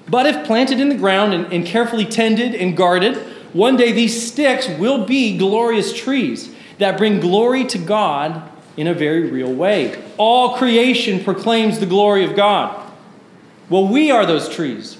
But 0.07 0.25
if 0.25 0.45
planted 0.45 0.79
in 0.79 0.89
the 0.89 0.95
ground 0.95 1.33
and, 1.33 1.51
and 1.53 1.65
carefully 1.65 2.05
tended 2.05 2.53
and 2.53 2.75
guarded, 2.75 3.17
one 3.53 3.77
day 3.77 3.91
these 3.91 4.31
sticks 4.31 4.67
will 4.67 5.05
be 5.05 5.37
glorious 5.37 5.93
trees 5.93 6.53
that 6.77 6.97
bring 6.97 7.19
glory 7.19 7.65
to 7.65 7.77
God 7.77 8.49
in 8.77 8.87
a 8.87 8.93
very 8.93 9.29
real 9.29 9.53
way. 9.53 10.03
All 10.17 10.57
creation 10.57 11.23
proclaims 11.23 11.79
the 11.79 11.85
glory 11.85 12.23
of 12.23 12.35
God. 12.35 12.91
Well, 13.69 13.87
we 13.87 14.11
are 14.11 14.25
those 14.25 14.49
trees, 14.49 14.97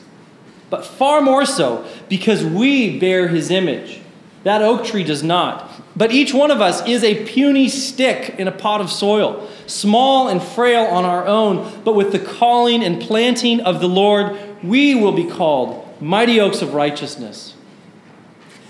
but 0.70 0.86
far 0.86 1.22
more 1.22 1.46
so 1.46 1.86
because 2.08 2.44
we 2.44 3.00
bear 3.00 3.28
his 3.28 3.52
image. 3.52 4.02
That 4.44 4.62
oak 4.62 4.86
tree 4.86 5.04
does 5.04 5.22
not. 5.22 5.70
But 5.96 6.12
each 6.12 6.34
one 6.34 6.52
of 6.52 6.62
us 6.62 6.86
is 6.88 7.04
a 7.04 7.26
puny 7.26 7.70
stick 7.70 8.36
in 8.40 8.48
a 8.48 8.52
pot 8.52 8.82
of 8.82 8.90
soil, 8.90 9.48
small 9.68 10.30
and 10.30 10.42
frail 10.42 10.86
on 10.86 11.06
our 11.06 11.28
own, 11.28 11.82
but 11.84 11.94
with 11.94 12.12
the 12.12 12.20
calling 12.20 12.84
and 12.84 13.02
planting 13.02 13.60
of 13.60 13.82
the 13.82 13.90
Lord, 13.90 14.38
we 14.64 14.96
will 14.96 15.12
be 15.12 15.26
called 15.26 15.88
mighty 16.02 16.40
oaks 16.40 16.62
of 16.62 16.74
righteousness. 16.74 17.54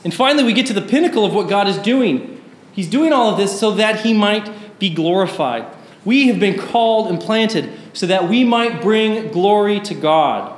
And 0.04 0.14
finally, 0.14 0.44
we 0.44 0.54
get 0.54 0.66
to 0.68 0.74
the 0.74 0.82
pinnacle 0.82 1.26
of 1.26 1.34
what 1.34 1.48
God 1.48 1.68
is 1.68 1.78
doing. 1.78 2.42
He's 2.74 2.90
doing 2.90 3.14
all 3.14 3.30
of 3.30 3.38
this 3.38 3.58
so 3.58 3.72
that 3.76 4.02
he 4.02 4.14
might 4.14 4.80
be 4.80 4.90
glorified. 4.90 5.66
We 6.04 6.28
have 6.28 6.40
been 6.40 6.58
called 6.58 7.08
and 7.08 7.20
planted 7.20 7.72
so 7.94 8.08
that 8.08 8.28
we 8.28 8.44
might 8.44 8.82
bring 8.82 9.32
glory 9.32 9.80
to 9.82 9.94
God. 9.94 10.58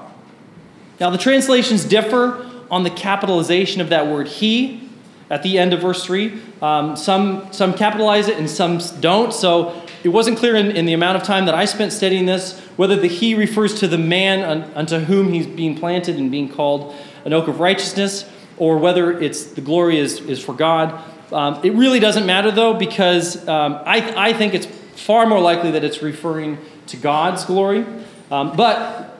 Now, 1.00 1.10
the 1.10 1.18
translations 1.18 1.84
differ 1.84 2.50
on 2.72 2.84
the 2.84 2.90
capitalization 2.90 3.82
of 3.82 3.90
that 3.90 4.08
word 4.08 4.28
he 4.28 4.83
at 5.30 5.44
the 5.44 5.58
end 5.58 5.74
of 5.74 5.82
verse 5.82 6.06
3. 6.06 6.40
Um, 6.62 6.96
some, 6.96 7.52
some 7.52 7.74
capitalize 7.74 8.28
it 8.28 8.38
and 8.38 8.50
some 8.50 8.80
don't. 9.00 9.34
So 9.34 9.82
it 10.04 10.10
wasn't 10.10 10.38
clear 10.38 10.56
in, 10.56 10.72
in, 10.72 10.86
the 10.86 10.94
amount 10.94 11.18
of 11.18 11.24
time 11.24 11.46
that 11.46 11.56
I 11.56 11.66
spent 11.66 11.94
studying 11.94 12.26
this 12.26 12.60
whether 12.76 12.96
the 12.96 13.08
he 13.08 13.36
refers 13.36 13.80
to 13.80 13.88
the 13.88 13.98
man 13.98 14.42
un, 14.42 14.72
unto 14.76 15.00
whom 15.00 15.32
he's 15.32 15.48
being 15.48 15.78
planted 15.78 16.18
and 16.18 16.32
being 16.32 16.50
called 16.50 16.96
an 17.26 17.34
oak 17.34 17.48
of 17.48 17.60
righteousness, 17.60 18.30
or 18.58 18.78
whether 18.78 19.18
it's 19.20 19.46
the 19.46 19.62
glory 19.62 20.00
is, 20.00 20.20
is 20.22 20.44
for 20.44 20.54
God. 20.54 21.02
Um, 21.32 21.60
it 21.64 21.74
really 21.74 22.00
doesn't 22.00 22.26
matter 22.26 22.52
though, 22.52 22.74
because 22.74 23.48
um, 23.48 23.80
I, 23.86 24.30
I 24.30 24.34
think 24.34 24.54
it's 24.54 24.66
far 24.66 25.26
more 25.26 25.40
likely 25.40 25.72
that 25.72 25.84
it's 25.84 26.02
referring 26.02 26.58
to 26.88 26.98
God's 26.98 27.46
glory. 27.46 27.86
Um, 28.30 28.56
but 28.56 29.20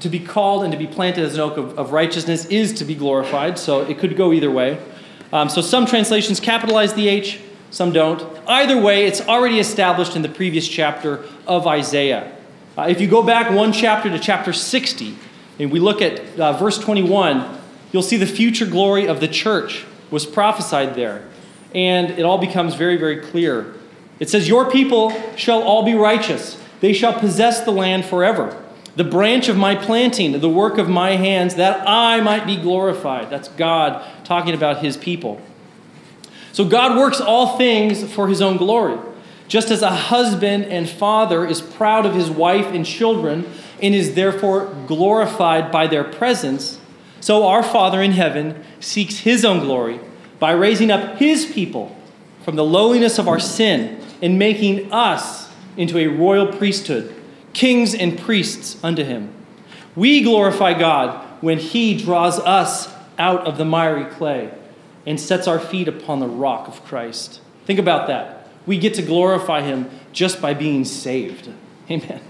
to 0.00 0.08
be 0.08 0.18
called 0.18 0.64
and 0.64 0.72
to 0.72 0.78
be 0.78 0.86
planted 0.86 1.24
as 1.24 1.34
an 1.34 1.40
oak 1.40 1.56
of, 1.56 1.78
of 1.78 1.92
righteousness 1.92 2.46
is 2.46 2.72
to 2.74 2.84
be 2.84 2.94
glorified, 2.94 3.58
so 3.58 3.82
it 3.82 3.98
could 3.98 4.16
go 4.16 4.32
either 4.32 4.50
way. 4.50 4.78
Um, 5.32 5.48
so 5.48 5.60
some 5.60 5.86
translations 5.86 6.40
capitalize 6.40 6.94
the 6.94 7.08
H, 7.08 7.40
some 7.70 7.92
don't. 7.92 8.22
Either 8.46 8.80
way, 8.80 9.06
it's 9.06 9.20
already 9.20 9.58
established 9.58 10.14
in 10.14 10.22
the 10.22 10.28
previous 10.28 10.68
chapter 10.68 11.24
of 11.46 11.66
Isaiah. 11.66 12.36
Uh, 12.76 12.86
if 12.88 13.00
you 13.00 13.08
go 13.08 13.22
back 13.22 13.50
one 13.50 13.72
chapter 13.72 14.10
to 14.10 14.18
chapter 14.18 14.52
60, 14.52 15.16
and 15.58 15.70
we 15.70 15.80
look 15.80 16.02
at 16.02 16.38
uh, 16.38 16.52
verse 16.52 16.78
21, 16.78 17.58
you'll 17.92 18.02
see 18.02 18.16
the 18.16 18.26
future 18.26 18.66
glory 18.66 19.06
of 19.06 19.20
the 19.20 19.28
church 19.28 19.84
was 20.10 20.26
prophesied 20.26 20.94
there. 20.94 21.26
And 21.74 22.10
it 22.10 22.22
all 22.22 22.38
becomes 22.38 22.74
very, 22.74 22.96
very 22.96 23.20
clear. 23.20 23.74
It 24.20 24.30
says, 24.30 24.48
Your 24.48 24.70
people 24.70 25.12
shall 25.36 25.62
all 25.62 25.84
be 25.84 25.94
righteous, 25.94 26.60
they 26.80 26.92
shall 26.92 27.18
possess 27.18 27.60
the 27.64 27.72
land 27.72 28.04
forever. 28.04 28.60
The 28.96 29.04
branch 29.04 29.48
of 29.48 29.56
my 29.56 29.74
planting, 29.74 30.38
the 30.38 30.48
work 30.48 30.78
of 30.78 30.88
my 30.88 31.16
hands, 31.16 31.56
that 31.56 31.82
I 31.86 32.20
might 32.20 32.46
be 32.46 32.56
glorified. 32.56 33.28
That's 33.28 33.48
God 33.48 34.04
talking 34.24 34.54
about 34.54 34.82
his 34.82 34.96
people. 34.96 35.40
So 36.52 36.64
God 36.64 36.96
works 36.96 37.20
all 37.20 37.58
things 37.58 38.12
for 38.12 38.28
his 38.28 38.40
own 38.40 38.56
glory. 38.56 38.98
Just 39.48 39.70
as 39.70 39.82
a 39.82 39.90
husband 39.90 40.64
and 40.66 40.88
father 40.88 41.46
is 41.46 41.60
proud 41.60 42.06
of 42.06 42.14
his 42.14 42.30
wife 42.30 42.66
and 42.66 42.86
children 42.86 43.44
and 43.82 43.94
is 43.94 44.14
therefore 44.14 44.74
glorified 44.86 45.70
by 45.70 45.86
their 45.86 46.04
presence, 46.04 46.78
so 47.20 47.46
our 47.46 47.62
Father 47.62 48.02
in 48.02 48.12
heaven 48.12 48.62
seeks 48.80 49.18
his 49.18 49.44
own 49.44 49.60
glory 49.60 50.00
by 50.38 50.52
raising 50.52 50.90
up 50.90 51.16
his 51.18 51.46
people 51.46 51.96
from 52.44 52.56
the 52.56 52.64
lowliness 52.64 53.18
of 53.18 53.28
our 53.28 53.40
sin 53.40 54.00
and 54.22 54.38
making 54.38 54.92
us 54.92 55.50
into 55.76 55.98
a 55.98 56.06
royal 56.06 56.46
priesthood, 56.46 57.14
kings 57.52 57.94
and 57.94 58.18
priests 58.18 58.82
unto 58.84 59.02
him. 59.02 59.32
We 59.96 60.22
glorify 60.22 60.78
God 60.78 61.42
when 61.42 61.58
he 61.58 61.96
draws 61.96 62.38
us 62.40 62.93
out 63.18 63.46
of 63.46 63.58
the 63.58 63.64
miry 63.64 64.04
clay 64.04 64.52
and 65.06 65.20
sets 65.20 65.46
our 65.46 65.58
feet 65.58 65.88
upon 65.88 66.20
the 66.20 66.26
rock 66.26 66.68
of 66.68 66.84
Christ. 66.84 67.40
Think 67.66 67.78
about 67.78 68.06
that. 68.08 68.48
We 68.66 68.78
get 68.78 68.94
to 68.94 69.02
glorify 69.02 69.62
him 69.62 69.90
just 70.12 70.40
by 70.40 70.54
being 70.54 70.84
saved. 70.84 71.50
Amen. 71.90 72.20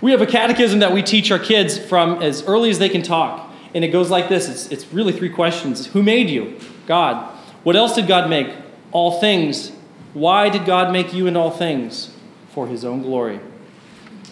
We 0.00 0.10
have 0.10 0.20
a 0.20 0.26
catechism 0.26 0.80
that 0.80 0.92
we 0.92 1.02
teach 1.02 1.30
our 1.30 1.38
kids 1.38 1.78
from 1.78 2.22
as 2.22 2.42
early 2.44 2.70
as 2.70 2.78
they 2.78 2.88
can 2.88 3.02
talk. 3.02 3.50
And 3.74 3.84
it 3.84 3.88
goes 3.88 4.10
like 4.10 4.28
this 4.28 4.48
it's, 4.48 4.66
it's 4.70 4.92
really 4.92 5.12
three 5.12 5.30
questions 5.30 5.86
Who 5.86 6.02
made 6.02 6.28
you? 6.28 6.58
God. 6.86 7.38
What 7.62 7.76
else 7.76 7.94
did 7.94 8.08
God 8.08 8.28
make? 8.28 8.52
All 8.90 9.20
things. 9.20 9.70
Why 10.12 10.48
did 10.48 10.66
God 10.66 10.92
make 10.92 11.14
you 11.14 11.26
and 11.26 11.36
all 11.36 11.50
things? 11.50 12.14
For 12.50 12.66
his 12.66 12.84
own 12.84 13.02
glory. 13.02 13.40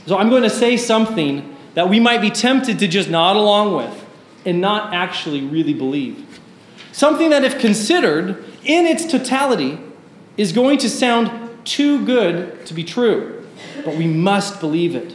So 0.07 0.18
I'm 0.18 0.28
going 0.28 0.43
to 0.43 0.51
say 0.51 0.76
something 0.76 1.57
that 1.74 1.89
we 1.89 2.01
might 2.01 2.20
be 2.20 2.31
tempted 2.31 2.81
to 2.81 2.89
just 2.89 3.09
nod 3.09 3.37
along 3.37 3.76
with 3.76 4.07
and 4.45 4.61
not 4.61 4.95
actually 4.95 5.43
really 5.43 5.74
believe. 5.74 6.41
Something 6.93 7.30
that, 7.30 7.45
if 7.45 7.59
considered 7.59 8.45
in 8.64 8.86
its 8.86 9.07
totality, 9.07 9.78
is 10.36 10.53
going 10.53 10.78
to 10.78 10.88
sound 10.88 11.51
too 11.64 12.05
good 12.05 12.64
to 12.66 12.74
be 12.74 12.84
true, 12.84 13.47
but 13.84 13.97
we 13.97 14.07
must 14.07 14.61
believe 14.61 14.95
it. 14.95 15.14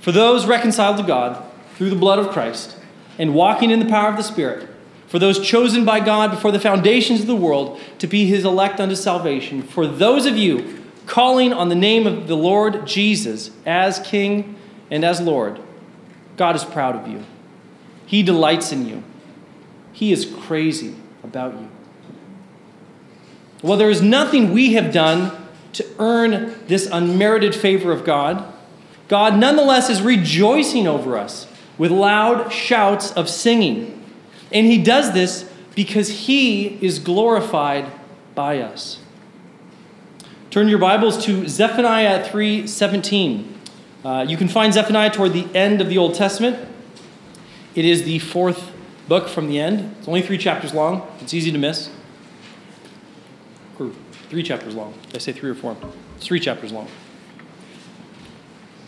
For 0.00 0.12
those 0.12 0.46
reconciled 0.46 0.96
to 0.98 1.02
God 1.02 1.42
through 1.76 1.90
the 1.90 1.96
blood 1.96 2.18
of 2.18 2.30
Christ 2.30 2.76
and 3.18 3.34
walking 3.34 3.70
in 3.70 3.78
the 3.78 3.86
power 3.86 4.08
of 4.08 4.16
the 4.16 4.22
Spirit, 4.22 4.68
for 5.06 5.18
those 5.18 5.38
chosen 5.38 5.84
by 5.84 6.00
God 6.00 6.30
before 6.30 6.50
the 6.50 6.60
foundations 6.60 7.20
of 7.20 7.26
the 7.26 7.36
world 7.36 7.80
to 8.00 8.06
be 8.06 8.26
his 8.26 8.44
elect 8.44 8.80
unto 8.80 8.96
salvation, 8.96 9.62
for 9.62 9.86
those 9.86 10.26
of 10.26 10.36
you 10.36 10.82
calling 11.06 11.52
on 11.52 11.68
the 11.68 11.74
name 11.74 12.06
of 12.06 12.26
the 12.26 12.36
Lord 12.36 12.86
Jesus 12.86 13.50
as 13.64 13.98
King 14.00 14.56
and 14.90 15.04
as 15.04 15.20
Lord, 15.20 15.60
God 16.36 16.56
is 16.56 16.64
proud 16.64 16.96
of 16.96 17.06
you. 17.06 17.24
He 18.14 18.22
delights 18.22 18.70
in 18.70 18.86
you. 18.86 19.02
He 19.92 20.12
is 20.12 20.24
crazy 20.24 20.94
about 21.24 21.54
you. 21.54 21.68
Well, 23.60 23.76
there 23.76 23.90
is 23.90 24.02
nothing 24.02 24.52
we 24.52 24.74
have 24.74 24.92
done 24.92 25.32
to 25.72 25.84
earn 25.98 26.54
this 26.68 26.86
unmerited 26.92 27.56
favor 27.56 27.90
of 27.90 28.04
God. 28.04 28.46
God 29.08 29.36
nonetheless 29.36 29.90
is 29.90 30.00
rejoicing 30.00 30.86
over 30.86 31.18
us 31.18 31.48
with 31.76 31.90
loud 31.90 32.52
shouts 32.52 33.10
of 33.14 33.28
singing. 33.28 34.00
And 34.52 34.64
he 34.64 34.80
does 34.80 35.12
this 35.12 35.50
because 35.74 36.08
he 36.08 36.78
is 36.80 37.00
glorified 37.00 37.90
by 38.36 38.60
us. 38.60 39.00
Turn 40.50 40.68
your 40.68 40.78
Bibles 40.78 41.24
to 41.24 41.48
Zephaniah 41.48 42.24
3:17. 42.24 43.58
Uh, 44.04 44.24
you 44.28 44.36
can 44.36 44.46
find 44.46 44.72
Zephaniah 44.72 45.10
toward 45.10 45.32
the 45.32 45.48
end 45.52 45.80
of 45.80 45.88
the 45.88 45.98
Old 45.98 46.14
Testament. 46.14 46.68
It 47.74 47.84
is 47.84 48.04
the 48.04 48.20
fourth 48.20 48.70
book 49.08 49.28
from 49.28 49.48
the 49.48 49.58
end. 49.58 49.96
It's 49.98 50.08
only 50.08 50.22
three 50.22 50.38
chapters 50.38 50.72
long. 50.72 51.06
It's 51.20 51.34
easy 51.34 51.50
to 51.50 51.58
miss. 51.58 51.90
Or 53.78 53.90
three 54.30 54.42
chapters 54.42 54.74
long. 54.74 54.94
Did 55.06 55.16
I 55.16 55.18
say 55.18 55.32
three 55.32 55.50
or 55.50 55.54
four? 55.54 55.76
It's 56.16 56.26
three 56.26 56.40
chapters 56.40 56.72
long. 56.72 56.88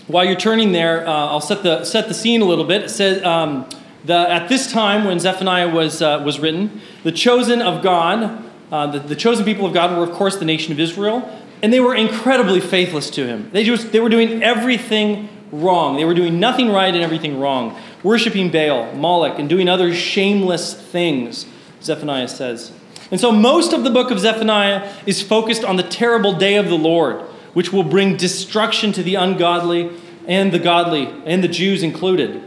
While 0.06 0.24
you're 0.24 0.36
turning 0.36 0.70
there, 0.70 1.06
uh, 1.06 1.10
I'll 1.10 1.40
set 1.40 1.64
the, 1.64 1.84
set 1.84 2.06
the 2.06 2.14
scene 2.14 2.40
a 2.40 2.44
little 2.44 2.64
bit. 2.64 2.84
It 2.84 2.90
says, 2.90 3.24
um, 3.24 3.68
the, 4.04 4.14
at 4.14 4.48
this 4.48 4.70
time 4.70 5.04
when 5.04 5.18
Zephaniah 5.18 5.68
was, 5.68 6.00
uh, 6.00 6.22
was 6.24 6.38
written, 6.38 6.80
the 7.02 7.10
chosen 7.10 7.60
of 7.60 7.82
God, 7.82 8.44
uh, 8.70 8.86
the, 8.86 9.00
the 9.00 9.16
chosen 9.16 9.44
people 9.44 9.66
of 9.66 9.74
God 9.74 9.98
were, 9.98 10.04
of 10.04 10.12
course, 10.12 10.36
the 10.36 10.44
nation 10.44 10.72
of 10.72 10.78
Israel, 10.78 11.28
and 11.60 11.72
they 11.72 11.80
were 11.80 11.94
incredibly 11.94 12.60
faithless 12.60 13.10
to 13.10 13.26
him. 13.26 13.50
They, 13.52 13.64
just, 13.64 13.90
they 13.90 13.98
were 13.98 14.08
doing 14.08 14.44
everything 14.44 15.28
wrong. 15.50 15.96
They 15.96 16.04
were 16.04 16.14
doing 16.14 16.38
nothing 16.38 16.70
right 16.70 16.94
and 16.94 17.02
everything 17.02 17.40
wrong, 17.40 17.76
worshiping 18.06 18.52
Baal, 18.52 18.92
Moloch, 18.94 19.36
and 19.36 19.48
doing 19.48 19.68
other 19.68 19.92
shameless 19.92 20.72
things, 20.74 21.44
Zephaniah 21.82 22.28
says. 22.28 22.70
And 23.10 23.20
so 23.20 23.32
most 23.32 23.72
of 23.72 23.82
the 23.82 23.90
book 23.90 24.12
of 24.12 24.20
Zephaniah 24.20 24.92
is 25.06 25.20
focused 25.20 25.64
on 25.64 25.74
the 25.74 25.82
terrible 25.82 26.32
day 26.32 26.54
of 26.54 26.68
the 26.68 26.78
Lord, 26.78 27.20
which 27.52 27.72
will 27.72 27.82
bring 27.82 28.16
destruction 28.16 28.92
to 28.92 29.02
the 29.02 29.16
ungodly 29.16 29.90
and 30.28 30.52
the 30.52 30.60
godly, 30.60 31.08
and 31.24 31.42
the 31.42 31.48
Jews 31.48 31.82
included. 31.82 32.40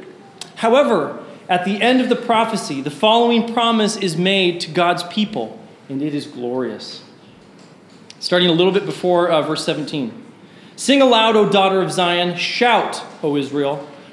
However, 0.56 1.22
at 1.50 1.66
the 1.66 1.82
end 1.82 2.00
of 2.00 2.08
the 2.08 2.16
prophecy, 2.16 2.82
the 2.82 2.90
following 2.90 3.54
promise 3.54 3.98
is 3.98 4.16
made 4.16 4.62
to 4.62 4.72
God's 4.72 5.04
people, 5.04 5.60
and 5.90 6.02
it 6.02 6.16
is 6.16 6.26
glorious. 6.26 7.04
starting 8.22 8.48
a 8.48 8.54
little 8.54 8.72
bit 8.72 8.86
before 8.86 9.30
uh, 9.30 9.42
verse 9.42 9.66
17. 9.66 10.26
Sing 10.78 11.02
aloud, 11.02 11.36
O 11.36 11.50
daughter 11.50 11.82
of 11.82 11.92
Zion. 11.92 12.38
Shout, 12.38 13.04
O 13.22 13.36
Israel. 13.36 13.86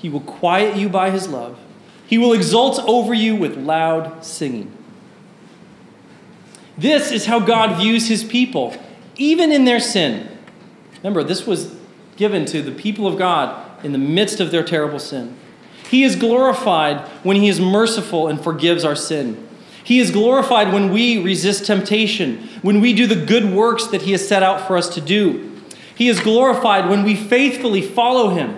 He 0.00 0.08
will 0.08 0.20
quiet 0.20 0.76
you 0.76 0.88
by 0.88 1.10
his 1.10 1.28
love. 1.28 1.58
He 2.06 2.16
will 2.16 2.32
exult 2.32 2.78
over 2.86 3.12
you 3.12 3.36
with 3.36 3.56
loud 3.58 4.24
singing. 4.24 4.72
This 6.78 7.12
is 7.12 7.26
how 7.26 7.40
God 7.40 7.78
views 7.78 8.08
his 8.08 8.24
people, 8.24 8.74
even 9.16 9.52
in 9.52 9.66
their 9.66 9.78
sin. 9.78 10.26
Remember, 10.96 11.22
this 11.22 11.46
was 11.46 11.76
given 12.16 12.46
to 12.46 12.62
the 12.62 12.72
people 12.72 13.06
of 13.06 13.18
God 13.18 13.84
in 13.84 13.92
the 13.92 13.98
midst 13.98 14.40
of 14.40 14.50
their 14.50 14.64
terrible 14.64 14.98
sin. 14.98 15.36
He 15.90 16.02
is 16.02 16.16
glorified 16.16 17.06
when 17.22 17.36
he 17.36 17.48
is 17.48 17.60
merciful 17.60 18.28
and 18.28 18.42
forgives 18.42 18.84
our 18.84 18.96
sin. 18.96 19.46
He 19.84 19.98
is 19.98 20.10
glorified 20.10 20.72
when 20.72 20.90
we 20.90 21.22
resist 21.22 21.66
temptation, 21.66 22.48
when 22.62 22.80
we 22.80 22.94
do 22.94 23.06
the 23.06 23.26
good 23.26 23.52
works 23.52 23.86
that 23.88 24.02
he 24.02 24.12
has 24.12 24.26
set 24.26 24.42
out 24.42 24.66
for 24.66 24.78
us 24.78 24.88
to 24.94 25.00
do. 25.00 25.60
He 25.94 26.08
is 26.08 26.20
glorified 26.20 26.88
when 26.88 27.02
we 27.02 27.14
faithfully 27.14 27.82
follow 27.82 28.30
him. 28.30 28.56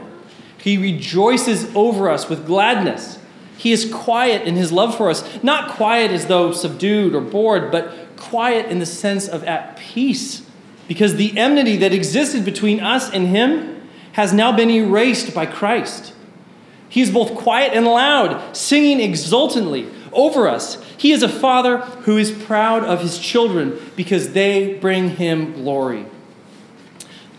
He 0.62 0.78
rejoices 0.78 1.74
over 1.74 2.08
us 2.08 2.28
with 2.28 2.46
gladness. 2.46 3.18
He 3.58 3.72
is 3.72 3.92
quiet 3.92 4.42
in 4.42 4.54
his 4.54 4.70
love 4.70 4.96
for 4.96 5.10
us, 5.10 5.42
not 5.42 5.72
quiet 5.72 6.12
as 6.12 6.26
though 6.26 6.52
subdued 6.52 7.16
or 7.16 7.20
bored, 7.20 7.72
but 7.72 8.16
quiet 8.16 8.66
in 8.66 8.78
the 8.78 8.86
sense 8.86 9.26
of 9.26 9.42
at 9.42 9.76
peace, 9.76 10.48
because 10.86 11.16
the 11.16 11.36
enmity 11.36 11.76
that 11.78 11.92
existed 11.92 12.44
between 12.44 12.78
us 12.78 13.10
and 13.10 13.26
him 13.26 13.82
has 14.12 14.32
now 14.32 14.54
been 14.54 14.70
erased 14.70 15.34
by 15.34 15.46
Christ. 15.46 16.14
He 16.88 17.00
is 17.00 17.10
both 17.10 17.34
quiet 17.34 17.72
and 17.72 17.84
loud, 17.84 18.56
singing 18.56 19.00
exultantly 19.00 19.88
over 20.12 20.46
us. 20.46 20.80
He 20.96 21.10
is 21.10 21.24
a 21.24 21.28
father 21.28 21.78
who 21.78 22.18
is 22.18 22.30
proud 22.30 22.84
of 22.84 23.00
his 23.00 23.18
children 23.18 23.80
because 23.96 24.32
they 24.32 24.74
bring 24.74 25.16
him 25.16 25.54
glory. 25.54 26.06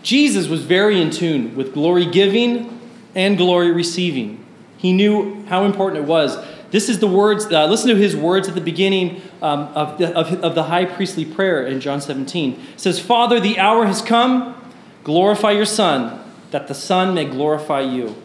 Jesus 0.02 0.46
was 0.46 0.62
very 0.62 1.00
in 1.00 1.10
tune 1.10 1.56
with 1.56 1.72
glory 1.72 2.04
giving 2.04 2.74
and 3.14 3.36
glory 3.36 3.70
receiving. 3.70 4.44
He 4.76 4.92
knew 4.92 5.44
how 5.46 5.64
important 5.64 6.04
it 6.04 6.08
was. 6.08 6.36
This 6.70 6.88
is 6.88 6.98
the 6.98 7.06
words, 7.06 7.46
uh, 7.46 7.66
listen 7.66 7.88
to 7.88 7.96
his 7.96 8.16
words 8.16 8.48
at 8.48 8.54
the 8.54 8.60
beginning 8.60 9.22
um, 9.40 9.60
of, 9.74 9.98
the, 9.98 10.12
of, 10.12 10.32
of 10.42 10.54
the 10.54 10.64
high 10.64 10.84
priestly 10.84 11.24
prayer 11.24 11.64
in 11.64 11.80
John 11.80 12.00
17. 12.00 12.60
It 12.74 12.80
says, 12.80 12.98
Father, 12.98 13.38
the 13.38 13.58
hour 13.58 13.86
has 13.86 14.02
come. 14.02 14.60
Glorify 15.04 15.52
your 15.52 15.66
Son, 15.66 16.20
that 16.50 16.66
the 16.66 16.74
Son 16.74 17.14
may 17.14 17.26
glorify 17.26 17.80
you. 17.80 18.16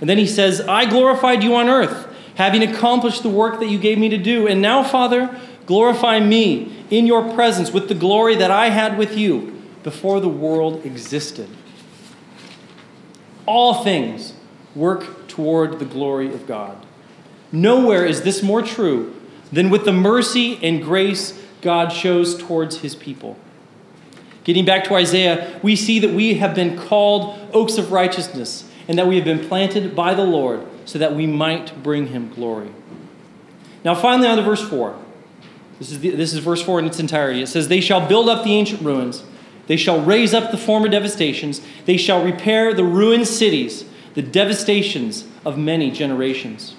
And 0.00 0.10
then 0.10 0.18
he 0.18 0.26
says, 0.26 0.60
I 0.60 0.84
glorified 0.84 1.42
you 1.42 1.54
on 1.54 1.68
earth, 1.68 2.12
having 2.34 2.62
accomplished 2.62 3.22
the 3.22 3.30
work 3.30 3.60
that 3.60 3.68
you 3.68 3.78
gave 3.78 3.98
me 3.98 4.08
to 4.10 4.18
do. 4.18 4.46
And 4.46 4.60
now, 4.60 4.82
Father, 4.82 5.40
glorify 5.64 6.20
me 6.20 6.84
in 6.90 7.06
your 7.06 7.32
presence 7.34 7.72
with 7.72 7.88
the 7.88 7.94
glory 7.94 8.36
that 8.36 8.50
I 8.50 8.68
had 8.68 8.98
with 8.98 9.16
you 9.16 9.62
before 9.82 10.20
the 10.20 10.28
world 10.28 10.84
existed. 10.84 11.48
All 13.46 13.84
things 13.84 14.34
work 14.74 15.28
toward 15.28 15.78
the 15.78 15.84
glory 15.84 16.32
of 16.32 16.46
God. 16.46 16.84
Nowhere 17.52 18.04
is 18.04 18.22
this 18.22 18.42
more 18.42 18.62
true 18.62 19.14
than 19.52 19.70
with 19.70 19.84
the 19.84 19.92
mercy 19.92 20.58
and 20.62 20.82
grace 20.82 21.40
God 21.62 21.88
shows 21.88 22.36
towards 22.36 22.80
his 22.80 22.94
people. 22.94 23.38
Getting 24.44 24.64
back 24.64 24.84
to 24.84 24.94
Isaiah, 24.94 25.58
we 25.62 25.74
see 25.74 25.98
that 25.98 26.10
we 26.10 26.34
have 26.34 26.54
been 26.54 26.78
called 26.78 27.36
oaks 27.52 27.78
of 27.78 27.90
righteousness 27.90 28.70
and 28.86 28.96
that 28.98 29.06
we 29.06 29.16
have 29.16 29.24
been 29.24 29.48
planted 29.48 29.96
by 29.96 30.14
the 30.14 30.24
Lord 30.24 30.64
so 30.84 30.98
that 30.98 31.14
we 31.14 31.26
might 31.26 31.82
bring 31.82 32.08
him 32.08 32.32
glory. 32.32 32.70
Now, 33.84 33.94
finally, 33.94 34.28
on 34.28 34.36
to 34.36 34.42
verse 34.42 34.66
4. 34.68 34.96
This 35.78 35.90
is, 35.90 36.00
the, 36.00 36.10
this 36.10 36.32
is 36.32 36.38
verse 36.38 36.62
4 36.62 36.78
in 36.78 36.86
its 36.86 37.00
entirety. 37.00 37.42
It 37.42 37.48
says, 37.48 37.68
They 37.68 37.80
shall 37.80 38.06
build 38.06 38.28
up 38.28 38.44
the 38.44 38.54
ancient 38.54 38.82
ruins, 38.82 39.24
they 39.66 39.76
shall 39.76 40.00
raise 40.00 40.32
up 40.32 40.50
the 40.50 40.58
former 40.58 40.88
devastations, 40.88 41.60
they 41.86 41.96
shall 41.96 42.24
repair 42.24 42.72
the 42.72 42.84
ruined 42.84 43.26
cities, 43.26 43.84
the 44.14 44.22
devastations 44.22 45.26
of 45.44 45.58
many 45.58 45.90
generations. 45.90 46.74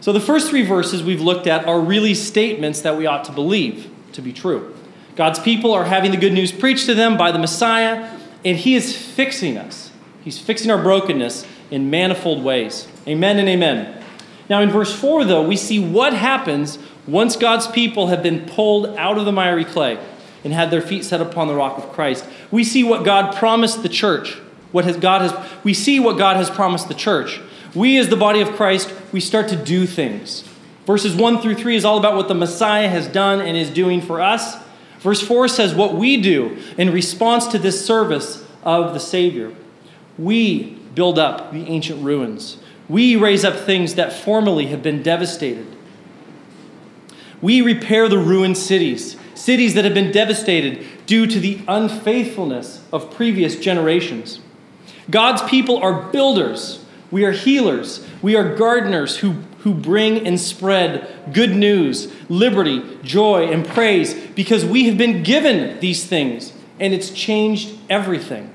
So, 0.00 0.12
the 0.12 0.20
first 0.20 0.50
three 0.50 0.64
verses 0.64 1.02
we've 1.02 1.20
looked 1.20 1.46
at 1.46 1.66
are 1.66 1.80
really 1.80 2.14
statements 2.14 2.82
that 2.82 2.96
we 2.96 3.06
ought 3.06 3.24
to 3.24 3.32
believe 3.32 3.90
to 4.12 4.22
be 4.22 4.32
true. 4.32 4.74
God's 5.16 5.38
people 5.38 5.72
are 5.72 5.84
having 5.84 6.10
the 6.10 6.16
good 6.16 6.32
news 6.32 6.52
preached 6.52 6.86
to 6.86 6.94
them 6.94 7.16
by 7.16 7.32
the 7.32 7.38
Messiah, 7.38 8.16
and 8.44 8.56
He 8.56 8.74
is 8.74 8.96
fixing 8.96 9.56
us. 9.56 9.90
He's 10.22 10.38
fixing 10.38 10.70
our 10.70 10.80
brokenness 10.80 11.46
in 11.70 11.90
manifold 11.90 12.44
ways. 12.44 12.86
Amen 13.08 13.38
and 13.38 13.48
amen. 13.48 14.02
Now, 14.48 14.60
in 14.60 14.70
verse 14.70 14.94
4, 14.94 15.24
though, 15.24 15.42
we 15.42 15.56
see 15.56 15.80
what 15.80 16.12
happens 16.12 16.78
once 17.06 17.36
God's 17.36 17.66
people 17.66 18.08
have 18.08 18.22
been 18.22 18.46
pulled 18.46 18.86
out 18.96 19.18
of 19.18 19.24
the 19.24 19.32
miry 19.32 19.64
clay 19.64 19.98
and 20.46 20.54
had 20.54 20.70
their 20.70 20.80
feet 20.80 21.04
set 21.04 21.20
upon 21.20 21.48
the 21.48 21.54
rock 21.56 21.76
of 21.76 21.90
Christ. 21.92 22.24
We 22.52 22.62
see 22.62 22.84
what 22.84 23.04
God 23.04 23.34
promised 23.34 23.82
the 23.82 23.88
church. 23.88 24.34
What 24.70 24.84
has 24.84 24.96
God 24.96 25.22
has 25.22 25.64
we 25.64 25.74
see 25.74 25.98
what 25.98 26.16
God 26.16 26.36
has 26.36 26.48
promised 26.48 26.86
the 26.86 26.94
church. 26.94 27.40
We 27.74 27.98
as 27.98 28.08
the 28.08 28.16
body 28.16 28.40
of 28.40 28.52
Christ, 28.52 28.94
we 29.10 29.18
start 29.18 29.48
to 29.48 29.56
do 29.56 29.86
things. 29.86 30.44
Verses 30.86 31.16
1 31.16 31.42
through 31.42 31.56
3 31.56 31.74
is 31.74 31.84
all 31.84 31.98
about 31.98 32.14
what 32.14 32.28
the 32.28 32.34
Messiah 32.34 32.88
has 32.88 33.08
done 33.08 33.40
and 33.40 33.56
is 33.56 33.70
doing 33.70 34.00
for 34.00 34.20
us. 34.20 34.56
Verse 35.00 35.20
4 35.20 35.48
says 35.48 35.74
what 35.74 35.94
we 35.94 36.16
do 36.16 36.56
in 36.78 36.92
response 36.92 37.48
to 37.48 37.58
this 37.58 37.84
service 37.84 38.44
of 38.62 38.94
the 38.94 39.00
Savior. 39.00 39.52
We 40.16 40.78
build 40.94 41.18
up 41.18 41.52
the 41.52 41.66
ancient 41.66 42.04
ruins. 42.04 42.58
We 42.88 43.16
raise 43.16 43.44
up 43.44 43.56
things 43.56 43.96
that 43.96 44.12
formerly 44.12 44.66
have 44.66 44.84
been 44.84 45.02
devastated. 45.02 45.66
We 47.42 47.60
repair 47.60 48.08
the 48.08 48.18
ruined 48.18 48.56
cities, 48.56 49.16
cities 49.36 49.74
that 49.74 49.84
have 49.84 49.94
been 49.94 50.10
devastated 50.10 50.86
due 51.06 51.26
to 51.26 51.38
the 51.38 51.60
unfaithfulness 51.68 52.82
of 52.92 53.14
previous 53.14 53.56
generations. 53.56 54.40
God's 55.10 55.42
people 55.42 55.76
are 55.78 56.10
builders. 56.10 56.84
We 57.10 57.24
are 57.24 57.32
healers. 57.32 58.06
We 58.22 58.34
are 58.34 58.56
gardeners 58.56 59.18
who, 59.18 59.32
who 59.60 59.74
bring 59.74 60.26
and 60.26 60.40
spread 60.40 61.32
good 61.32 61.54
news, 61.54 62.12
liberty, 62.28 62.98
joy, 63.02 63.50
and 63.52 63.66
praise 63.66 64.14
because 64.14 64.64
we 64.64 64.86
have 64.86 64.98
been 64.98 65.22
given 65.22 65.78
these 65.80 66.04
things 66.04 66.52
and 66.80 66.92
it's 66.92 67.10
changed 67.10 67.78
everything. 67.88 68.52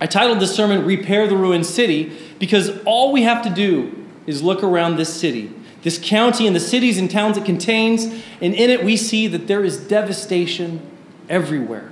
I 0.00 0.06
titled 0.06 0.40
this 0.40 0.54
sermon 0.54 0.84
Repair 0.84 1.28
the 1.28 1.36
Ruined 1.36 1.64
City 1.64 2.12
because 2.38 2.76
all 2.84 3.12
we 3.12 3.22
have 3.22 3.42
to 3.44 3.50
do 3.50 4.04
is 4.26 4.42
look 4.42 4.62
around 4.62 4.96
this 4.96 5.12
city, 5.12 5.52
this 5.82 5.98
county, 5.98 6.46
and 6.46 6.54
the 6.54 6.60
cities 6.60 6.98
and 6.98 7.10
towns 7.10 7.36
it 7.36 7.44
contains, 7.44 8.04
and 8.40 8.54
in 8.54 8.70
it 8.70 8.84
we 8.84 8.96
see 8.96 9.26
that 9.26 9.46
there 9.46 9.64
is 9.64 9.78
devastation 9.78 10.80
everywhere, 11.28 11.90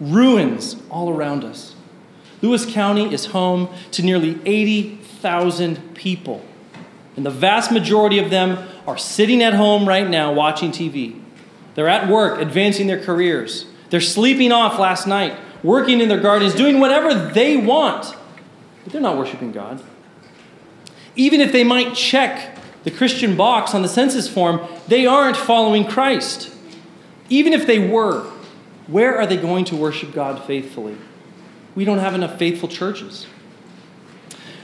ruins 0.00 0.76
all 0.90 1.10
around 1.10 1.44
us. 1.44 1.74
Lewis 2.40 2.66
County 2.66 3.12
is 3.14 3.26
home 3.26 3.72
to 3.92 4.02
nearly 4.02 4.40
80,000 4.44 5.94
people, 5.94 6.44
and 7.16 7.24
the 7.24 7.30
vast 7.30 7.70
majority 7.70 8.18
of 8.18 8.30
them 8.30 8.68
are 8.86 8.98
sitting 8.98 9.42
at 9.42 9.54
home 9.54 9.86
right 9.86 10.08
now 10.08 10.32
watching 10.32 10.72
TV. 10.72 11.20
They're 11.74 11.88
at 11.88 12.08
work, 12.08 12.40
advancing 12.40 12.88
their 12.88 13.02
careers. 13.02 13.66
They're 13.90 14.00
sleeping 14.00 14.52
off 14.52 14.78
last 14.78 15.06
night 15.06 15.38
working 15.62 16.00
in 16.00 16.08
their 16.08 16.20
gardens, 16.20 16.54
doing 16.54 16.80
whatever 16.80 17.14
they 17.14 17.56
want, 17.56 18.16
but 18.84 18.92
they're 18.92 19.02
not 19.02 19.16
worshiping 19.16 19.52
God. 19.52 19.82
Even 21.14 21.40
if 21.40 21.52
they 21.52 21.64
might 21.64 21.94
check 21.94 22.58
the 22.84 22.90
Christian 22.90 23.36
box 23.36 23.74
on 23.74 23.82
the 23.82 23.88
census 23.88 24.28
form, 24.28 24.60
they 24.88 25.06
aren't 25.06 25.36
following 25.36 25.86
Christ. 25.86 26.54
Even 27.28 27.52
if 27.52 27.66
they 27.66 27.78
were, 27.78 28.22
where 28.86 29.16
are 29.16 29.26
they 29.26 29.36
going 29.36 29.64
to 29.66 29.76
worship 29.76 30.12
God 30.12 30.44
faithfully? 30.44 30.96
We 31.74 31.84
don't 31.84 31.98
have 31.98 32.14
enough 32.14 32.38
faithful 32.38 32.68
churches. 32.68 33.26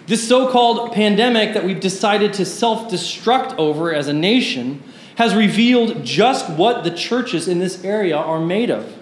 This 0.06 0.26
so 0.26 0.50
called 0.50 0.92
pandemic 0.92 1.54
that 1.54 1.64
we've 1.64 1.80
decided 1.80 2.32
to 2.34 2.44
self 2.44 2.90
destruct 2.90 3.56
over 3.58 3.94
as 3.94 4.08
a 4.08 4.12
nation 4.12 4.82
has 5.16 5.34
revealed 5.34 6.04
just 6.04 6.48
what 6.50 6.84
the 6.84 6.90
churches 6.90 7.48
in 7.48 7.58
this 7.58 7.84
area 7.84 8.16
are 8.16 8.40
made 8.40 8.70
of. 8.70 8.96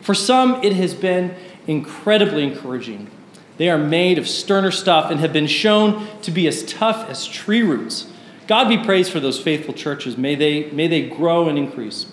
For 0.00 0.14
some, 0.14 0.62
it 0.62 0.74
has 0.74 0.94
been 0.94 1.34
incredibly 1.66 2.44
encouraging. 2.44 3.10
They 3.56 3.70
are 3.70 3.78
made 3.78 4.18
of 4.18 4.28
sterner 4.28 4.70
stuff 4.70 5.10
and 5.10 5.18
have 5.20 5.32
been 5.32 5.46
shown 5.46 6.06
to 6.22 6.30
be 6.30 6.46
as 6.46 6.62
tough 6.64 7.08
as 7.08 7.26
tree 7.26 7.62
roots. 7.62 8.06
God 8.46 8.68
be 8.68 8.78
praised 8.78 9.10
for 9.10 9.20
those 9.20 9.40
faithful 9.40 9.74
churches. 9.74 10.16
May 10.16 10.34
they, 10.34 10.70
may 10.70 10.88
they 10.88 11.08
grow 11.08 11.48
and 11.48 11.58
increase. 11.58 12.06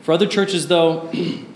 For 0.00 0.12
other 0.12 0.26
churches, 0.26 0.68
though, 0.68 1.10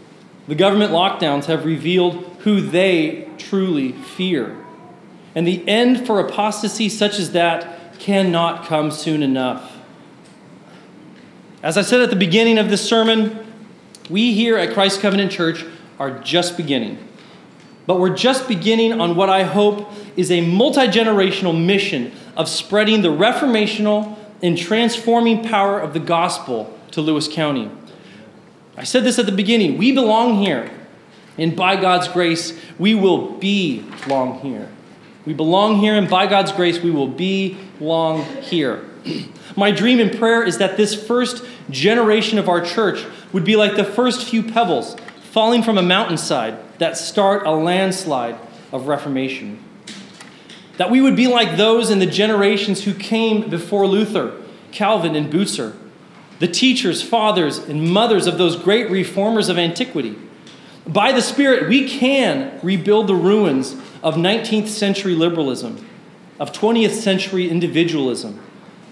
The 0.49 0.55
government 0.55 0.93
lockdowns 0.93 1.45
have 1.45 1.67
revealed 1.67 2.25
who 2.41 2.63
they 2.63 3.29
truly 3.37 3.93
fear. 3.93 4.57
And 5.35 5.47
the 5.47 5.67
end 5.69 6.07
for 6.07 6.19
apostasy 6.21 6.89
such 6.89 7.19
as 7.19 7.33
that 7.33 7.99
cannot 7.99 8.65
come 8.65 8.91
soon 8.91 9.23
enough. 9.23 9.77
As 11.63 11.77
I 11.77 11.83
said 11.83 12.01
at 12.01 12.09
the 12.09 12.17
beginning 12.17 12.57
of 12.57 12.71
this 12.71 12.87
sermon, 12.89 13.47
we 14.09 14.33
here 14.33 14.57
at 14.57 14.73
Christ 14.73 15.03
Covenant 15.03 15.31
Church 15.31 15.67
are 15.99 16.19
just 16.21 16.57
beginning. 16.57 16.97
But 17.87 18.01
we're 18.01 18.17
just 18.17 18.49
beginning 18.49 18.99
on 18.99 19.17
what 19.17 19.29
I 19.29 19.43
hope 19.43 19.93
is 20.17 20.31
a 20.31 20.41
multi 20.41 20.87
generational 20.87 21.63
mission 21.63 22.13
of 22.39 22.49
spreading 22.49 23.03
the 23.03 23.09
reformational 23.09 24.17
and 24.43 24.57
transforming 24.57 25.45
power 25.45 25.79
of 25.79 25.93
the 25.93 26.01
gospel 26.01 26.73
to 26.93 27.03
Lewis 27.03 27.29
County. 27.29 27.71
I 28.77 28.85
said 28.85 29.03
this 29.03 29.19
at 29.19 29.27
the 29.27 29.33
beginning. 29.33 29.77
We 29.77 29.91
belong 29.93 30.37
here. 30.37 30.71
And 31.37 31.57
by 31.57 31.77
God's 31.77 32.09
grace, 32.09 32.59
we 32.79 32.95
will 32.95 33.33
be 33.33 33.85
long 34.07 34.39
here. 34.41 34.69
We 35.27 35.35
belong 35.35 35.77
here, 35.81 35.95
and 35.95 36.09
by 36.09 36.27
God's 36.27 36.53
grace, 36.53 36.81
we 36.81 36.91
will 36.91 37.09
be 37.09 37.59
long 37.81 38.25
here. 38.41 38.85
My 39.57 39.73
dream 39.73 40.01
and 40.01 40.17
prayer 40.17 40.43
is 40.43 40.59
that 40.59 40.77
this 40.77 40.95
first 40.95 41.45
generation 41.71 42.39
of 42.39 42.49
our 42.49 42.65
church 42.65 43.05
would 43.33 43.45
be 43.45 43.57
like 43.57 43.77
the 43.77 43.85
first 43.85 44.29
few 44.29 44.43
pebbles 44.43 44.97
falling 45.21 45.63
from 45.63 45.77
a 45.77 45.83
mountainside 45.83 46.57
that 46.79 46.97
start 46.97 47.47
a 47.47 47.51
landslide 47.51 48.37
of 48.73 48.87
reformation. 48.87 49.63
That 50.79 50.91
we 50.91 51.01
would 51.01 51.17
be 51.17 51.27
like 51.27 51.57
those 51.57 51.91
in 51.91 51.99
the 51.99 52.07
generations 52.07 52.85
who 52.85 52.95
came 52.95 53.51
before 53.51 53.87
Luther, 53.87 54.41
Calvin, 54.73 55.15
and 55.15 55.31
Bucer, 55.31 55.77
the 56.39 56.49
teachers, 56.49 57.03
fathers, 57.03 57.59
and 57.59 57.91
mothers 57.93 58.27
of 58.27 58.39
those 58.39 58.57
great 58.57 58.89
reformers 58.89 59.49
of 59.49 59.59
antiquity. 59.59 60.17
By 60.87 61.13
the 61.13 61.21
Spirit, 61.21 61.69
we 61.69 61.89
can 61.89 62.59
rebuild 62.63 63.09
the 63.09 63.15
ruins 63.15 63.75
of 64.03 64.15
19th 64.15 64.69
century 64.69 65.15
liberalism, 65.15 65.85
of 66.39 66.53
20th 66.53 66.93
century 66.93 67.51
individualism, 67.51 68.41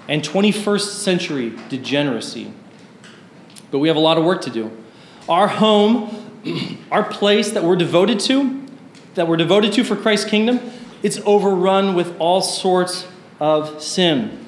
and 0.08 0.22
21st 0.22 0.88
century 0.88 1.52
degeneracy. 1.68 2.52
But 3.70 3.78
we 3.78 3.88
have 3.88 3.96
a 3.96 4.00
lot 4.00 4.18
of 4.18 4.24
work 4.24 4.42
to 4.42 4.50
do. 4.50 4.76
Our 5.28 5.46
home, 5.46 6.80
our 6.90 7.04
place 7.04 7.52
that 7.52 7.62
we're 7.62 7.76
devoted 7.76 8.18
to, 8.20 8.66
that 9.14 9.28
we're 9.28 9.36
devoted 9.36 9.72
to 9.74 9.84
for 9.84 9.94
Christ's 9.94 10.28
kingdom, 10.28 10.60
it's 11.02 11.18
overrun 11.24 11.94
with 11.94 12.18
all 12.18 12.40
sorts 12.40 13.06
of 13.40 13.82
sin. 13.82 14.46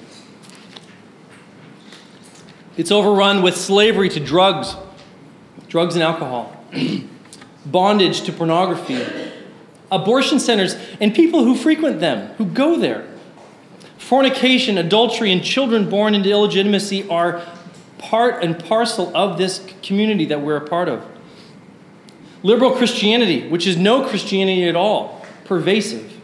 It's 2.76 2.92
overrun 2.92 3.42
with 3.42 3.56
slavery 3.56 4.08
to 4.10 4.20
drugs, 4.20 4.76
drugs 5.68 5.94
and 5.94 6.02
alcohol, 6.02 6.64
bondage 7.66 8.22
to 8.22 8.32
pornography, 8.32 9.04
abortion 9.90 10.38
centers, 10.38 10.76
and 11.00 11.14
people 11.14 11.44
who 11.44 11.56
frequent 11.56 12.00
them, 12.00 12.32
who 12.34 12.44
go 12.44 12.78
there. 12.78 13.06
Fornication, 13.98 14.78
adultery, 14.78 15.32
and 15.32 15.42
children 15.42 15.90
born 15.90 16.14
into 16.14 16.30
illegitimacy 16.30 17.08
are 17.08 17.42
part 17.98 18.42
and 18.42 18.64
parcel 18.64 19.14
of 19.14 19.38
this 19.38 19.66
community 19.82 20.24
that 20.26 20.40
we're 20.40 20.56
a 20.56 20.66
part 20.66 20.88
of. 20.88 21.04
Liberal 22.42 22.70
Christianity, 22.70 23.48
which 23.48 23.66
is 23.66 23.76
no 23.76 24.08
Christianity 24.08 24.68
at 24.68 24.76
all, 24.76 25.26
pervasive. 25.44 26.17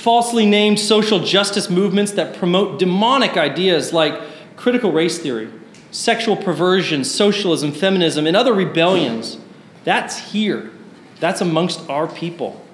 Falsely 0.00 0.46
named 0.46 0.80
social 0.80 1.18
justice 1.18 1.68
movements 1.68 2.12
that 2.12 2.34
promote 2.34 2.78
demonic 2.78 3.36
ideas 3.36 3.92
like 3.92 4.18
critical 4.56 4.92
race 4.92 5.18
theory, 5.18 5.50
sexual 5.90 6.38
perversion, 6.38 7.04
socialism, 7.04 7.70
feminism, 7.70 8.26
and 8.26 8.34
other 8.34 8.54
rebellions. 8.54 9.36
That's 9.84 10.32
here. 10.32 10.70
That's 11.18 11.42
amongst 11.42 11.86
our 11.90 12.06
people. 12.06 12.64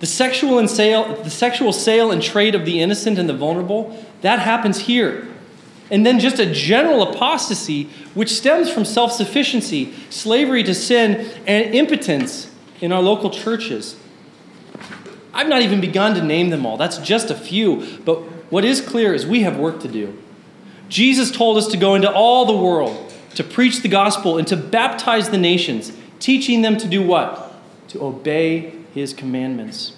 The 0.00 0.06
sexual, 0.06 0.58
and 0.58 0.68
sale, 0.68 1.14
the 1.22 1.30
sexual 1.30 1.72
sale 1.72 2.10
and 2.10 2.20
trade 2.20 2.56
of 2.56 2.64
the 2.64 2.80
innocent 2.80 3.16
and 3.16 3.28
the 3.28 3.36
vulnerable, 3.36 3.96
that 4.22 4.40
happens 4.40 4.80
here. 4.80 5.28
And 5.88 6.04
then 6.04 6.18
just 6.18 6.40
a 6.40 6.52
general 6.52 7.04
apostasy, 7.04 7.84
which 8.14 8.32
stems 8.32 8.72
from 8.72 8.84
self 8.84 9.12
sufficiency, 9.12 9.94
slavery 10.10 10.64
to 10.64 10.74
sin, 10.74 11.30
and 11.46 11.72
impotence 11.76 12.50
in 12.80 12.90
our 12.90 13.00
local 13.00 13.30
churches. 13.30 13.94
I've 15.32 15.48
not 15.48 15.62
even 15.62 15.80
begun 15.80 16.14
to 16.14 16.22
name 16.22 16.50
them 16.50 16.66
all. 16.66 16.76
That's 16.76 16.98
just 16.98 17.30
a 17.30 17.34
few. 17.34 17.98
But 18.04 18.22
what 18.50 18.64
is 18.64 18.80
clear 18.80 19.14
is 19.14 19.26
we 19.26 19.42
have 19.42 19.56
work 19.56 19.80
to 19.80 19.88
do. 19.88 20.16
Jesus 20.88 21.30
told 21.30 21.56
us 21.56 21.68
to 21.68 21.76
go 21.76 21.94
into 21.94 22.10
all 22.10 22.44
the 22.44 22.56
world, 22.56 23.12
to 23.36 23.44
preach 23.44 23.80
the 23.82 23.88
gospel, 23.88 24.38
and 24.38 24.46
to 24.48 24.56
baptize 24.56 25.30
the 25.30 25.38
nations, 25.38 25.92
teaching 26.18 26.62
them 26.62 26.76
to 26.78 26.88
do 26.88 27.02
what? 27.02 27.54
To 27.88 28.02
obey 28.04 28.74
his 28.92 29.12
commandments. 29.12 29.92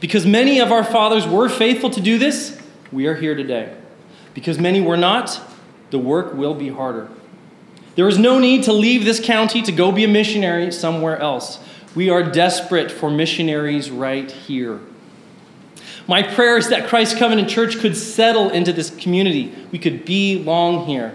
Because 0.00 0.26
many 0.26 0.58
of 0.60 0.72
our 0.72 0.84
fathers 0.84 1.26
were 1.26 1.48
faithful 1.48 1.90
to 1.90 2.00
do 2.00 2.18
this, 2.18 2.60
we 2.90 3.06
are 3.06 3.14
here 3.14 3.34
today. 3.34 3.76
Because 4.34 4.58
many 4.58 4.80
were 4.80 4.96
not, 4.96 5.40
the 5.90 5.98
work 5.98 6.34
will 6.34 6.54
be 6.54 6.68
harder. 6.68 7.08
There 7.94 8.08
is 8.08 8.18
no 8.18 8.38
need 8.38 8.64
to 8.64 8.72
leave 8.72 9.04
this 9.04 9.18
county 9.18 9.60
to 9.62 9.72
go 9.72 9.90
be 9.90 10.04
a 10.04 10.08
missionary 10.08 10.70
somewhere 10.70 11.18
else. 11.18 11.58
We 11.98 12.10
are 12.10 12.22
desperate 12.22 12.92
for 12.92 13.10
missionaries 13.10 13.90
right 13.90 14.30
here. 14.30 14.78
My 16.06 16.22
prayer 16.22 16.56
is 16.56 16.68
that 16.68 16.86
Christ 16.86 17.18
Covenant 17.18 17.48
Church 17.50 17.80
could 17.80 17.96
settle 17.96 18.50
into 18.50 18.72
this 18.72 18.90
community. 18.90 19.52
We 19.72 19.80
could 19.80 20.04
belong 20.04 20.86
here. 20.86 21.12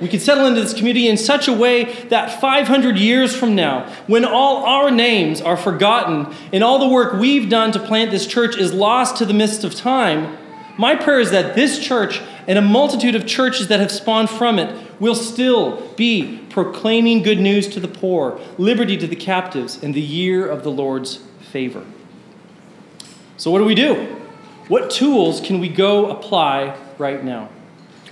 We 0.00 0.06
could 0.06 0.22
settle 0.22 0.46
into 0.46 0.60
this 0.60 0.72
community 0.72 1.08
in 1.08 1.16
such 1.16 1.48
a 1.48 1.52
way 1.52 2.04
that 2.10 2.40
500 2.40 2.96
years 2.96 3.34
from 3.34 3.56
now, 3.56 3.92
when 4.06 4.24
all 4.24 4.64
our 4.66 4.88
names 4.92 5.40
are 5.40 5.56
forgotten 5.56 6.32
and 6.52 6.62
all 6.62 6.78
the 6.78 6.88
work 6.88 7.14
we've 7.14 7.50
done 7.50 7.72
to 7.72 7.80
plant 7.80 8.12
this 8.12 8.24
church 8.24 8.56
is 8.56 8.72
lost 8.72 9.16
to 9.16 9.24
the 9.24 9.34
mist 9.34 9.64
of 9.64 9.74
time, 9.74 10.38
my 10.80 10.96
prayer 10.96 11.20
is 11.20 11.30
that 11.30 11.54
this 11.54 11.78
church 11.78 12.22
and 12.46 12.58
a 12.58 12.62
multitude 12.62 13.14
of 13.14 13.26
churches 13.26 13.68
that 13.68 13.80
have 13.80 13.92
spawned 13.92 14.30
from 14.30 14.58
it 14.58 14.74
will 14.98 15.14
still 15.14 15.92
be 15.94 16.38
proclaiming 16.48 17.22
good 17.22 17.38
news 17.38 17.68
to 17.68 17.80
the 17.80 17.86
poor, 17.86 18.40
liberty 18.56 18.96
to 18.96 19.06
the 19.06 19.14
captives, 19.14 19.82
and 19.82 19.92
the 19.92 20.00
year 20.00 20.48
of 20.48 20.62
the 20.62 20.70
Lord's 20.70 21.16
favor. 21.52 21.84
So, 23.36 23.50
what 23.50 23.58
do 23.58 23.66
we 23.66 23.74
do? 23.74 24.06
What 24.68 24.90
tools 24.90 25.42
can 25.42 25.60
we 25.60 25.68
go 25.68 26.10
apply 26.10 26.74
right 26.96 27.22
now? 27.22 27.50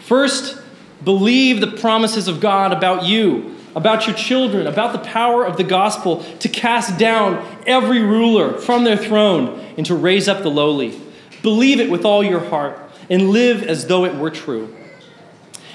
First, 0.00 0.60
believe 1.02 1.62
the 1.62 1.68
promises 1.68 2.28
of 2.28 2.38
God 2.38 2.74
about 2.74 3.06
you, 3.06 3.56
about 3.76 4.06
your 4.06 4.14
children, 4.14 4.66
about 4.66 4.92
the 4.92 5.08
power 5.08 5.42
of 5.42 5.56
the 5.56 5.64
gospel 5.64 6.22
to 6.40 6.50
cast 6.50 6.98
down 6.98 7.42
every 7.66 8.02
ruler 8.02 8.58
from 8.58 8.84
their 8.84 8.98
throne 8.98 9.58
and 9.78 9.86
to 9.86 9.94
raise 9.94 10.28
up 10.28 10.42
the 10.42 10.50
lowly. 10.50 11.00
Believe 11.42 11.80
it 11.80 11.90
with 11.90 12.04
all 12.04 12.22
your 12.24 12.40
heart 12.40 12.78
and 13.10 13.30
live 13.30 13.62
as 13.62 13.86
though 13.86 14.04
it 14.04 14.14
were 14.14 14.30
true. 14.30 14.74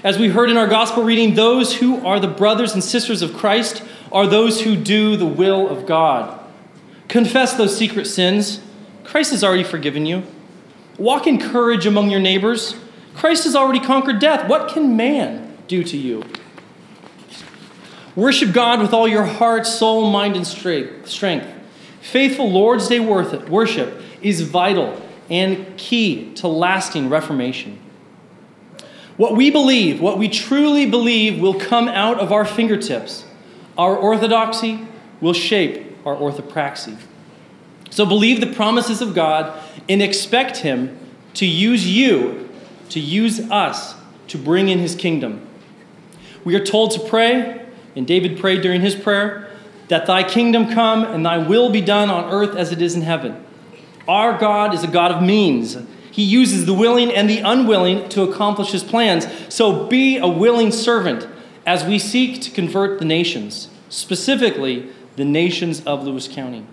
As 0.04 0.20
we 0.20 0.30
heard 0.30 0.50
in 0.50 0.58
our 0.58 0.68
gospel 0.68 1.04
reading, 1.04 1.36
those 1.36 1.76
who 1.76 2.06
are 2.06 2.20
the 2.20 2.28
brothers 2.28 2.74
and 2.74 2.84
sisters 2.84 3.22
of 3.22 3.34
Christ 3.34 3.82
are 4.12 4.28
those 4.28 4.62
who 4.62 4.76
do 4.76 5.16
the 5.16 5.26
will 5.26 5.70
of 5.70 5.86
God. 5.86 6.40
Confess 7.08 7.54
those 7.54 7.78
secret 7.78 8.06
sins. 8.06 8.62
Christ 9.04 9.32
has 9.32 9.44
already 9.44 9.64
forgiven 9.64 10.06
you. 10.06 10.24
Walk 10.98 11.26
in 11.26 11.40
courage 11.40 11.86
among 11.86 12.10
your 12.10 12.20
neighbors. 12.20 12.76
Christ 13.16 13.46
has 13.46 13.56
already 13.56 13.80
conquered 13.80 14.20
death. 14.20 14.50
What 14.50 14.70
can 14.70 14.98
man 14.98 15.58
do 15.68 15.84
to 15.84 15.98
you? 15.98 16.24
Worship 18.16 18.52
God 18.52 18.80
with 18.80 18.94
all 18.94 19.08
your 19.08 19.26
heart, 19.26 19.66
soul, 19.66 20.10
mind, 20.10 20.36
and 20.36 20.46
strength. 20.46 21.54
Faithful 22.02 22.52
Lord's 22.52 22.88
Day 22.88 23.00
worth 23.00 23.34
it 23.34 23.50
worship 23.50 24.02
is 24.22 24.42
vital 24.42 25.02
and 25.30 25.78
key 25.78 26.34
to 26.36 26.48
lasting 26.48 27.10
reformation. 27.10 27.80
What 29.18 29.36
we 29.36 29.52
believe, 29.52 30.02
what 30.02 30.18
we 30.18 30.28
truly 30.28 30.86
believe, 30.86 31.40
will 31.40 31.60
come 31.60 31.88
out 31.88 32.20
of 32.20 32.32
our 32.32 32.46
fingertips. 32.46 33.26
Our 33.78 33.96
orthodoxy 33.96 34.88
will 35.22 35.34
shape 35.34 35.96
our 36.06 36.16
orthopraxy. 36.16 36.98
So 37.90 38.06
believe 38.06 38.42
the 38.42 38.54
promises 38.54 39.02
of 39.02 39.14
God 39.14 39.62
and 39.88 40.02
expect 40.02 40.58
Him 40.58 40.98
to 41.36 41.46
use 41.46 41.88
you, 41.88 42.50
to 42.90 43.00
use 43.00 43.40
us, 43.52 43.96
to 44.30 44.38
bring 44.38 44.70
in 44.70 44.80
His 44.80 44.96
kingdom. 44.96 45.48
We 46.44 46.56
are 46.56 46.66
told 46.66 46.92
to 46.92 47.00
pray, 47.00 47.66
and 47.96 48.06
David 48.06 48.40
prayed 48.40 48.62
during 48.62 48.82
his 48.82 48.96
prayer, 48.96 49.50
that 49.88 50.06
thy 50.06 50.24
kingdom 50.24 50.74
come 50.74 51.04
and 51.04 51.26
thy 51.26 51.38
will 51.38 51.70
be 51.70 51.82
done 51.82 52.10
on 52.10 52.32
earth 52.32 52.56
as 52.56 52.72
it 52.72 52.82
is 52.82 52.96
in 52.96 53.02
heaven. 53.02 53.44
Our 54.08 54.38
God 54.38 54.74
is 54.74 54.84
a 54.84 54.88
God 54.88 55.12
of 55.12 55.22
means. 55.22 55.78
He 56.12 56.24
uses 56.24 56.66
the 56.66 56.74
willing 56.74 57.12
and 57.12 57.30
the 57.30 57.40
unwilling 57.40 58.08
to 58.10 58.22
accomplish 58.22 58.72
his 58.72 58.84
plans. 58.84 59.28
So 59.50 59.88
be 59.88 60.18
a 60.18 60.28
willing 60.28 60.72
servant 60.72 61.28
as 61.66 61.86
we 61.86 61.98
seek 61.98 62.42
to 62.42 62.52
convert 62.52 63.00
the 63.00 63.06
nations, 63.06 63.70
specifically 63.90 64.90
the 65.16 65.26
nations 65.26 65.84
of 65.86 66.04
Lewis 66.04 66.28
County. 66.28 66.66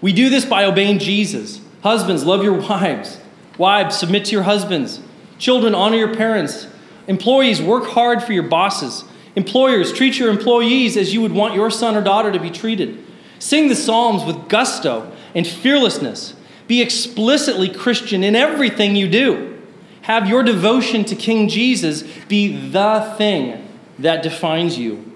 We 0.00 0.12
do 0.12 0.30
this 0.30 0.44
by 0.44 0.64
obeying 0.64 0.98
Jesus. 0.98 1.60
Husbands, 1.82 2.24
love 2.24 2.42
your 2.42 2.58
wives. 2.60 3.18
Wives, 3.58 3.98
submit 3.98 4.26
to 4.26 4.32
your 4.32 4.44
husbands. 4.44 5.00
Children, 5.38 5.74
honor 5.74 5.96
your 5.96 6.14
parents. 6.14 6.68
Employees, 7.06 7.60
work 7.60 7.86
hard 7.86 8.22
for 8.22 8.32
your 8.32 8.42
bosses. 8.44 9.04
Employers, 9.34 9.92
treat 9.92 10.18
your 10.18 10.30
employees 10.30 10.96
as 10.96 11.12
you 11.12 11.20
would 11.20 11.32
want 11.32 11.54
your 11.54 11.70
son 11.70 11.96
or 11.96 12.02
daughter 12.02 12.32
to 12.32 12.40
be 12.40 12.50
treated. 12.50 13.04
Sing 13.38 13.68
the 13.68 13.74
Psalms 13.74 14.24
with 14.24 14.48
gusto 14.48 15.12
and 15.36 15.46
fearlessness. 15.46 16.34
Be 16.66 16.82
explicitly 16.82 17.68
Christian 17.68 18.24
in 18.24 18.34
everything 18.34 18.96
you 18.96 19.08
do. 19.08 19.62
Have 20.02 20.28
your 20.28 20.42
devotion 20.42 21.04
to 21.04 21.14
King 21.14 21.48
Jesus 21.48 22.02
be 22.26 22.70
the 22.70 23.14
thing 23.16 23.68
that 23.98 24.22
defines 24.22 24.78
you. 24.78 25.12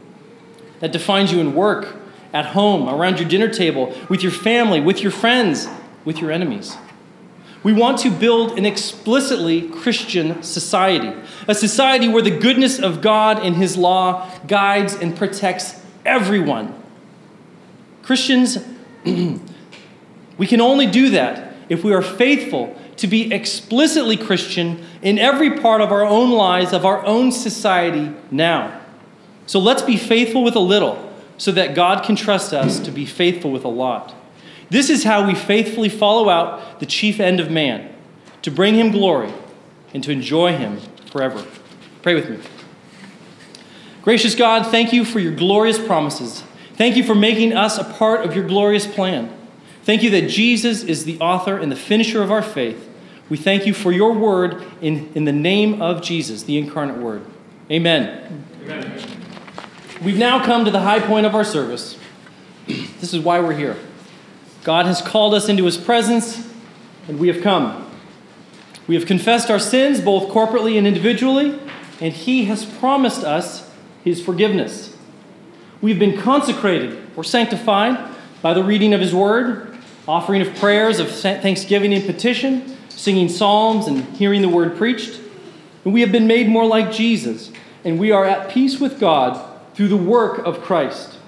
That 0.80 0.92
defines 0.92 1.32
you 1.32 1.40
in 1.40 1.54
work, 1.54 1.96
at 2.32 2.46
home, 2.46 2.88
around 2.88 3.18
your 3.18 3.28
dinner 3.28 3.48
table, 3.48 3.96
with 4.08 4.22
your 4.22 4.32
family, 4.32 4.80
with 4.80 5.02
your 5.02 5.10
friends, 5.10 5.68
with 6.04 6.20
your 6.20 6.30
enemies. 6.30 6.76
We 7.62 7.72
want 7.72 7.98
to 8.00 8.10
build 8.10 8.58
an 8.58 8.64
explicitly 8.64 9.68
Christian 9.68 10.42
society, 10.42 11.12
a 11.46 11.54
society 11.54 12.08
where 12.08 12.22
the 12.22 12.30
goodness 12.30 12.78
of 12.78 13.00
God 13.00 13.38
and 13.38 13.56
His 13.56 13.76
law 13.76 14.30
guides 14.46 14.94
and 14.94 15.16
protects 15.16 15.80
everyone. 16.04 16.74
Christians, 18.02 18.58
we 20.40 20.46
can 20.46 20.62
only 20.62 20.86
do 20.86 21.10
that 21.10 21.52
if 21.68 21.84
we 21.84 21.92
are 21.92 22.00
faithful 22.00 22.74
to 22.96 23.06
be 23.06 23.30
explicitly 23.30 24.16
Christian 24.16 24.82
in 25.02 25.18
every 25.18 25.60
part 25.60 25.82
of 25.82 25.92
our 25.92 26.02
own 26.02 26.30
lives, 26.30 26.72
of 26.72 26.86
our 26.86 27.04
own 27.04 27.30
society 27.30 28.10
now. 28.30 28.80
So 29.44 29.58
let's 29.58 29.82
be 29.82 29.98
faithful 29.98 30.42
with 30.42 30.56
a 30.56 30.60
little 30.60 31.12
so 31.36 31.52
that 31.52 31.74
God 31.74 32.04
can 32.04 32.16
trust 32.16 32.54
us 32.54 32.80
to 32.80 32.90
be 32.90 33.04
faithful 33.04 33.50
with 33.50 33.66
a 33.66 33.68
lot. 33.68 34.14
This 34.70 34.88
is 34.88 35.04
how 35.04 35.26
we 35.26 35.34
faithfully 35.34 35.90
follow 35.90 36.30
out 36.30 36.80
the 36.80 36.86
chief 36.86 37.20
end 37.20 37.38
of 37.38 37.50
man 37.50 37.94
to 38.40 38.50
bring 38.50 38.76
him 38.76 38.92
glory 38.92 39.34
and 39.92 40.02
to 40.04 40.10
enjoy 40.10 40.56
him 40.56 40.80
forever. 41.12 41.44
Pray 42.00 42.14
with 42.14 42.30
me. 42.30 42.38
Gracious 44.00 44.34
God, 44.34 44.66
thank 44.68 44.90
you 44.90 45.04
for 45.04 45.18
your 45.18 45.34
glorious 45.34 45.78
promises. 45.78 46.44
Thank 46.76 46.96
you 46.96 47.04
for 47.04 47.14
making 47.14 47.52
us 47.52 47.76
a 47.76 47.84
part 47.84 48.24
of 48.24 48.34
your 48.34 48.46
glorious 48.46 48.86
plan. 48.86 49.36
Thank 49.82 50.02
you 50.02 50.10
that 50.10 50.28
Jesus 50.28 50.82
is 50.82 51.04
the 51.04 51.18
author 51.20 51.56
and 51.56 51.70
the 51.70 51.76
finisher 51.76 52.22
of 52.22 52.30
our 52.30 52.42
faith. 52.42 52.88
We 53.28 53.36
thank 53.36 53.66
you 53.66 53.72
for 53.72 53.92
your 53.92 54.12
word 54.12 54.62
in, 54.80 55.10
in 55.14 55.24
the 55.24 55.32
name 55.32 55.80
of 55.80 56.02
Jesus, 56.02 56.42
the 56.42 56.58
incarnate 56.58 56.98
word. 56.98 57.24
Amen. 57.70 58.44
Amen. 58.64 59.00
We've 60.02 60.18
now 60.18 60.44
come 60.44 60.64
to 60.64 60.70
the 60.70 60.80
high 60.80 61.00
point 61.00 61.26
of 61.26 61.34
our 61.34 61.44
service. 61.44 61.98
This 62.66 63.14
is 63.14 63.20
why 63.20 63.40
we're 63.40 63.54
here. 63.54 63.76
God 64.64 64.86
has 64.86 65.00
called 65.00 65.34
us 65.34 65.48
into 65.48 65.64
his 65.64 65.76
presence, 65.76 66.48
and 67.08 67.18
we 67.18 67.28
have 67.28 67.42
come. 67.42 67.90
We 68.86 68.94
have 68.96 69.06
confessed 69.06 69.50
our 69.50 69.58
sins, 69.58 70.00
both 70.00 70.30
corporately 70.30 70.76
and 70.76 70.86
individually, 70.86 71.58
and 72.00 72.12
he 72.12 72.46
has 72.46 72.64
promised 72.64 73.24
us 73.24 73.70
his 74.02 74.22
forgiveness. 74.22 74.96
We've 75.80 75.98
been 75.98 76.20
consecrated 76.20 77.00
or 77.16 77.24
sanctified 77.24 78.14
by 78.42 78.54
the 78.54 78.64
reading 78.64 78.92
of 78.94 79.00
his 79.00 79.14
word, 79.14 79.69
offering 80.08 80.42
of 80.42 80.54
prayers 80.56 80.98
of 80.98 81.10
thanksgiving 81.10 81.92
and 81.92 82.04
petition, 82.04 82.76
singing 82.88 83.28
psalms, 83.28 83.86
and 83.86 84.04
hearing 84.16 84.42
the 84.42 84.48
word 84.48 84.76
preached. 84.76 85.20
And 85.84 85.94
we 85.94 86.00
have 86.00 86.12
been 86.12 86.26
made 86.26 86.48
more 86.48 86.66
like 86.66 86.92
Jesus, 86.92 87.50
and 87.84 87.98
we 87.98 88.10
are 88.10 88.24
at 88.24 88.50
peace 88.50 88.80
with 88.80 89.00
God 89.00 89.46
through 89.74 89.88
the 89.88 89.96
work 89.96 90.38
of 90.46 90.60
Christ. 90.60 91.18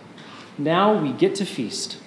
Now 0.59 0.95
we 0.95 1.13
get 1.13 1.35
to 1.37 1.47
feast. 1.47 1.99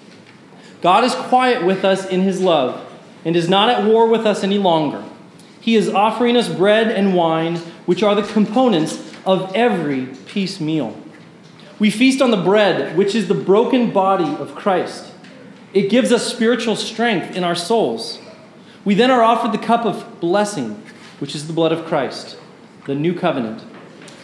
God 0.82 1.04
is 1.04 1.16
quiet 1.16 1.66
with 1.66 1.84
us 1.84 2.06
in 2.06 2.22
his 2.22 2.42
love 2.42 2.82
and 3.24 3.36
is 3.36 3.50
not 3.50 3.70
at 3.70 3.84
war 3.84 4.08
with 4.08 4.26
us 4.26 4.44
any 4.44 4.60
longer. 4.60 5.04
He 5.60 5.76
is 5.76 5.90
offering 5.90 6.38
us 6.38 6.48
bread 6.48 6.92
and 6.92 7.16
wine, 7.16 7.56
which 7.88 8.04
are 8.04 8.14
the 8.14 8.22
components 8.22 9.02
of 9.26 9.52
every 9.56 10.08
peace 10.28 10.60
meal. 10.60 10.96
We 11.80 11.90
feast 11.90 12.22
on 12.22 12.30
the 12.30 12.38
bread, 12.38 12.96
which 12.96 13.16
is 13.16 13.28
the 13.28 13.34
broken 13.34 13.92
body 13.92 14.36
of 14.36 14.54
Christ. 14.54 15.12
It 15.76 15.90
gives 15.90 16.14
us 16.14 16.26
spiritual 16.26 16.78
strength 16.78 17.36
in 17.36 17.44
our 17.44 17.54
souls. 17.54 18.20
We 18.86 18.96
then 18.96 19.12
are 19.12 19.22
offered 19.22 19.52
the 19.52 19.64
cup 19.64 19.86
of 19.86 20.22
blessing, 20.22 20.82
which 21.20 21.36
is 21.36 21.48
the 21.48 21.54
blood 21.54 21.74
of 21.74 21.86
Christ, 21.86 22.38
the 22.86 22.96
new 22.96 23.14
covenant. 23.14 23.62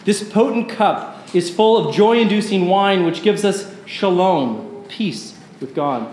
This 0.06 0.26
potent 0.26 0.70
cup 0.70 1.28
is 1.34 1.54
full 1.54 1.76
of 1.76 1.94
joy 1.94 2.18
inducing 2.18 2.68
wine, 2.68 3.04
which 3.04 3.22
gives 3.22 3.44
us 3.44 3.70
shalom, 3.84 4.86
peace 4.88 5.38
with 5.60 5.74
God. 5.74 6.10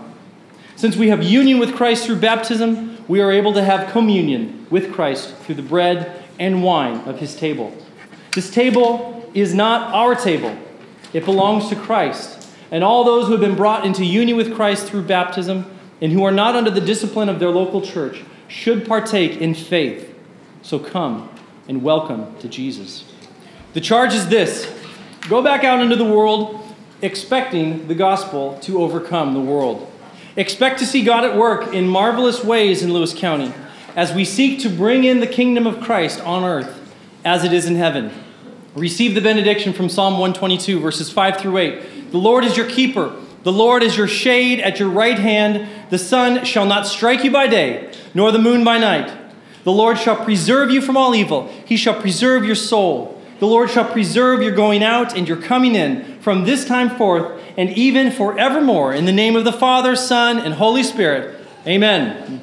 Since 0.76 0.96
we 0.96 1.08
have 1.08 1.22
union 1.22 1.58
with 1.58 1.74
Christ 1.74 2.04
through 2.04 2.20
baptism, 2.20 3.02
we 3.08 3.22
are 3.22 3.32
able 3.32 3.54
to 3.54 3.64
have 3.64 3.90
communion 3.92 4.66
with 4.68 4.92
Christ 4.92 5.34
through 5.36 5.54
the 5.54 5.62
bread 5.62 6.22
and 6.38 6.62
wine 6.62 7.00
of 7.08 7.18
his 7.18 7.34
table. 7.34 7.74
This 8.34 8.50
table 8.50 9.30
is 9.32 9.54
not 9.54 9.94
our 9.94 10.14
table, 10.14 10.54
it 11.14 11.24
belongs 11.24 11.70
to 11.70 11.76
Christ. 11.76 12.39
And 12.70 12.84
all 12.84 13.04
those 13.04 13.26
who 13.26 13.32
have 13.32 13.40
been 13.40 13.56
brought 13.56 13.84
into 13.84 14.04
union 14.04 14.36
with 14.36 14.54
Christ 14.54 14.86
through 14.86 15.02
baptism 15.02 15.66
and 16.00 16.12
who 16.12 16.24
are 16.24 16.32
not 16.32 16.54
under 16.54 16.70
the 16.70 16.80
discipline 16.80 17.28
of 17.28 17.40
their 17.40 17.50
local 17.50 17.80
church 17.80 18.22
should 18.48 18.86
partake 18.86 19.40
in 19.40 19.54
faith. 19.54 20.14
So 20.62 20.78
come 20.78 21.28
and 21.68 21.82
welcome 21.82 22.36
to 22.38 22.48
Jesus. 22.48 23.04
The 23.72 23.80
charge 23.80 24.14
is 24.14 24.28
this 24.28 24.72
go 25.28 25.42
back 25.42 25.64
out 25.64 25.80
into 25.80 25.96
the 25.96 26.04
world 26.04 26.60
expecting 27.02 27.88
the 27.88 27.94
gospel 27.94 28.58
to 28.60 28.82
overcome 28.82 29.34
the 29.34 29.40
world. 29.40 29.90
Expect 30.36 30.78
to 30.78 30.86
see 30.86 31.02
God 31.02 31.24
at 31.24 31.36
work 31.36 31.72
in 31.74 31.88
marvelous 31.88 32.44
ways 32.44 32.82
in 32.82 32.92
Lewis 32.92 33.14
County 33.14 33.52
as 33.96 34.12
we 34.12 34.24
seek 34.24 34.60
to 34.60 34.68
bring 34.68 35.04
in 35.04 35.20
the 35.20 35.26
kingdom 35.26 35.66
of 35.66 35.80
Christ 35.80 36.20
on 36.20 36.44
earth 36.44 36.76
as 37.24 37.44
it 37.44 37.52
is 37.52 37.66
in 37.66 37.74
heaven. 37.74 38.12
Receive 38.74 39.14
the 39.14 39.20
benediction 39.20 39.72
from 39.72 39.88
Psalm 39.88 40.14
122, 40.14 40.78
verses 40.78 41.10
5 41.10 41.38
through 41.38 41.58
8. 41.58 41.82
The 42.10 42.18
Lord 42.18 42.44
is 42.44 42.56
your 42.56 42.68
keeper, 42.68 43.14
the 43.42 43.52
Lord 43.52 43.82
is 43.82 43.96
your 43.96 44.08
shade 44.08 44.60
at 44.60 44.78
your 44.78 44.90
right 44.90 45.18
hand. 45.18 45.68
The 45.90 45.98
sun 45.98 46.44
shall 46.44 46.66
not 46.66 46.86
strike 46.86 47.24
you 47.24 47.30
by 47.30 47.46
day, 47.46 47.92
nor 48.14 48.32
the 48.32 48.38
moon 48.38 48.64
by 48.64 48.78
night. 48.78 49.16
The 49.64 49.72
Lord 49.72 49.98
shall 49.98 50.24
preserve 50.24 50.70
you 50.70 50.80
from 50.80 50.96
all 50.96 51.14
evil, 51.14 51.48
he 51.64 51.76
shall 51.76 52.00
preserve 52.00 52.44
your 52.44 52.54
soul. 52.54 53.16
The 53.38 53.46
Lord 53.46 53.70
shall 53.70 53.90
preserve 53.90 54.42
your 54.42 54.54
going 54.54 54.82
out 54.82 55.16
and 55.16 55.26
your 55.26 55.38
coming 55.38 55.74
in 55.74 56.20
from 56.20 56.44
this 56.44 56.66
time 56.66 56.90
forth 56.90 57.40
and 57.56 57.70
even 57.70 58.12
forevermore. 58.12 58.92
In 58.92 59.06
the 59.06 59.12
name 59.12 59.34
of 59.34 59.44
the 59.44 59.52
Father, 59.52 59.96
Son, 59.96 60.38
and 60.38 60.54
Holy 60.54 60.82
Spirit. 60.82 61.40
Amen. 61.66 62.42